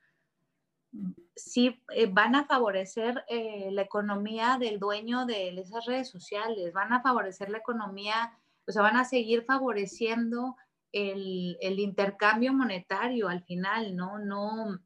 sí 1.35 1.81
eh, 1.89 2.07
van 2.07 2.35
a 2.35 2.45
favorecer 2.45 3.23
eh, 3.27 3.69
la 3.71 3.81
economía 3.81 4.57
del 4.59 4.79
dueño 4.79 5.25
de 5.25 5.49
esas 5.59 5.85
redes 5.85 6.09
sociales, 6.09 6.73
van 6.73 6.93
a 6.93 7.01
favorecer 7.01 7.49
la 7.49 7.57
economía, 7.59 8.37
o 8.67 8.71
sea, 8.71 8.81
van 8.81 8.97
a 8.97 9.05
seguir 9.05 9.43
favoreciendo 9.45 10.55
el, 10.91 11.79
intercambio 11.79 12.53
monetario 12.53 13.27
al 13.27 13.43
final, 13.43 13.95
¿no? 13.95 14.19
No, 14.19 14.79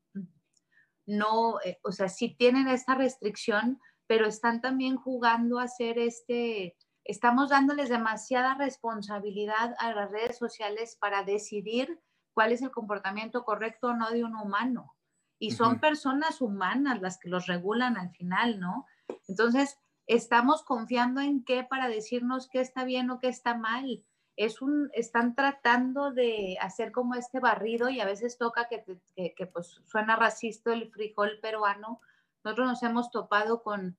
no, 1.06 1.60
eh, 1.62 1.80
o 1.84 1.92
sea, 1.92 2.08
sí 2.10 2.36
tienen 2.38 2.68
esta 2.70 2.96
restricción, 2.96 3.80
pero 4.08 4.26
están 4.26 4.62
también 4.62 4.96
jugando 4.96 5.60
a 5.60 5.64
hacer 5.64 6.00
este, 6.00 6.78
estamos 7.04 7.50
dándoles 7.50 7.90
demasiada 7.90 8.56
responsabilidad 8.56 9.76
a 9.80 9.94
las 9.94 10.10
redes 10.12 10.38
sociales 10.38 10.98
para 11.00 11.24
decidir 11.24 12.00
cuál 12.34 12.54
es 12.54 12.62
el 12.62 12.72
comportamiento 12.72 13.44
correcto 13.44 13.88
o 13.90 13.94
no 13.94 14.10
de 14.12 14.24
un 14.24 14.36
humano 14.36 14.97
y 15.40 15.52
son 15.52 15.80
personas 15.80 16.42
humanas 16.42 17.02
las 17.02 17.20
que 17.20 17.30
los 17.30 17.48
regulan 17.48 17.98
al 17.98 18.12
final, 18.12 18.60
¿no? 18.60 18.86
Entonces, 19.28 19.80
estamos 20.08 20.64
confiando 20.64 21.22
en 21.22 21.44
qué 21.44 21.64
para 21.64 21.90
decirnos 21.90 22.50
qué 22.50 22.62
está 22.62 22.86
bien 22.86 23.10
o 23.12 23.20
qué 23.20 23.28
está 23.28 23.56
mal. 23.56 24.04
Es 24.36 24.62
un, 24.62 24.90
están 24.94 25.36
tratando 25.36 26.12
de 26.12 26.58
hacer 26.62 26.92
como 26.92 27.16
este 27.16 27.40
barrido 27.40 27.90
y 27.90 28.00
a 28.00 28.06
veces 28.06 28.38
toca 28.38 28.68
que, 28.68 28.84
que, 29.16 29.46
pues 29.48 29.82
suena 29.86 30.16
racista 30.16 30.74
el 30.74 30.90
frijol 30.92 31.40
peruano. 31.42 32.02
Nosotros 32.44 32.68
nos 32.68 32.84
hemos 32.84 33.12
topado 33.12 33.64
con 33.64 33.98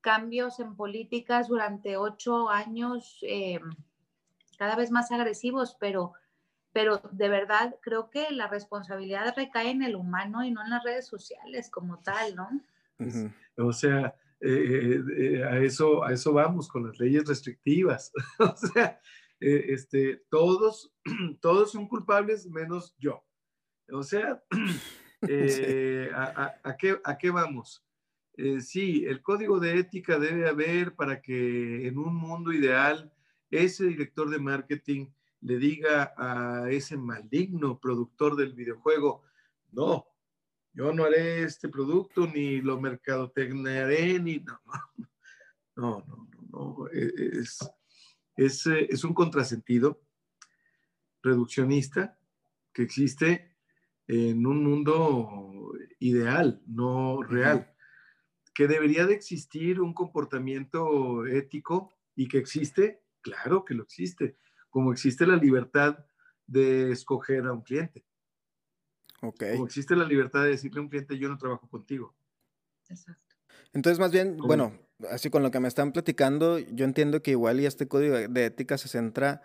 cambios 0.00 0.60
en 0.60 0.76
políticas 0.76 1.48
durante 1.48 1.96
ocho 1.96 2.48
años, 2.48 3.18
eh, 3.22 3.60
cada 4.58 4.76
vez 4.76 4.90
más 4.90 5.10
agresivos, 5.12 5.76
pero 5.78 6.14
pero 6.72 7.00
de 7.10 7.28
verdad 7.28 7.76
creo 7.80 8.10
que 8.10 8.30
la 8.30 8.48
responsabilidad 8.48 9.34
recae 9.36 9.70
en 9.70 9.82
el 9.82 9.96
humano 9.96 10.44
y 10.44 10.50
no 10.50 10.62
en 10.62 10.70
las 10.70 10.84
redes 10.84 11.06
sociales 11.06 11.70
como 11.70 11.98
tal, 12.00 12.36
¿no? 12.36 12.48
O 13.56 13.72
sea, 13.72 14.14
eh, 14.40 15.02
eh, 15.18 15.44
a, 15.44 15.58
eso, 15.58 16.02
a 16.02 16.12
eso 16.12 16.32
vamos 16.32 16.68
con 16.68 16.86
las 16.86 16.98
leyes 16.98 17.26
restrictivas. 17.26 18.12
o 18.38 18.56
sea, 18.56 19.00
eh, 19.40 19.66
este, 19.68 20.22
todos, 20.30 20.92
todos 21.40 21.72
son 21.72 21.88
culpables 21.88 22.46
menos 22.46 22.94
yo. 22.98 23.22
O 23.92 24.02
sea, 24.02 24.42
a, 25.22 26.76
qué, 26.78 27.00
¿a 27.04 27.18
qué 27.18 27.30
vamos? 27.30 27.84
sí, 28.60 29.04
el 29.04 29.20
código 29.20 29.60
de 29.60 29.78
ética 29.78 30.18
debe 30.18 30.48
haber 30.48 30.94
para 30.94 31.20
que 31.20 31.86
en 31.86 31.98
un 31.98 32.14
mundo 32.14 32.54
ideal 32.54 33.12
ese 33.50 33.84
director 33.84 34.30
de 34.30 34.38
marketing 34.38 35.08
le 35.42 35.58
diga 35.58 36.12
a 36.16 36.70
ese 36.70 36.96
maligno 36.96 37.78
productor 37.78 38.36
del 38.36 38.52
videojuego, 38.52 39.22
no, 39.72 40.06
yo 40.72 40.92
no 40.92 41.04
haré 41.04 41.42
este 41.42 41.68
producto, 41.68 42.26
ni 42.26 42.60
lo 42.60 42.80
mercadotecnearé, 42.80 44.18
ni 44.20 44.38
no, 44.38 44.60
no, 45.76 46.04
no, 46.06 46.28
no, 46.28 46.48
no, 46.50 46.88
es, 46.88 47.58
es, 48.36 48.66
es 48.66 49.04
un 49.04 49.14
contrasentido 49.14 50.02
reduccionista 51.22 52.18
que 52.72 52.82
existe 52.82 53.56
en 54.06 54.46
un 54.46 54.64
mundo 54.64 55.72
ideal, 55.98 56.62
no 56.66 57.22
real, 57.22 57.74
que 58.54 58.66
debería 58.66 59.06
de 59.06 59.14
existir 59.14 59.80
un 59.80 59.94
comportamiento 59.94 61.24
ético 61.26 61.94
y 62.16 62.28
que 62.28 62.38
existe, 62.38 63.02
claro 63.20 63.64
que 63.64 63.74
lo 63.74 63.84
existe, 63.84 64.36
como 64.70 64.92
existe 64.92 65.26
la 65.26 65.36
libertad 65.36 65.98
de 66.46 66.92
escoger 66.92 67.46
a 67.46 67.52
un 67.52 67.62
cliente. 67.62 68.04
Okay. 69.20 69.52
Como 69.52 69.66
existe 69.66 69.94
la 69.94 70.04
libertad 70.04 70.44
de 70.44 70.50
decirle 70.50 70.78
a 70.78 70.82
un 70.82 70.88
cliente, 70.88 71.18
yo 71.18 71.28
no 71.28 71.36
trabajo 71.36 71.68
contigo. 71.68 72.14
Exacto. 72.88 73.36
Entonces, 73.72 74.00
más 74.00 74.10
bien, 74.10 74.36
bueno, 74.38 74.72
así 75.10 75.30
con 75.30 75.42
lo 75.42 75.50
que 75.50 75.60
me 75.60 75.68
están 75.68 75.92
platicando, 75.92 76.58
yo 76.58 76.84
entiendo 76.84 77.22
que 77.22 77.32
igual 77.32 77.60
y 77.60 77.66
este 77.66 77.86
código 77.86 78.16
de 78.16 78.44
ética 78.44 78.78
se 78.78 78.88
centra, 78.88 79.42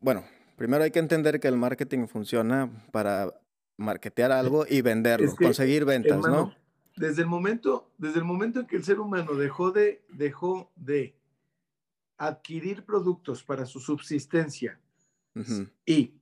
bueno, 0.00 0.24
primero 0.56 0.82
hay 0.82 0.90
que 0.90 0.98
entender 0.98 1.40
que 1.40 1.48
el 1.48 1.56
marketing 1.56 2.06
funciona 2.06 2.70
para 2.90 3.32
marketear 3.76 4.32
algo 4.32 4.66
y 4.68 4.82
venderlo, 4.82 5.34
conseguir 5.36 5.84
ventas, 5.84 6.18
¿no? 6.18 6.54
Desde 6.96 7.22
el 7.22 7.28
momento, 7.28 7.90
desde 7.96 8.18
el 8.18 8.24
momento 8.24 8.60
en 8.60 8.66
que 8.66 8.76
el 8.76 8.84
ser 8.84 9.00
humano 9.00 9.34
dejó 9.34 9.70
de, 9.70 10.04
dejó 10.10 10.70
de 10.76 11.16
adquirir 12.20 12.84
productos 12.84 13.42
para 13.42 13.64
su 13.64 13.80
subsistencia 13.80 14.78
y 15.86 16.20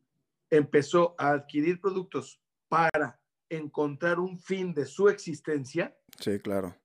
empezó 0.49 1.17
a 1.19 1.31
adquirir 1.31 1.81
productos 1.81 2.41
para 2.69 3.21
encontrar 3.49 4.21
un 4.21 4.39
fin 4.39 4.73
de 4.73 4.87
su 4.87 5.09
existencia. 5.09 5.99
Sí, 6.21 6.39
claro. 6.39 6.77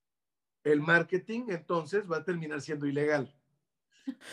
El 0.64 0.82
marketing 0.82 1.44
entonces 1.50 2.12
va 2.12 2.18
a 2.18 2.24
terminar 2.24 2.60
siendo 2.62 2.88
ilegal. 2.88 3.32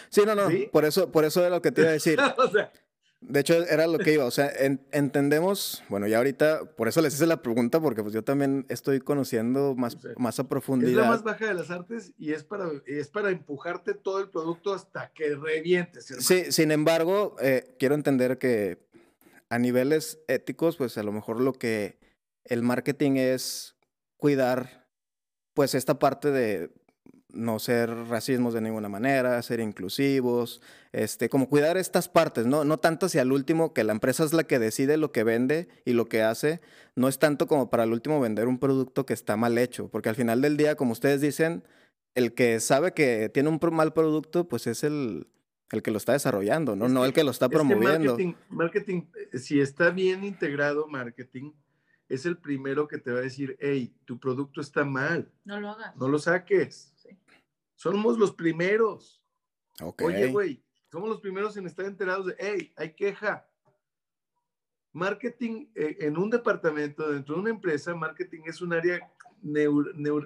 Sí, 0.08 0.22
no, 0.24 0.34
no. 0.34 0.48
Por 0.72 0.86
eso, 0.86 1.12
por 1.12 1.26
eso 1.26 1.40
era 1.40 1.50
lo 1.50 1.60
que 1.60 1.72
te 1.72 1.82
iba 1.82 1.90
a 1.90 1.94
decir. 1.94 2.18
o 2.38 2.48
sea, 2.48 2.72
de 3.20 3.40
hecho, 3.40 3.54
era 3.54 3.86
lo 3.86 3.98
que 3.98 4.14
iba. 4.14 4.24
O 4.24 4.30
sea, 4.30 4.50
entendemos, 4.92 5.82
bueno, 5.88 6.06
ya 6.06 6.18
ahorita, 6.18 6.64
por 6.76 6.88
eso 6.88 7.02
les 7.02 7.14
hice 7.14 7.26
la 7.26 7.42
pregunta, 7.42 7.80
porque 7.80 8.02
pues 8.02 8.14
yo 8.14 8.24
también 8.24 8.64
estoy 8.68 9.00
conociendo 9.00 9.74
más, 9.74 9.98
más 10.16 10.40
a 10.40 10.48
profundidad. 10.48 10.90
Es 10.90 10.96
la 10.96 11.10
más 11.10 11.22
baja 11.22 11.46
de 11.46 11.54
las 11.54 11.70
artes 11.70 12.12
y 12.16 12.32
es 12.32 12.44
para, 12.44 12.70
es 12.86 13.08
para 13.08 13.30
empujarte 13.30 13.94
todo 13.94 14.20
el 14.20 14.30
producto 14.30 14.72
hasta 14.72 15.12
que 15.12 15.36
revientes. 15.36 16.06
Sí, 16.06 16.50
sin 16.50 16.70
embargo, 16.70 17.36
eh, 17.40 17.76
quiero 17.78 17.94
entender 17.94 18.38
que 18.38 18.88
a 19.50 19.58
niveles 19.58 20.20
éticos, 20.26 20.76
pues 20.76 20.96
a 20.96 21.02
lo 21.02 21.12
mejor 21.12 21.40
lo 21.40 21.52
que 21.52 21.98
el 22.44 22.62
marketing 22.62 23.12
es 23.16 23.76
cuidar, 24.16 24.88
pues 25.52 25.74
esta 25.74 25.98
parte 25.98 26.30
de 26.30 26.70
no 27.34 27.58
ser 27.58 27.90
racismos 28.08 28.54
de 28.54 28.60
ninguna 28.60 28.88
manera, 28.88 29.40
ser 29.42 29.60
inclusivos, 29.60 30.60
este, 30.92 31.28
como 31.28 31.48
cuidar 31.48 31.76
estas 31.76 32.08
partes, 32.08 32.46
¿no? 32.46 32.64
No 32.64 32.78
tanto 32.78 33.06
hacia 33.06 33.22
el 33.22 33.32
último, 33.32 33.72
que 33.72 33.84
la 33.84 33.92
empresa 33.92 34.24
es 34.24 34.32
la 34.32 34.44
que 34.44 34.58
decide 34.58 34.96
lo 34.96 35.12
que 35.12 35.24
vende 35.24 35.68
y 35.84 35.92
lo 35.92 36.08
que 36.08 36.22
hace, 36.22 36.60
no 36.96 37.08
es 37.08 37.18
tanto 37.18 37.46
como 37.46 37.70
para 37.70 37.84
el 37.84 37.92
último 37.92 38.20
vender 38.20 38.48
un 38.48 38.58
producto 38.58 39.06
que 39.06 39.14
está 39.14 39.36
mal 39.36 39.58
hecho, 39.58 39.88
porque 39.88 40.08
al 40.08 40.16
final 40.16 40.40
del 40.40 40.56
día, 40.56 40.76
como 40.76 40.92
ustedes 40.92 41.20
dicen, 41.20 41.64
el 42.14 42.34
que 42.34 42.60
sabe 42.60 42.92
que 42.92 43.28
tiene 43.28 43.48
un 43.48 43.60
mal 43.72 43.92
producto, 43.92 44.48
pues 44.48 44.66
es 44.66 44.84
el, 44.84 45.28
el 45.70 45.82
que 45.82 45.90
lo 45.90 45.98
está 45.98 46.12
desarrollando, 46.12 46.76
¿no? 46.76 46.88
no 46.88 47.04
el 47.04 47.12
que 47.12 47.24
lo 47.24 47.30
está 47.30 47.48
promoviendo. 47.48 48.12
marketing, 48.12 48.34
marketing, 48.48 49.02
eh, 49.32 49.38
si 49.38 49.60
está 49.60 49.90
bien 49.90 50.24
integrado 50.24 50.86
marketing, 50.88 51.52
es 52.10 52.26
el 52.26 52.36
primero 52.36 52.88
que 52.88 52.98
te 52.98 53.12
va 53.12 53.20
a 53.20 53.22
decir, 53.22 53.56
hey, 53.60 53.94
tu 54.04 54.18
producto 54.18 54.60
está 54.60 54.84
mal. 54.84 55.30
No 55.44 55.60
lo 55.60 55.70
hagas. 55.70 55.96
No 55.96 56.08
lo 56.08 56.18
saques. 56.18 56.89
Somos 57.80 58.18
los 58.18 58.34
primeros. 58.34 59.22
Oye, 60.02 60.30
güey, 60.30 60.62
somos 60.92 61.08
los 61.08 61.20
primeros 61.22 61.56
en 61.56 61.64
estar 61.64 61.86
enterados 61.86 62.26
de, 62.26 62.36
hey, 62.38 62.74
hay 62.76 62.92
queja. 62.92 63.48
Marketing 64.92 65.68
eh, 65.74 65.96
en 66.00 66.18
un 66.18 66.28
departamento, 66.28 67.10
dentro 67.10 67.36
de 67.36 67.40
una 67.40 67.50
empresa, 67.50 67.94
marketing 67.94 68.42
es 68.44 68.60
un 68.60 68.74
área, 68.74 69.10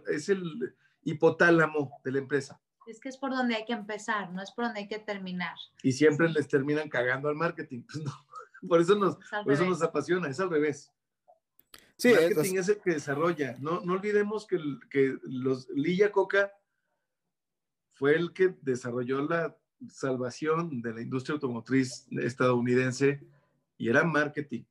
es 0.08 0.28
el 0.30 0.74
hipotálamo 1.04 2.00
de 2.02 2.10
la 2.10 2.18
empresa. 2.18 2.60
Es 2.88 2.98
que 2.98 3.08
es 3.08 3.18
por 3.18 3.30
donde 3.30 3.54
hay 3.54 3.64
que 3.64 3.72
empezar, 3.72 4.32
no 4.32 4.42
es 4.42 4.50
por 4.50 4.64
donde 4.64 4.80
hay 4.80 4.88
que 4.88 4.98
terminar. 4.98 5.54
Y 5.84 5.92
siempre 5.92 6.28
les 6.30 6.48
terminan 6.48 6.88
cagando 6.88 7.28
al 7.28 7.36
marketing. 7.36 7.82
Pues 7.82 8.02
por 8.68 8.80
eso 8.80 8.96
nos, 8.96 9.16
por 9.44 9.52
eso 9.52 9.64
nos 9.64 9.80
apasiona, 9.80 10.28
es 10.28 10.40
al 10.40 10.50
revés. 10.50 10.92
Sí, 11.98 12.12
marketing 12.12 12.58
es, 12.58 12.68
el 12.68 12.80
que 12.80 12.90
desarrolla. 12.94 13.54
No, 13.60 13.80
no 13.82 13.92
olvidemos 13.92 14.44
que, 14.44 14.58
que 14.90 15.16
los 15.22 15.68
Lilla 15.68 16.10
Coca 16.10 16.52
fue 17.94 18.14
el 18.16 18.32
que 18.32 18.54
desarrolló 18.62 19.22
la 19.22 19.56
salvación 19.88 20.82
de 20.82 20.92
la 20.94 21.00
industria 21.00 21.34
automotriz 21.34 22.06
estadounidense 22.10 23.20
y 23.76 23.88
era 23.88 24.04
marketing. 24.04 24.64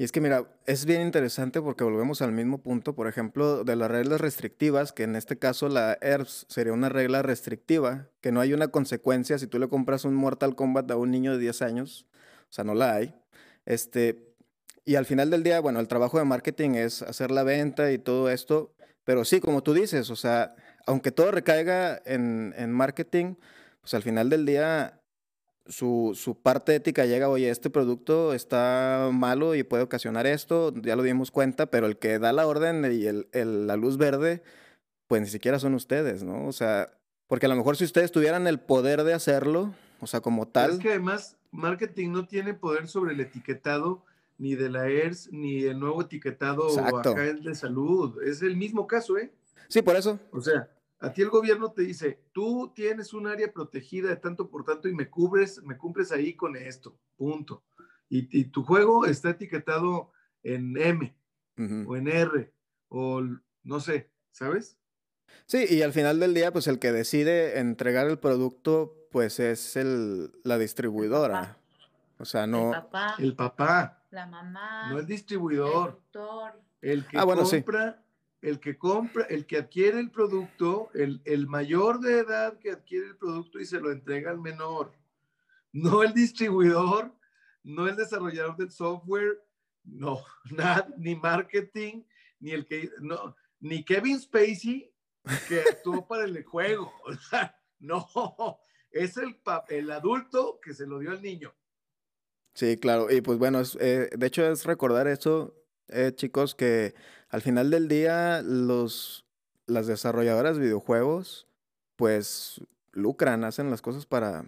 Y 0.00 0.04
es 0.04 0.12
que 0.12 0.20
mira, 0.20 0.48
es 0.64 0.84
bien 0.84 1.02
interesante 1.02 1.60
porque 1.60 1.82
volvemos 1.82 2.22
al 2.22 2.30
mismo 2.30 2.62
punto, 2.62 2.94
por 2.94 3.08
ejemplo, 3.08 3.64
de 3.64 3.74
las 3.74 3.90
reglas 3.90 4.20
restrictivas, 4.20 4.92
que 4.92 5.02
en 5.02 5.16
este 5.16 5.38
caso 5.38 5.68
la 5.68 5.98
ERS 6.00 6.46
sería 6.48 6.72
una 6.72 6.88
regla 6.88 7.22
restrictiva, 7.22 8.08
que 8.20 8.30
no 8.30 8.40
hay 8.40 8.52
una 8.52 8.68
consecuencia 8.68 9.38
si 9.38 9.48
tú 9.48 9.58
le 9.58 9.68
compras 9.68 10.04
un 10.04 10.14
Mortal 10.14 10.54
Kombat 10.54 10.88
a 10.92 10.96
un 10.96 11.10
niño 11.10 11.32
de 11.32 11.38
10 11.38 11.62
años, 11.62 12.06
o 12.48 12.52
sea, 12.52 12.62
no 12.62 12.74
la 12.74 12.94
hay. 12.94 13.14
Este, 13.66 14.36
y 14.84 14.94
al 14.94 15.04
final 15.04 15.30
del 15.30 15.42
día, 15.42 15.58
bueno, 15.58 15.80
el 15.80 15.88
trabajo 15.88 16.18
de 16.18 16.24
marketing 16.24 16.70
es 16.76 17.02
hacer 17.02 17.32
la 17.32 17.42
venta 17.42 17.90
y 17.90 17.98
todo 17.98 18.30
esto, 18.30 18.76
pero 19.02 19.24
sí, 19.24 19.40
como 19.40 19.64
tú 19.64 19.74
dices, 19.74 20.10
o 20.10 20.16
sea, 20.16 20.54
aunque 20.88 21.12
todo 21.12 21.30
recaiga 21.30 22.00
en, 22.06 22.54
en 22.56 22.72
marketing, 22.72 23.34
pues 23.82 23.92
al 23.92 24.02
final 24.02 24.30
del 24.30 24.46
día 24.46 25.02
su, 25.66 26.12
su, 26.14 26.40
parte 26.40 26.74
ética 26.74 27.04
llega, 27.04 27.28
oye, 27.28 27.50
este 27.50 27.68
producto 27.68 28.32
está 28.32 29.10
malo 29.12 29.54
y 29.54 29.64
puede 29.64 29.82
ocasionar 29.82 30.26
esto, 30.26 30.72
ya 30.76 30.96
lo 30.96 31.02
dimos 31.02 31.30
cuenta, 31.30 31.66
pero 31.66 31.86
el 31.86 31.98
que 31.98 32.18
da 32.18 32.32
la 32.32 32.46
orden 32.46 32.90
y 32.90 33.04
el, 33.04 33.28
el, 33.32 33.66
la 33.66 33.76
luz 33.76 33.98
verde, 33.98 34.42
pues 35.08 35.20
ni 35.20 35.28
siquiera 35.28 35.58
son 35.58 35.74
ustedes, 35.74 36.22
¿no? 36.22 36.46
O 36.46 36.52
sea, 36.52 36.90
porque 37.26 37.44
a 37.44 37.50
lo 37.50 37.56
mejor 37.56 37.76
si 37.76 37.84
ustedes 37.84 38.10
tuvieran 38.10 38.46
el 38.46 38.58
poder 38.58 39.04
de 39.04 39.12
hacerlo, 39.12 39.74
o 40.00 40.06
sea, 40.06 40.22
como 40.22 40.48
tal... 40.48 40.70
Es 40.70 40.78
que 40.78 40.88
además 40.88 41.36
marketing 41.50 42.12
no 42.12 42.26
tiene 42.26 42.54
poder 42.54 42.88
sobre 42.88 43.12
el 43.12 43.20
etiquetado 43.20 44.06
ni 44.38 44.54
de 44.54 44.70
la 44.70 44.88
ERS, 44.88 45.30
ni 45.32 45.64
el 45.64 45.78
nuevo 45.78 46.00
etiquetado 46.00 46.66
acá 46.80 47.14
de 47.14 47.54
salud. 47.54 48.22
Es 48.22 48.40
el 48.40 48.56
mismo 48.56 48.86
caso, 48.86 49.18
¿eh? 49.18 49.30
Sí, 49.68 49.82
por 49.82 49.96
eso. 49.96 50.18
O 50.30 50.40
sea, 50.40 50.70
a 51.00 51.12
ti 51.12 51.22
el 51.22 51.30
gobierno 51.30 51.72
te 51.72 51.82
dice, 51.82 52.24
tú 52.32 52.72
tienes 52.74 53.12
un 53.12 53.26
área 53.26 53.52
protegida 53.52 54.08
de 54.08 54.16
tanto 54.16 54.50
por 54.50 54.64
tanto 54.64 54.88
y 54.88 54.94
me 54.94 55.08
cubres, 55.08 55.62
me 55.62 55.76
cumples 55.76 56.10
ahí 56.10 56.34
con 56.34 56.56
esto, 56.56 56.98
punto. 57.16 57.64
Y, 58.10 58.44
tu 58.44 58.64
juego 58.64 59.04
está 59.04 59.30
etiquetado 59.30 60.12
en 60.42 60.76
M 60.80 61.14
o 61.86 61.96
en 61.96 62.08
R 62.08 62.52
o 62.88 63.22
no 63.62 63.80
sé, 63.80 64.10
¿sabes? 64.32 64.78
Sí, 65.44 65.66
y 65.68 65.82
al 65.82 65.92
final 65.92 66.18
del 66.18 66.32
día, 66.32 66.52
pues 66.52 66.66
el 66.68 66.78
que 66.78 66.90
decide 66.90 67.58
entregar 67.58 68.08
el 68.08 68.18
producto, 68.18 68.96
pues 69.10 69.40
es 69.40 69.76
el, 69.76 70.32
la 70.42 70.56
distribuidora. 70.56 71.58
O 72.18 72.24
sea, 72.24 72.46
no. 72.46 72.68
El 72.68 72.80
papá. 72.80 73.14
El 73.18 73.36
papá. 73.36 74.06
La 74.10 74.26
mamá. 74.26 74.90
No 74.90 74.98
el 74.98 75.06
distribuidor. 75.06 76.00
El, 76.80 76.90
el 76.90 77.06
que 77.06 77.18
ah, 77.18 77.26
compra 77.26 78.02
el 78.40 78.60
que 78.60 78.78
compra, 78.78 79.24
el 79.24 79.46
que 79.46 79.58
adquiere 79.58 79.98
el 79.98 80.10
producto, 80.10 80.90
el, 80.94 81.46
mayor 81.48 82.00
de 82.00 82.20
edad 82.20 82.58
que 82.58 82.70
adquiere 82.70 83.08
el 83.08 83.16
producto 83.16 83.58
y 83.58 83.66
se 83.66 83.80
lo 83.80 83.90
entrega 83.90 84.30
al 84.30 84.40
menor. 84.40 84.92
No 85.72 86.02
el 86.02 86.14
distribuidor, 86.14 87.12
no 87.64 87.88
el 87.88 87.96
desarrollador 87.96 88.56
del 88.56 88.70
software, 88.70 89.42
no, 89.84 90.22
nada, 90.50 90.88
ni 90.96 91.16
marketing, 91.16 92.04
ni 92.40 92.52
el 92.52 92.66
que, 92.66 92.90
no, 93.00 93.34
ni 93.60 93.84
Kevin 93.84 94.20
Spacey 94.20 94.92
que 95.48 95.60
actuó 95.60 96.06
para 96.06 96.24
el 96.24 96.42
juego. 96.44 96.92
no, 97.80 98.06
es 98.90 99.16
el, 99.16 99.36
el 99.68 99.90
adulto 99.90 100.60
que 100.62 100.74
se 100.74 100.86
lo 100.86 101.00
dio 101.00 101.10
al 101.10 101.22
niño. 101.22 101.54
Sí, 102.54 102.76
claro. 102.76 103.10
Y 103.10 103.20
pues 103.20 103.38
bueno, 103.38 103.62
eh, 103.78 104.10
de 104.16 104.26
hecho 104.26 104.44
es 104.50 104.64
recordar 104.64 105.06
eso, 105.06 105.54
eh, 105.88 106.12
chicos, 106.14 106.54
que 106.54 106.94
al 107.28 107.42
final 107.42 107.70
del 107.70 107.88
día 107.88 108.42
los, 108.42 109.24
las 109.66 109.86
desarrolladoras 109.86 110.56
de 110.56 110.62
videojuegos 110.62 111.46
pues 111.96 112.60
lucran, 112.92 113.44
hacen 113.44 113.70
las 113.70 113.82
cosas 113.82 114.06
para, 114.06 114.44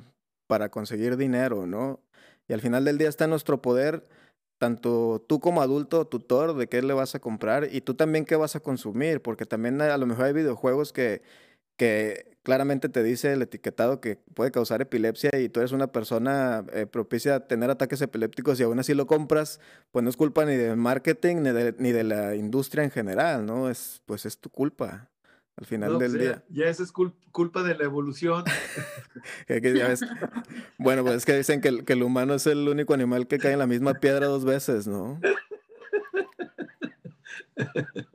para 0.47 0.71
conseguir 0.71 1.17
dinero, 1.17 1.67
¿no? 1.67 2.01
Y 2.49 2.53
al 2.53 2.61
final 2.61 2.85
del 2.85 2.99
día 2.99 3.09
está 3.09 3.25
en 3.25 3.31
nuestro 3.31 3.61
poder, 3.61 4.07
tanto 4.59 5.25
tú 5.29 5.41
como 5.41 5.63
adulto, 5.63 6.07
tutor, 6.07 6.57
de 6.57 6.69
qué 6.69 6.83
le 6.83 6.93
vas 6.95 7.15
a 7.15 7.21
comprar 7.21 7.69
y 7.73 7.81
tú 7.81 7.95
también 7.95 8.25
qué 8.25 8.37
vas 8.37 8.57
a 8.57 8.61
consumir, 8.61 9.21
porque 9.23 9.47
también 9.47 9.81
a 9.81 9.97
lo 9.97 10.07
mejor 10.07 10.27
hay 10.27 10.33
videojuegos 10.33 10.93
que, 10.93 11.23
que 11.81 12.37
claramente 12.43 12.91
te 12.91 13.03
dice 13.03 13.33
el 13.33 13.41
etiquetado 13.41 14.03
que 14.03 14.17
puede 14.35 14.51
causar 14.51 14.83
epilepsia 14.83 15.31
y 15.41 15.49
tú 15.49 15.61
eres 15.61 15.73
una 15.73 15.87
persona 15.87 16.63
eh, 16.75 16.85
propicia 16.85 17.37
a 17.37 17.47
tener 17.47 17.71
ataques 17.71 18.03
epilépticos 18.03 18.61
y 18.61 18.65
aún 18.65 18.79
así 18.79 18.93
lo 18.93 19.07
compras, 19.07 19.61
pues 19.91 20.03
no 20.03 20.11
es 20.11 20.19
culpa 20.19 20.45
ni 20.45 20.57
del 20.57 20.77
marketing 20.77 21.37
ni 21.37 21.53
de, 21.53 21.75
ni 21.79 21.93
de 21.93 22.05
la 22.05 22.37
industria 22.37 22.85
en 22.85 22.91
general, 22.91 23.47
¿no? 23.47 23.71
Es, 23.71 24.03
pues 24.05 24.27
es 24.27 24.37
tu 24.39 24.51
culpa 24.51 25.09
al 25.57 25.65
final 25.65 25.99
del 25.99 26.11
pues 26.11 26.21
día. 26.21 26.45
Ya, 26.51 26.67
esa 26.67 26.83
es 26.83 26.93
culpa 26.93 27.63
de 27.63 27.75
la 27.75 27.85
evolución. 27.85 28.45
bueno, 30.77 31.03
pues 31.03 31.17
es 31.17 31.25
que 31.25 31.35
dicen 31.35 31.63
que 31.63 31.83
que 31.83 31.95
el 31.95 32.03
humano 32.03 32.35
es 32.35 32.47
el 32.47 32.69
único 32.69 32.93
animal 32.93 33.27
que 33.27 33.39
cae 33.39 33.53
en 33.53 33.59
la 33.59 33.67
misma 33.67 33.95
piedra 33.95 34.27
dos 34.27 34.45
veces, 34.45 34.87
¿no? 34.87 35.19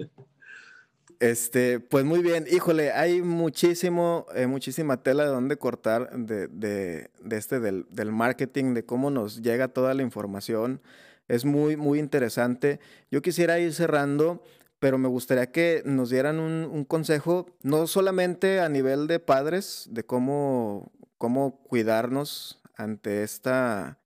Este, 1.19 1.79
pues 1.79 2.03
muy 2.03 2.21
bien, 2.21 2.45
híjole, 2.51 2.91
hay 2.91 3.21
muchísimo, 3.21 4.25
eh, 4.35 4.47
muchísima 4.47 5.01
tela 5.01 5.23
de 5.23 5.29
dónde 5.29 5.57
cortar 5.57 6.09
de, 6.11 6.47
de, 6.47 7.09
de 7.23 7.37
este, 7.37 7.59
del, 7.59 7.85
del, 7.89 8.11
marketing, 8.11 8.73
de 8.73 8.85
cómo 8.85 9.09
nos 9.09 9.41
llega 9.41 9.69
toda 9.69 9.93
la 9.93 10.03
información. 10.03 10.81
Es 11.27 11.45
muy, 11.45 11.77
muy 11.77 11.99
interesante. 11.99 12.79
Yo 13.09 13.21
quisiera 13.21 13.59
ir 13.59 13.73
cerrando, 13.73 14.43
pero 14.79 14.97
me 14.97 15.07
gustaría 15.07 15.51
que 15.51 15.81
nos 15.85 16.09
dieran 16.09 16.39
un, 16.39 16.85
consejo, 16.85 17.47
no 17.63 17.87
solamente 17.87 18.59
a 18.59 18.69
nivel 18.69 19.07
de 19.07 19.19
padres, 19.19 19.87
de 19.91 20.03
cómo, 20.03 20.91
cómo 21.17 21.63
cuidarnos 21.63 22.61
ante 22.75 23.23
esta, 23.23 23.99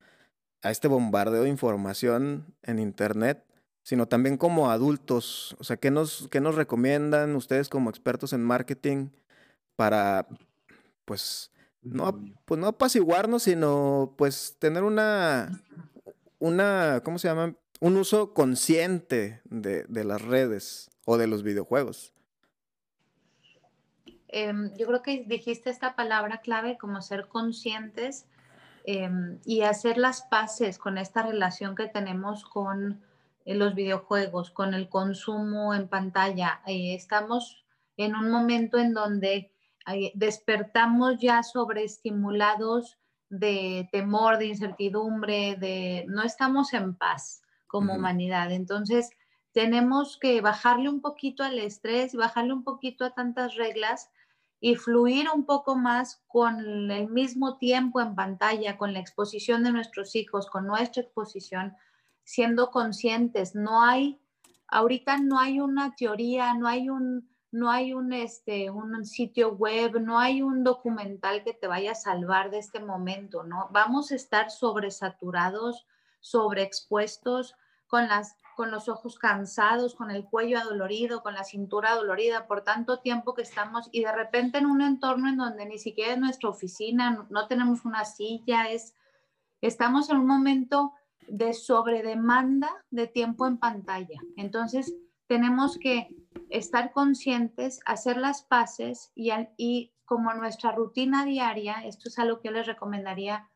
a 0.62 0.72
este 0.72 0.88
bombardeo 0.88 1.44
de 1.44 1.50
información 1.50 2.56
en 2.64 2.80
Internet, 2.80 3.44
sino 3.90 4.08
también 4.08 4.38
como 4.38 4.70
adultos. 4.70 5.56
O 5.58 5.64
sea, 5.64 5.78
¿qué 5.78 5.90
nos, 5.90 6.28
qué 6.30 6.42
nos 6.42 6.54
recomiendan 6.54 7.36
ustedes 7.36 7.70
como 7.70 7.90
expertos 7.90 8.34
en 8.34 8.44
marketing 8.44 9.10
para, 9.76 10.28
pues, 11.06 11.52
no, 11.82 12.24
pues 12.46 12.62
no 12.62 12.68
apaciguarnos, 12.68 13.42
sino 13.42 14.14
pues 14.16 14.58
tener 14.60 14.84
una, 14.84 15.64
una, 16.38 17.02
¿cómo 17.04 17.18
se 17.18 17.30
llama? 17.30 17.56
Un 17.80 17.98
uso 17.98 18.36
consciente 18.36 19.42
de, 19.46 19.86
de 19.86 20.04
las 20.04 20.22
redes 20.22 20.92
o 21.06 21.18
de 21.18 21.26
los 21.26 21.42
videojuegos. 21.42 22.14
Em, 24.28 24.72
yo 24.78 24.86
creo 24.86 25.02
que 25.02 25.24
dijiste 25.26 25.72
esta 25.72 25.96
palabra 25.96 26.42
clave 26.42 26.78
como 26.78 27.02
ser 27.02 27.28
conscientes 27.28 28.28
em, 28.84 29.40
y 29.46 29.62
hacer 29.62 29.98
las 29.98 30.22
paces 30.22 30.78
con 30.78 31.00
esta 31.00 31.24
relación 31.24 31.74
que 31.74 31.88
tenemos 31.88 32.46
con 32.46 32.92
eh, 32.92 33.09
los 33.56 33.76
videojuegos, 33.76 34.52
con 34.52 34.74
el 34.74 34.90
consumo 34.90 35.74
en 35.74 35.88
pantalla. 35.88 36.62
Eh, 36.68 36.94
estamos 36.94 37.66
en 37.98 38.16
un 38.16 38.30
momento 38.30 38.78
en 38.78 38.94
donde 38.94 39.52
despertamos 40.14 41.20
ya 41.20 41.42
sobreestimulados 41.42 43.00
de 43.30 43.90
temor, 43.92 44.38
de 44.38 44.48
incertidumbre, 44.48 45.56
de 45.56 46.06
no 46.08 46.24
estamos 46.24 46.74
en 46.74 46.96
paz 46.96 47.42
como 47.68 47.94
humanidad. 47.94 48.52
Entonces, 48.52 49.10
tenemos 49.52 50.18
que 50.18 50.42
bajarle 50.42 50.90
un 50.90 51.02
poquito 51.02 51.44
al 51.44 51.60
estrés, 51.60 52.14
bajarle 52.14 52.54
un 52.54 52.64
poquito 52.64 53.06
a 53.06 53.14
tantas 53.14 53.56
reglas 53.56 54.10
y 54.60 54.76
fluir 54.76 55.28
un 55.34 55.46
poco 55.46 55.76
más 55.76 56.22
con 56.28 56.92
el 56.92 57.10
mismo 57.10 57.58
tiempo 57.58 58.02
en 58.02 58.16
pantalla, 58.16 58.78
con 58.78 58.94
la 58.94 59.00
exposición 59.00 59.64
de 59.64 59.72
nuestros 59.72 60.16
hijos, 60.16 60.48
con 60.48 60.68
nuestra 60.68 61.04
exposición, 61.04 61.76
siendo 62.30 62.70
conscientes. 62.70 63.56
No 63.56 63.82
hay, 63.82 64.22
ahorita 64.68 65.18
no 65.18 65.40
hay 65.40 65.60
una 65.60 65.96
teoría, 65.96 66.54
no 66.54 66.68
hay 66.68 66.88
un, 66.88 67.28
no 67.50 67.72
hay 67.72 67.94
un, 67.94 68.14
este, 68.14 68.70
un 68.70 69.04
sitio 69.04 69.56
web, 69.56 70.00
no 70.00 70.20
hay 70.20 70.44
un 70.44 70.64
documental 70.64 71.44
que 71.44 71.56
te 71.56 71.66
vaya 71.66 71.94
a 71.94 71.96
salvar 71.96 72.52
de 72.52 72.60
este 72.60 72.80
momento, 72.82 73.42
¿no? 73.42 73.68
Vamos 73.72 74.12
a 74.12 74.16
estar 74.16 74.52
sobresaturados, 74.52 75.88
sobreexpuestos, 76.20 77.56
con, 77.88 78.08
las, 78.08 78.38
con 78.56 78.70
los 78.70 78.90
ojos 78.90 79.18
cansados, 79.18 79.96
con 79.96 80.12
el 80.12 80.24
cuello 80.24 80.60
adolorido, 80.60 81.24
con 81.24 81.34
la 81.34 81.44
cintura 81.44 81.94
adolorida 81.94 82.46
por 82.46 82.64
tanto 82.64 83.00
tiempo 83.00 83.34
que 83.34 83.42
estamos 83.42 83.90
y 83.92 84.04
de 84.04 84.12
repente 84.12 84.60
en 84.60 84.68
un 84.68 84.84
entorno 84.84 85.30
en 85.30 85.38
donde 85.38 85.66
ni 85.66 85.80
siquiera 85.80 86.14
es 86.14 86.20
nuestra 86.20 86.50
oficina, 86.50 87.26
no 87.32 87.48
tenemos 87.48 87.86
una 87.86 88.06
silla, 88.06 88.70
es, 88.70 88.94
estamos 89.62 90.12
en 90.12 90.18
un 90.18 90.28
momento 90.28 90.94
de 91.30 91.54
sobredemanda 91.54 92.70
de 92.90 93.08
tiempo 93.08 93.48
en 93.48 93.58
pantalla. 93.58 94.20
Entonces, 94.36 94.94
tenemos 95.28 95.78
que 95.78 96.10
estar 96.50 96.92
conscientes, 96.92 97.80
hacer 97.86 98.18
las 98.18 98.44
paces 98.44 99.12
y, 99.16 99.32
y 99.58 99.92
como 100.06 100.34
nuestra 100.34 100.72
rutina 100.72 101.24
diaria, 101.26 101.86
esto 101.86 102.10
es 102.10 102.18
algo 102.18 102.40
que 102.40 102.48
yo 102.48 102.54
les 102.54 102.66
recomendaría, 102.66 103.48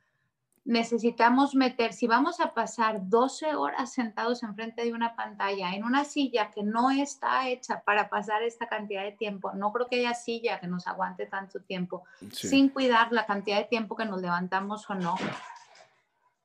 necesitamos 0.65 1.55
meter, 1.55 1.93
si 1.93 2.07
vamos 2.07 2.39
a 2.39 2.53
pasar 2.53 3.09
12 3.09 3.55
horas 3.55 3.91
sentados 3.91 4.43
enfrente 4.43 4.86
de 4.86 4.93
una 4.93 5.15
pantalla, 5.15 5.74
en 5.74 5.84
una 5.84 6.05
silla 6.05 6.51
que 6.51 6.63
no 6.63 6.89
está 6.89 7.49
hecha 7.49 7.82
para 7.82 8.09
pasar 8.09 8.43
esta 8.43 8.67
cantidad 8.67 9.03
de 9.03 9.11
tiempo, 9.11 9.51
no 9.53 9.74
creo 9.74 9.88
que 9.88 9.97
haya 9.97 10.13
silla 10.13 10.59
que 10.59 10.67
nos 10.67 10.88
aguante 10.88 11.26
tanto 11.26 11.59
tiempo, 11.61 12.03
sin 12.32 12.69
cuidar 12.69 13.11
la 13.11 13.26
cantidad 13.26 13.57
de 13.57 13.65
tiempo 13.65 13.95
que 13.95 14.05
nos 14.05 14.21
levantamos 14.21 14.89
o 14.89 14.95
no. 14.95 15.15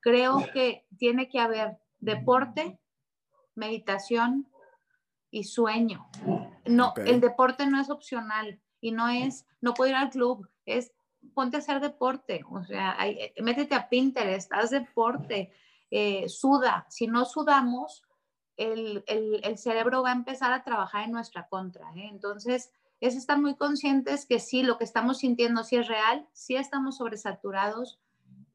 Creo 0.08 0.46
que 0.52 0.86
tiene 0.96 1.28
que 1.28 1.38
haber 1.38 1.76
deporte, 2.00 2.78
meditación, 3.54 4.48
y 5.30 5.44
sueño. 5.44 6.08
No, 6.66 6.94
el 6.96 7.20
deporte 7.20 7.66
no 7.66 7.80
es 7.80 7.90
opcional 7.90 8.60
y 8.80 8.92
no 8.92 9.08
es, 9.08 9.46
no 9.60 9.74
puedo 9.74 9.90
ir 9.90 9.96
al 9.96 10.10
club, 10.10 10.48
es 10.64 10.92
ponte 11.34 11.56
a 11.56 11.60
hacer 11.60 11.80
deporte, 11.80 12.42
o 12.50 12.64
sea, 12.64 12.96
eh, 13.06 13.34
métete 13.42 13.74
a 13.74 13.88
Pinterest, 13.88 14.52
haz 14.52 14.70
deporte, 14.70 15.52
eh, 15.90 16.28
suda. 16.28 16.86
Si 16.88 17.06
no 17.06 17.24
sudamos, 17.24 18.02
el, 18.56 19.04
cerebro 19.56 20.02
va 20.02 20.10
a 20.10 20.14
empezar 20.14 20.52
a 20.52 20.64
trabajar 20.64 21.04
en 21.04 21.12
nuestra 21.12 21.48
contra. 21.48 21.90
¿eh? 21.94 22.08
Entonces, 22.10 22.72
es 23.00 23.14
estar 23.14 23.38
muy 23.38 23.56
conscientes 23.56 24.26
que 24.26 24.40
sí, 24.40 24.62
lo 24.62 24.78
que 24.78 24.84
estamos 24.84 25.18
sintiendo 25.18 25.64
sí 25.64 25.76
es 25.76 25.86
real, 25.86 26.26
sí 26.32 26.56
estamos 26.56 26.96
sobresaturados 26.96 28.00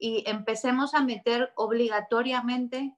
y 0.03 0.21
empecemos 0.27 0.95
a 0.95 1.01
meter 1.01 1.53
obligatoriamente 1.55 2.93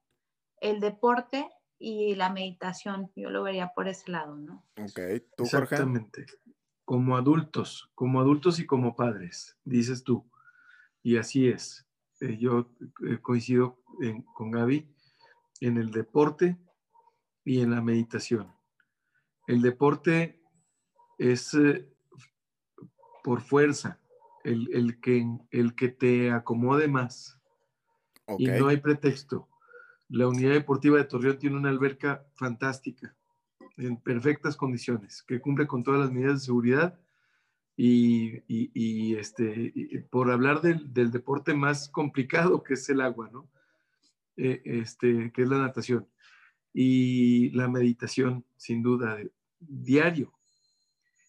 el 0.60 0.80
deporte 0.80 1.48
y 1.78 2.16
la 2.16 2.32
meditación. 2.32 3.12
Yo 3.16 3.30
lo 3.30 3.44
vería 3.44 3.74
por 3.76 3.88
ese 3.88 4.10
lado, 4.10 4.36
¿no? 4.36 4.66
Ok, 4.82 5.00
¿tú, 5.38 5.44
Exactamente. 5.44 6.26
Como 6.84 7.16
adultos, 7.16 7.92
como 7.94 8.20
adultos 8.20 8.60
y 8.60 8.66
como 8.66 8.96
padres, 8.96 9.56
dices 9.64 10.04
tú. 10.04 10.28
Y 11.04 11.18
así 11.18 11.48
es. 11.48 11.86
Eh, 12.22 12.38
yo 12.40 12.72
eh, 13.08 13.20
coincido 13.22 13.84
con 14.34 14.50
Gaby 14.50 14.92
en 15.62 15.78
el 15.78 15.92
deporte 15.92 16.58
y 17.44 17.62
en 17.62 17.70
la 17.70 17.84
meditación. 17.84 18.52
El 19.46 19.62
deporte 19.62 20.42
es 21.20 21.54
eh, 21.54 21.88
por 23.24 23.42
fuerza, 23.42 24.00
el, 24.46 25.00
que, 25.02 25.26
el 25.52 25.76
que 25.76 25.90
te 25.90 26.32
acomode 26.32 26.88
más. 26.88 27.40
Y 28.38 28.48
no 28.48 28.68
hay 28.68 28.78
pretexto. 28.78 29.48
La 30.10 30.28
unidad 30.28 30.54
deportiva 30.54 30.98
de 30.98 31.06
Torreón 31.06 31.40
tiene 31.40 31.58
una 31.58 31.70
alberca 31.70 32.26
fantástica, 32.36 33.16
en 33.78 33.98
perfectas 33.98 34.56
condiciones, 34.56 35.24
que 35.24 35.42
cumple 35.42 35.68
con 35.68 35.84
todas 35.84 36.00
las 36.00 36.12
medidas 36.12 36.42
de 36.42 36.46
seguridad. 36.46 37.00
Y, 37.78 39.16
este, 39.16 40.08
por 40.10 40.32
hablar 40.32 40.62
del, 40.62 41.12
deporte 41.12 41.54
más 41.54 41.90
complicado 41.90 42.64
que 42.64 42.76
es 42.76 42.88
el 42.90 43.02
agua, 43.02 43.30
¿no? 43.32 43.50
Eh, 44.38 44.62
este, 44.66 45.32
que 45.32 45.42
es 45.42 45.50
la 45.50 45.60
natación. 45.60 46.08
Y 46.74 47.50
la 47.52 47.68
meditación, 47.68 48.46
sin 48.56 48.82
duda, 48.82 49.18
diario. 49.60 50.32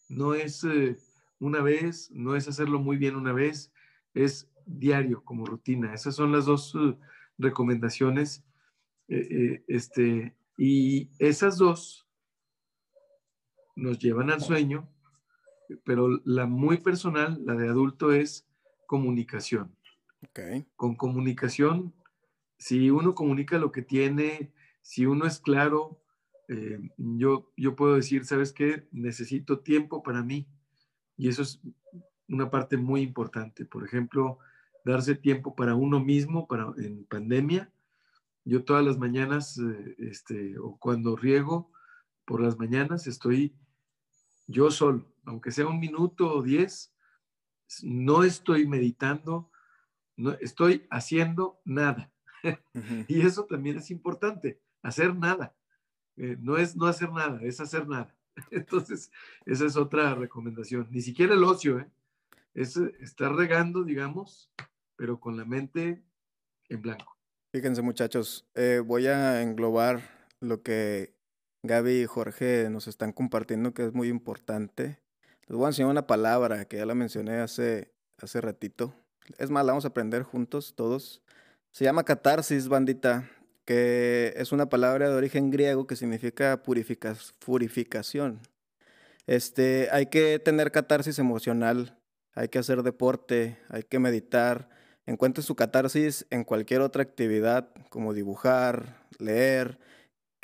No 0.08 0.34
es 0.34 0.62
eh, 0.64 0.96
una 1.38 1.60
vez, 1.62 2.10
no 2.12 2.36
es 2.36 2.48
hacerlo 2.48 2.78
muy 2.78 2.96
bien 2.96 3.16
una 3.16 3.32
vez, 3.32 3.72
es 4.14 4.50
diario 4.64 5.24
como 5.24 5.44
rutina. 5.44 5.94
Esas 5.94 6.14
son 6.14 6.32
las 6.32 6.46
dos 6.46 6.74
uh, 6.74 6.98
recomendaciones 7.38 8.44
eh, 9.08 9.28
eh, 9.30 9.64
este, 9.68 10.36
y 10.58 11.10
esas 11.18 11.58
dos 11.58 12.08
nos 13.76 13.98
llevan 13.98 14.30
al 14.30 14.40
sueño, 14.40 14.88
pero 15.84 16.20
la 16.24 16.46
muy 16.46 16.78
personal, 16.78 17.40
la 17.44 17.54
de 17.54 17.68
adulto, 17.68 18.12
es 18.12 18.48
comunicación. 18.86 19.76
Con 20.76 20.96
comunicación, 20.96 21.94
si 22.58 22.90
uno 22.90 23.14
comunica 23.14 23.58
lo 23.58 23.70
que 23.70 23.82
tiene, 23.82 24.52
si 24.80 25.06
uno 25.06 25.26
es 25.26 25.38
claro, 25.38 26.02
eh, 26.48 26.78
yo, 26.96 27.52
yo 27.56 27.76
puedo 27.76 27.96
decir, 27.96 28.24
¿sabes 28.24 28.52
qué? 28.52 28.88
Necesito 28.92 29.60
tiempo 29.60 30.02
para 30.02 30.22
mí. 30.22 30.48
Y 31.16 31.28
eso 31.28 31.42
es 31.42 31.60
una 32.28 32.50
parte 32.50 32.76
muy 32.76 33.02
importante. 33.02 33.64
Por 33.64 33.84
ejemplo, 33.84 34.38
darse 34.84 35.14
tiempo 35.14 35.54
para 35.54 35.74
uno 35.74 36.00
mismo 36.00 36.46
para, 36.46 36.72
en 36.78 37.04
pandemia 37.04 37.70
yo 38.46 38.64
todas 38.64 38.84
las 38.84 38.96
mañanas, 38.96 39.58
eh, 39.58 39.96
este, 39.98 40.56
o 40.58 40.78
cuando 40.78 41.16
riego 41.16 41.72
por 42.24 42.40
las 42.40 42.56
mañanas, 42.58 43.08
estoy 43.08 43.56
yo 44.46 44.70
solo, 44.70 45.04
aunque 45.24 45.50
sea 45.50 45.66
un 45.66 45.80
minuto 45.80 46.32
o 46.32 46.42
diez, 46.42 46.94
no 47.82 48.22
estoy 48.22 48.68
meditando, 48.68 49.50
no 50.16 50.30
estoy 50.34 50.86
haciendo 50.90 51.60
nada. 51.64 52.12
y 53.08 53.20
eso 53.20 53.46
también 53.46 53.78
es 53.78 53.90
importante, 53.90 54.60
hacer 54.80 55.16
nada. 55.16 55.52
Eh, 56.16 56.36
no 56.40 56.56
es 56.56 56.76
no 56.76 56.86
hacer 56.86 57.10
nada, 57.10 57.42
es 57.42 57.60
hacer 57.60 57.88
nada. 57.88 58.15
Entonces, 58.50 59.10
esa 59.44 59.66
es 59.66 59.76
otra 59.76 60.14
recomendación. 60.14 60.88
Ni 60.90 61.00
siquiera 61.00 61.34
el 61.34 61.44
ocio, 61.44 61.80
¿eh? 61.80 61.90
es 62.54 62.76
estar 62.76 63.34
regando, 63.34 63.84
digamos, 63.84 64.50
pero 64.96 65.20
con 65.20 65.36
la 65.36 65.44
mente 65.44 66.02
en 66.68 66.82
blanco. 66.82 67.16
Fíjense 67.52 67.82
muchachos, 67.82 68.46
eh, 68.54 68.82
voy 68.84 69.06
a 69.06 69.42
englobar 69.42 70.00
lo 70.40 70.62
que 70.62 71.14
Gaby 71.62 72.02
y 72.02 72.06
Jorge 72.06 72.68
nos 72.70 72.88
están 72.88 73.12
compartiendo 73.12 73.74
que 73.74 73.84
es 73.84 73.92
muy 73.92 74.08
importante. 74.08 75.00
Les 75.46 75.56
voy 75.56 75.66
a 75.66 75.68
enseñar 75.68 75.90
una 75.90 76.06
palabra 76.06 76.64
que 76.66 76.78
ya 76.78 76.86
la 76.86 76.94
mencioné 76.94 77.38
hace, 77.38 77.92
hace 78.18 78.40
ratito. 78.40 78.94
Es 79.38 79.50
más, 79.50 79.64
la 79.64 79.72
vamos 79.72 79.84
a 79.84 79.88
aprender 79.88 80.22
juntos 80.22 80.74
todos. 80.74 81.22
Se 81.72 81.84
llama 81.84 82.04
catarsis, 82.04 82.68
bandita. 82.68 83.28
Que 83.66 84.32
es 84.36 84.52
una 84.52 84.70
palabra 84.70 85.10
de 85.10 85.16
origen 85.16 85.50
griego 85.50 85.86
que 85.86 85.96
significa 85.96 86.62
purificación. 86.62 88.40
Este, 89.26 89.88
hay 89.90 90.06
que 90.06 90.38
tener 90.38 90.70
catarsis 90.70 91.18
emocional, 91.18 91.98
hay 92.32 92.48
que 92.48 92.60
hacer 92.60 92.82
deporte, 92.82 93.58
hay 93.68 93.82
que 93.82 93.98
meditar. 93.98 94.68
Encuentre 95.04 95.42
su 95.42 95.56
catarsis 95.56 96.26
en 96.30 96.44
cualquier 96.44 96.80
otra 96.80 97.02
actividad, 97.02 97.68
como 97.90 98.14
dibujar, 98.14 99.04
leer, 99.18 99.78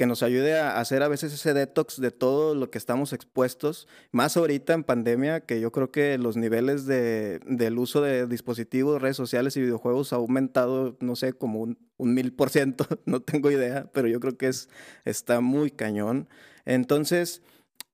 que 0.03 0.07
nos 0.09 0.24
ayude 0.24 0.59
a 0.59 0.80
hacer 0.80 1.05
a 1.05 1.07
veces 1.07 1.32
ese 1.32 1.55
detox 1.55 2.00
de 2.00 2.11
todo 2.11 2.57
lo 2.57 2.72
que 2.72 2.78
estamos 2.78 3.12
expuestos, 3.12 3.86
más 4.11 4.36
ahorita 4.36 4.72
en 4.72 4.82
pandemia, 4.82 5.42
que 5.42 5.61
yo 5.61 5.70
creo 5.70 5.92
que 5.92 6.18
los 6.18 6.36
niveles 6.36 6.86
de, 6.86 7.38
del 7.46 7.78
uso 7.78 8.00
de 8.03 8.26
dispositivos, 8.26 9.00
redes 9.00 9.16
sociales 9.16 9.57
y 9.57 9.61
videojuegos 9.61 10.12
ha 10.12 10.16
aumentado, 10.16 10.96
no 10.98 11.14
sé, 11.14 11.34
como 11.34 11.61
un, 11.61 11.78
mil 11.98 12.32
por 12.32 12.50
ciento, 12.50 12.84
no 13.07 13.22
tengo 13.22 13.53
idea, 13.53 13.88
pero 13.92 14.09
yo 14.09 14.18
creo 14.18 14.36
que 14.36 14.48
es, 14.48 14.68
está 15.05 15.40
muy 15.40 15.70
cañón. 15.70 16.28
Entonces, 16.64 17.40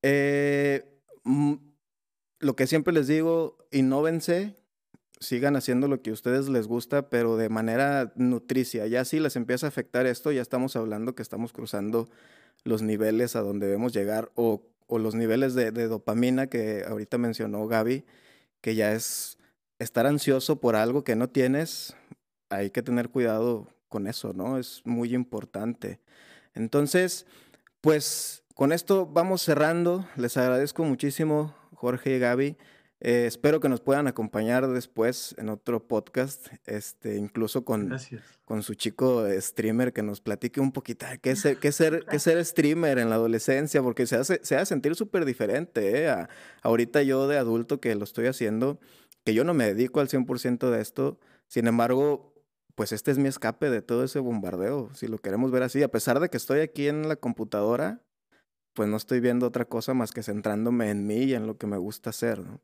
eh, 0.01 0.91
mm, 1.25 1.57
lo 2.39 2.55
que 2.55 2.65
siempre 2.65 2.91
les 2.91 3.05
digo, 3.05 3.55
innovense, 3.69 4.55
sigan 5.19 5.55
haciendo 5.55 5.87
lo 5.87 6.01
que 6.01 6.11
a 6.11 6.13
ustedes 6.13 6.47
les 6.49 6.67
gusta, 6.67 7.09
pero 7.09 7.37
de 7.37 7.49
manera 7.49 8.13
nutricia. 8.15 8.87
Ya 8.87 9.03
si 9.05 9.19
les 9.19 9.35
empieza 9.35 9.67
a 9.67 9.69
afectar 9.69 10.05
esto, 10.05 10.31
ya 10.31 10.41
estamos 10.41 10.75
hablando 10.75 11.15
que 11.15 11.21
estamos 11.21 11.51
cruzando 11.51 12.09
los 12.63 12.81
niveles 12.81 13.35
a 13.35 13.41
donde 13.41 13.67
debemos 13.67 13.93
llegar 13.93 14.31
o, 14.35 14.63
los 14.89 15.13
niveles 15.13 15.53
de, 15.53 15.71
dopamina 15.71 16.47
que 16.47 16.83
ahorita 16.87 17.19
mencionó 17.19 17.67
Gaby, 17.67 18.05
que 18.59 18.73
ya 18.73 18.93
es 18.93 19.37
estar 19.77 20.07
ansioso 20.07 20.59
por 20.59 20.75
algo 20.75 21.03
que 21.03 21.15
no 21.15 21.29
tienes. 21.29 21.95
Hay 22.49 22.71
que 22.71 22.81
tener 22.81 23.09
cuidado 23.09 23.67
con 23.87 24.07
eso, 24.07 24.33
¿no? 24.33 24.57
Es 24.57 24.81
muy 24.85 25.13
importante. 25.13 25.99
Entonces, 26.55 27.27
pues 27.81 28.43
con 28.55 28.71
esto 28.71 29.05
vamos 29.05 29.43
cerrando. 29.43 30.07
Les 30.15 30.37
agradezco 30.37 30.83
muchísimo, 30.83 31.53
Jorge 31.75 32.15
y 32.15 32.19
Gaby. 32.19 32.57
Eh, 33.01 33.25
espero 33.27 33.61
que 33.61 33.69
nos 33.69 33.79
puedan 33.79 34.07
acompañar 34.07 34.67
después 34.67 35.33
en 35.37 35.47
otro 35.47 35.87
podcast, 35.87 36.47
este, 36.65 37.15
incluso 37.15 37.63
con, 37.63 37.95
con 38.43 38.61
su 38.61 38.73
chico 38.73 39.25
streamer 39.39 39.93
que 39.93 40.03
nos 40.03 40.19
platique 40.19 40.59
un 40.59 40.73
poquito 40.73 41.05
qué 41.21 41.31
es, 41.31 41.47
qué 41.61 41.71
ser, 41.71 42.05
qué 42.09 42.19
ser 42.19 42.43
streamer 42.43 42.99
en 42.99 43.09
la 43.09 43.15
adolescencia, 43.15 43.81
porque 43.81 44.05
se 44.05 44.17
hace, 44.17 44.41
se 44.43 44.57
hace 44.57 44.65
sentir 44.65 44.95
súper 44.95 45.23
diferente. 45.23 46.05
¿eh? 46.05 46.27
ahorita 46.61 47.01
yo 47.03 47.27
de 47.29 47.37
adulto 47.37 47.79
que 47.79 47.95
lo 47.95 48.03
estoy 48.03 48.27
haciendo, 48.27 48.79
que 49.23 49.33
yo 49.33 49.45
no 49.45 49.53
me 49.53 49.65
dedico 49.65 50.01
al 50.01 50.09
100% 50.09 50.69
de 50.69 50.81
esto, 50.81 51.19
sin 51.47 51.67
embargo, 51.67 52.33
pues 52.75 52.91
este 52.91 53.11
es 53.11 53.17
mi 53.17 53.29
escape 53.29 53.69
de 53.69 53.81
todo 53.81 54.03
ese 54.03 54.19
bombardeo, 54.19 54.89
si 54.93 55.07
lo 55.07 55.19
queremos 55.19 55.51
ver 55.51 55.63
así, 55.63 55.83
a 55.83 55.91
pesar 55.91 56.19
de 56.19 56.29
que 56.29 56.37
estoy 56.37 56.59
aquí 56.59 56.89
en 56.89 57.07
la 57.07 57.15
computadora, 57.15 58.01
pues 58.73 58.89
no 58.89 58.97
estoy 58.97 59.21
viendo 59.21 59.47
otra 59.47 59.65
cosa 59.65 59.93
más 59.93 60.11
que 60.11 60.21
centrándome 60.21 60.89
en 60.89 61.07
mí 61.07 61.23
y 61.23 61.33
en 61.33 61.47
lo 61.47 61.57
que 61.57 61.67
me 61.67 61.77
gusta 61.77 62.09
hacer, 62.09 62.39
¿no? 62.39 62.61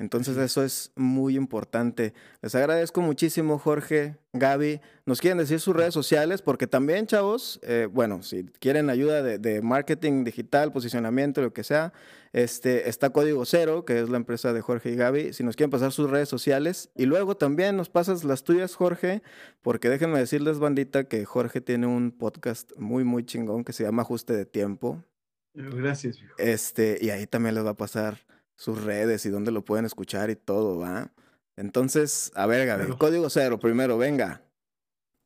Entonces 0.00 0.38
eso 0.38 0.64
es 0.64 0.92
muy 0.96 1.36
importante. 1.36 2.14
Les 2.40 2.54
agradezco 2.54 3.02
muchísimo, 3.02 3.58
Jorge, 3.58 4.16
Gaby. 4.32 4.80
¿Nos 5.04 5.20
quieren 5.20 5.36
decir 5.36 5.60
sus 5.60 5.76
redes 5.76 5.92
sociales? 5.92 6.40
Porque 6.40 6.66
también, 6.66 7.06
chavos, 7.06 7.60
eh, 7.62 7.86
bueno, 7.90 8.22
si 8.22 8.44
quieren 8.60 8.88
ayuda 8.88 9.22
de, 9.22 9.60
marketing 9.60 10.24
digital, 10.24 10.72
posicionamiento, 10.72 11.42
lo 11.42 11.52
que 11.52 11.64
sea, 11.64 11.92
este, 12.32 12.88
está 12.88 13.10
Código 13.10 13.44
Cero, 13.44 13.84
que 13.84 14.00
es 14.00 14.08
la 14.08 14.16
empresa 14.16 14.54
de 14.54 14.62
Jorge 14.62 14.90
y 14.92 14.96
Gaby. 14.96 15.34
Si 15.34 15.44
nos 15.44 15.54
quieren 15.54 15.70
pasar 15.70 15.92
sus 15.92 16.08
redes 16.08 16.30
sociales. 16.30 16.88
Y 16.96 17.04
luego 17.04 17.36
también 17.36 17.76
nos 17.76 17.90
pasas 17.90 18.24
las 18.24 18.42
tuyas, 18.42 18.76
Jorge, 18.76 19.22
porque 19.60 19.90
déjenme 19.90 20.18
decirles, 20.18 20.58
bandita, 20.58 21.04
que 21.04 21.26
Jorge 21.26 21.60
tiene 21.60 21.86
un 21.86 22.10
podcast 22.10 22.72
muy, 22.78 23.04
muy 23.04 23.26
chingón 23.26 23.64
que 23.64 23.74
se 23.74 23.84
llama 23.84 24.00
Ajuste 24.00 24.32
de 24.32 24.46
Tiempo. 24.46 25.04
Gracias, 25.52 26.16
hijo. 26.18 26.34
Este, 26.38 26.96
y 27.02 27.10
ahí 27.10 27.26
también 27.26 27.54
les 27.54 27.66
va 27.66 27.70
a 27.70 27.76
pasar 27.76 28.20
sus 28.60 28.84
redes 28.84 29.24
y 29.24 29.30
dónde 29.30 29.52
lo 29.52 29.64
pueden 29.64 29.86
escuchar 29.86 30.28
y 30.28 30.36
todo, 30.36 30.80
¿va? 30.80 31.10
Entonces, 31.56 32.30
a 32.34 32.44
ver, 32.44 32.66
Gaby, 32.66 32.94
código 32.98 33.30
cero 33.30 33.58
primero, 33.58 33.96
venga. 33.96 34.42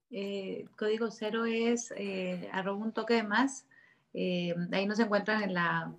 Eh, 0.09 0.67
código 0.77 1.11
cero 1.11 1.45
es 1.45 1.93
eh, 1.97 2.49
arroba 2.53 2.79
un 2.79 2.93
toque 2.93 3.15
de 3.15 3.25
más. 3.25 3.67
Eh, 4.13 4.55
ahí 4.71 4.87
nos 4.87 5.01
encuentran 5.01 5.43
en 5.43 5.53
la, 5.53 5.93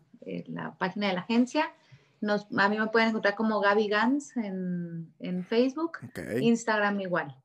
página 0.80 1.10
de 1.10 1.14
la 1.14 1.20
agencia. 1.20 1.74
Nos, 2.22 2.48
a 2.58 2.70
mí 2.70 2.80
me 2.80 2.88
pueden 2.88 3.10
encontrar 3.10 3.36
como 3.36 3.60
Gaby 3.60 3.90
Gans 3.90 4.32
en, 4.38 5.46
Facebook, 5.50 5.98
Instagram 6.40 7.02
igual. 7.02 7.36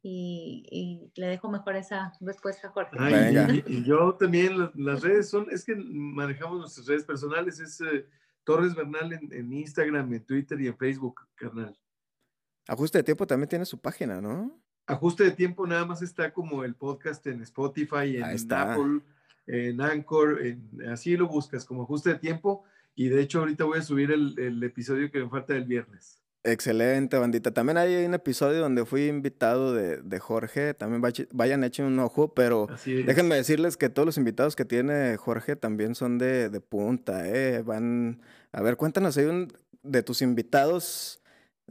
Y, 0.00 1.10
le 1.16 1.26
dejo 1.26 1.50
mejor 1.50 1.74
esa 1.74 2.12
respuesta 2.20 2.68
a 2.68 2.70
Jorge. 2.70 3.64
y, 3.66 3.82
yo 3.82 4.14
también, 4.14 4.70
las 4.76 5.02
redes 5.02 5.28
son, 5.28 5.48
es 5.50 5.64
que 5.64 5.74
manejamos 5.74 6.60
nuestras 6.60 6.86
redes 6.86 7.04
personales, 7.04 7.58
es 7.58 7.82
Torres 8.44 8.74
Bernal 8.74 9.12
en, 9.12 9.52
Instagram, 9.52 10.12
en 10.12 10.24
Twitter 10.24 10.60
y 10.60 10.66
en 10.66 10.76
Facebook, 10.76 11.20
carnal. 11.34 11.78
Ajuste 12.66 12.98
de 12.98 13.04
tiempo 13.04 13.26
también 13.26 13.48
tiene 13.48 13.64
su 13.64 13.78
página, 13.78 14.20
¿no? 14.20 14.60
Ajuste 14.86 15.24
de 15.24 15.30
tiempo 15.32 15.66
nada 15.66 15.84
más 15.84 16.02
está 16.02 16.32
como 16.32 16.64
el 16.64 16.74
podcast 16.74 17.26
en 17.26 17.42
Spotify, 17.42 18.16
en 18.16 18.52
Apple, 18.52 19.00
en 19.46 19.80
Anchor, 19.80 20.40
así 20.90 21.16
lo 21.16 21.28
buscas 21.28 21.64
como 21.64 21.82
ajuste 21.82 22.10
de 22.10 22.18
tiempo. 22.18 22.64
Y 22.94 23.08
de 23.08 23.22
hecho 23.22 23.40
ahorita 23.40 23.64
voy 23.64 23.78
a 23.78 23.82
subir 23.82 24.10
el, 24.10 24.62
episodio 24.62 25.10
que 25.10 25.22
me 25.22 25.30
falta 25.30 25.54
del 25.54 25.64
viernes. 25.64 26.22
Excelente, 26.42 27.18
bandita. 27.18 27.50
También 27.50 27.76
hay 27.76 28.04
un 28.06 28.14
episodio 28.14 28.60
donde 28.60 28.86
fui 28.86 29.08
invitado 29.08 29.74
de, 29.74 30.18
Jorge. 30.20 30.72
También 30.72 31.02
vayan, 31.32 31.64
echen 31.64 31.84
un 31.84 31.98
ojo, 31.98 32.32
pero 32.32 32.66
déjenme 32.86 33.34
decirles 33.34 33.76
que 33.76 33.90
todos 33.90 34.06
los 34.06 34.16
invitados 34.16 34.56
que 34.56 34.64
tiene 34.64 35.16
Jorge 35.18 35.56
también 35.56 35.94
son 35.94 36.16
de, 36.16 36.48
de 36.48 36.60
punta, 36.60 37.28
¿eh? 37.28 37.62
Van 37.62 38.22
a 38.52 38.62
ver, 38.62 38.76
cuéntanos, 38.76 39.16
hay 39.18 39.26
un 39.26 39.52
de 39.82 40.02
tus 40.02 40.22
invitados, 40.22 41.22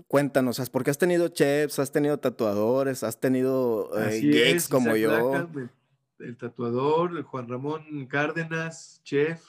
cuéntanos, 0.08 0.70
porque 0.70 0.92
has 0.92 0.98
tenido 0.98 1.28
chefs, 1.30 1.80
has 1.80 1.92
tenido 1.92 2.20
tatuadores, 2.20 3.04
has 3.04 3.20
tenido 3.20 3.90
eh, 3.98 4.58
como 4.70 4.96
yo. 4.96 5.48
el, 6.20 6.38
tatuador, 6.38 7.22
Juan 7.24 7.48
Ramón 7.48 8.06
Cárdenas, 8.08 9.02
chef, 9.04 9.42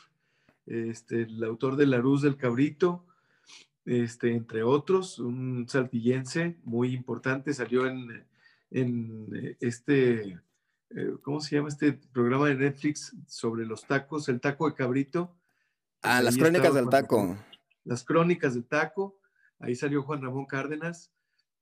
este, 0.66 1.22
el 1.22 1.44
autor 1.44 1.76
de 1.76 1.86
La 1.86 1.98
Luz 1.98 2.22
del 2.22 2.36
Cabrito, 2.36 3.04
este, 3.90 4.32
entre 4.32 4.62
otros, 4.62 5.18
un 5.18 5.66
saltillense 5.68 6.56
muy 6.64 6.94
importante, 6.94 7.52
salió 7.52 7.86
en, 7.86 8.24
en 8.70 9.56
este, 9.60 10.38
eh, 10.90 11.16
¿cómo 11.22 11.40
se 11.40 11.56
llama 11.56 11.68
este 11.68 11.92
programa 11.92 12.48
de 12.48 12.54
Netflix 12.54 13.16
sobre 13.26 13.66
los 13.66 13.86
tacos? 13.86 14.28
El 14.28 14.40
taco 14.40 14.68
de 14.68 14.76
cabrito 14.76 15.36
Ah, 16.02 16.22
las 16.22 16.36
crónicas 16.36 16.74
del 16.74 16.88
taco. 16.88 17.36
Las 17.84 18.04
crónicas 18.04 18.54
del 18.54 18.64
taco. 18.64 19.18
Ahí 19.58 19.74
salió 19.74 20.02
Juan 20.02 20.22
Ramón 20.22 20.46
Cárdenas. 20.46 21.12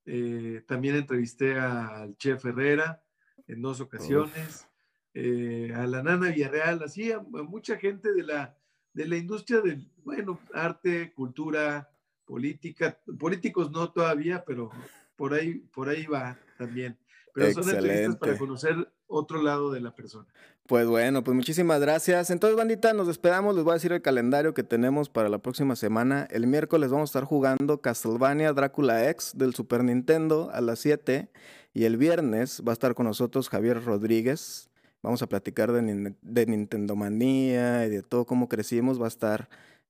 Eh, 0.07 0.62
también 0.66 0.97
entrevisté 0.97 1.59
al 1.59 2.16
chef 2.16 2.45
Herrera 2.45 3.03
en 3.47 3.61
dos 3.61 3.81
ocasiones. 3.81 4.68
Eh, 5.14 5.72
a 5.74 5.87
la 5.87 6.03
nana 6.03 6.29
Villarreal, 6.29 6.83
así 6.83 7.11
a, 7.11 7.18
mucha 7.20 7.76
gente 7.76 8.12
de 8.12 8.22
la, 8.22 8.57
de 8.93 9.09
la 9.09 9.16
industria 9.16 9.61
del, 9.61 9.91
bueno, 10.05 10.39
arte, 10.55 11.12
cultura, 11.12 11.91
política, 12.29 12.99
políticos 13.18 13.70
no 13.70 13.91
todavía, 13.91 14.45
pero 14.47 14.70
por 15.16 15.33
ahí, 15.33 15.55
por 15.74 15.89
ahí 15.89 16.05
va 16.05 16.39
también. 16.59 16.99
Pero 17.35 17.53
son 17.53 17.70
entrevistas 17.70 18.16
para 18.16 18.37
conocer 18.37 18.93
otro 19.07 19.43
lado 19.43 19.72
de 19.72 19.81
la 19.81 19.95
persona. 19.95 20.26
Pues 20.66 20.87
bueno, 20.87 21.24
pues 21.24 21.35
muchísimas 21.35 21.81
gracias. 21.81 22.31
Entonces, 22.31 22.57
bandita, 22.57 22.93
nos 22.93 23.07
despedamos. 23.07 23.55
Les 23.55 23.64
voy 23.64 23.72
a 23.72 23.74
decir 23.74 23.93
el 23.93 24.03
calendario 24.03 24.53
que 24.53 24.62
tenemos 24.62 25.09
para 25.09 25.31
la 25.31 25.39
próxima 25.39 25.76
semana. 25.76 26.29
El 26.31 26.47
miércoles 26.47 26.91
vamos 26.91 27.09
a 27.09 27.12
estar 27.12 27.24
jugando 27.24 27.81
Castlevania 27.81 28.53
Drácula 28.53 29.09
X 29.09 29.33
del 29.35 29.55
Super 29.55 29.83
Nintendo 29.83 30.51
a 30.53 30.61
las 30.61 30.81
7. 30.81 31.31
Y 31.72 31.85
el 31.85 31.97
viernes 31.97 32.62
va 32.66 32.72
a 32.72 32.74
estar 32.74 32.95
con 32.95 33.07
nosotros 33.07 33.49
Javier 33.49 33.83
Rodríguez. 33.83 34.68
Vamos 35.03 35.22
a 35.22 35.29
platicar 35.29 35.72
de, 35.72 36.14
de 36.20 36.47
Nintendo 36.47 36.97
Manía 36.97 37.87
y 37.87 37.89
de 37.89 38.03
todo 38.03 38.26
cómo 38.26 38.49
crecimos. 38.49 39.01
Va 39.01 39.07
a 39.07 39.09
estar, 39.09 39.49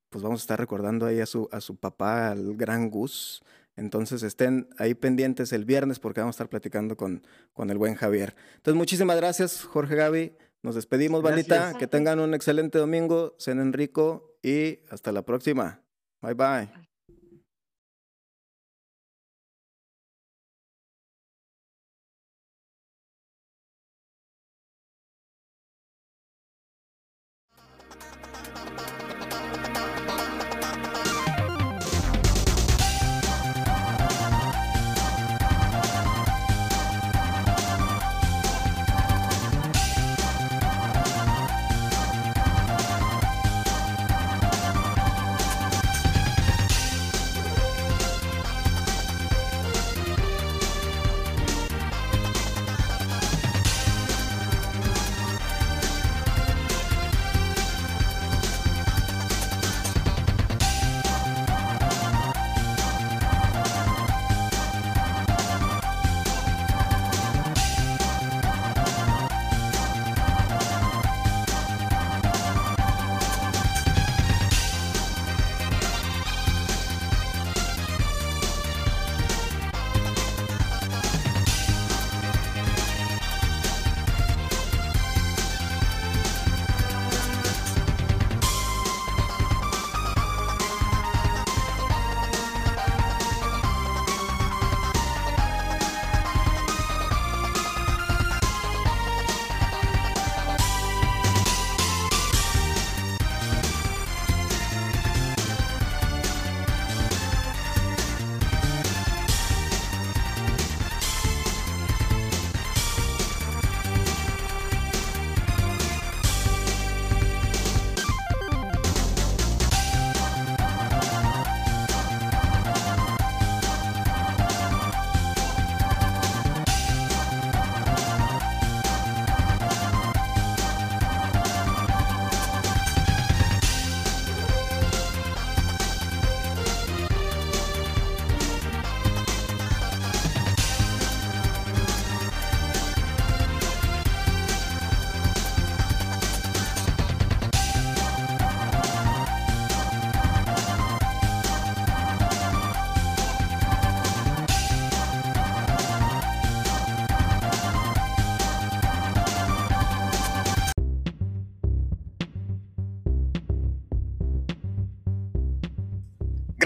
pues 0.09 0.23
vamos 0.23 0.41
a 0.41 0.43
estar 0.43 0.59
recordando 0.59 1.05
ahí 1.05 1.19
a 1.19 1.25
su, 1.25 1.47
a 1.51 1.61
su 1.61 1.75
papá, 1.75 2.31
al 2.31 2.55
gran 2.55 2.89
Gus. 2.89 3.43
Entonces 3.75 4.23
estén 4.23 4.67
ahí 4.77 4.93
pendientes 4.93 5.53
el 5.53 5.63
viernes 5.63 5.99
porque 5.99 6.19
vamos 6.19 6.33
a 6.33 6.37
estar 6.37 6.49
platicando 6.49 6.97
con, 6.97 7.23
con 7.53 7.69
el 7.69 7.77
buen 7.77 7.95
Javier. 7.95 8.35
Entonces 8.57 8.77
muchísimas 8.77 9.15
gracias 9.15 9.63
Jorge 9.63 9.95
Gaby. 9.95 10.33
Nos 10.61 10.75
despedimos, 10.75 11.21
bandita. 11.21 11.73
Que 11.77 11.87
tengan 11.87 12.19
un 12.19 12.33
excelente 12.33 12.77
domingo. 12.77 13.35
Cenen 13.39 13.71
rico 13.71 14.35
y 14.43 14.79
hasta 14.89 15.11
la 15.11 15.23
próxima. 15.23 15.81
Bye 16.21 16.33
bye. 16.33 16.88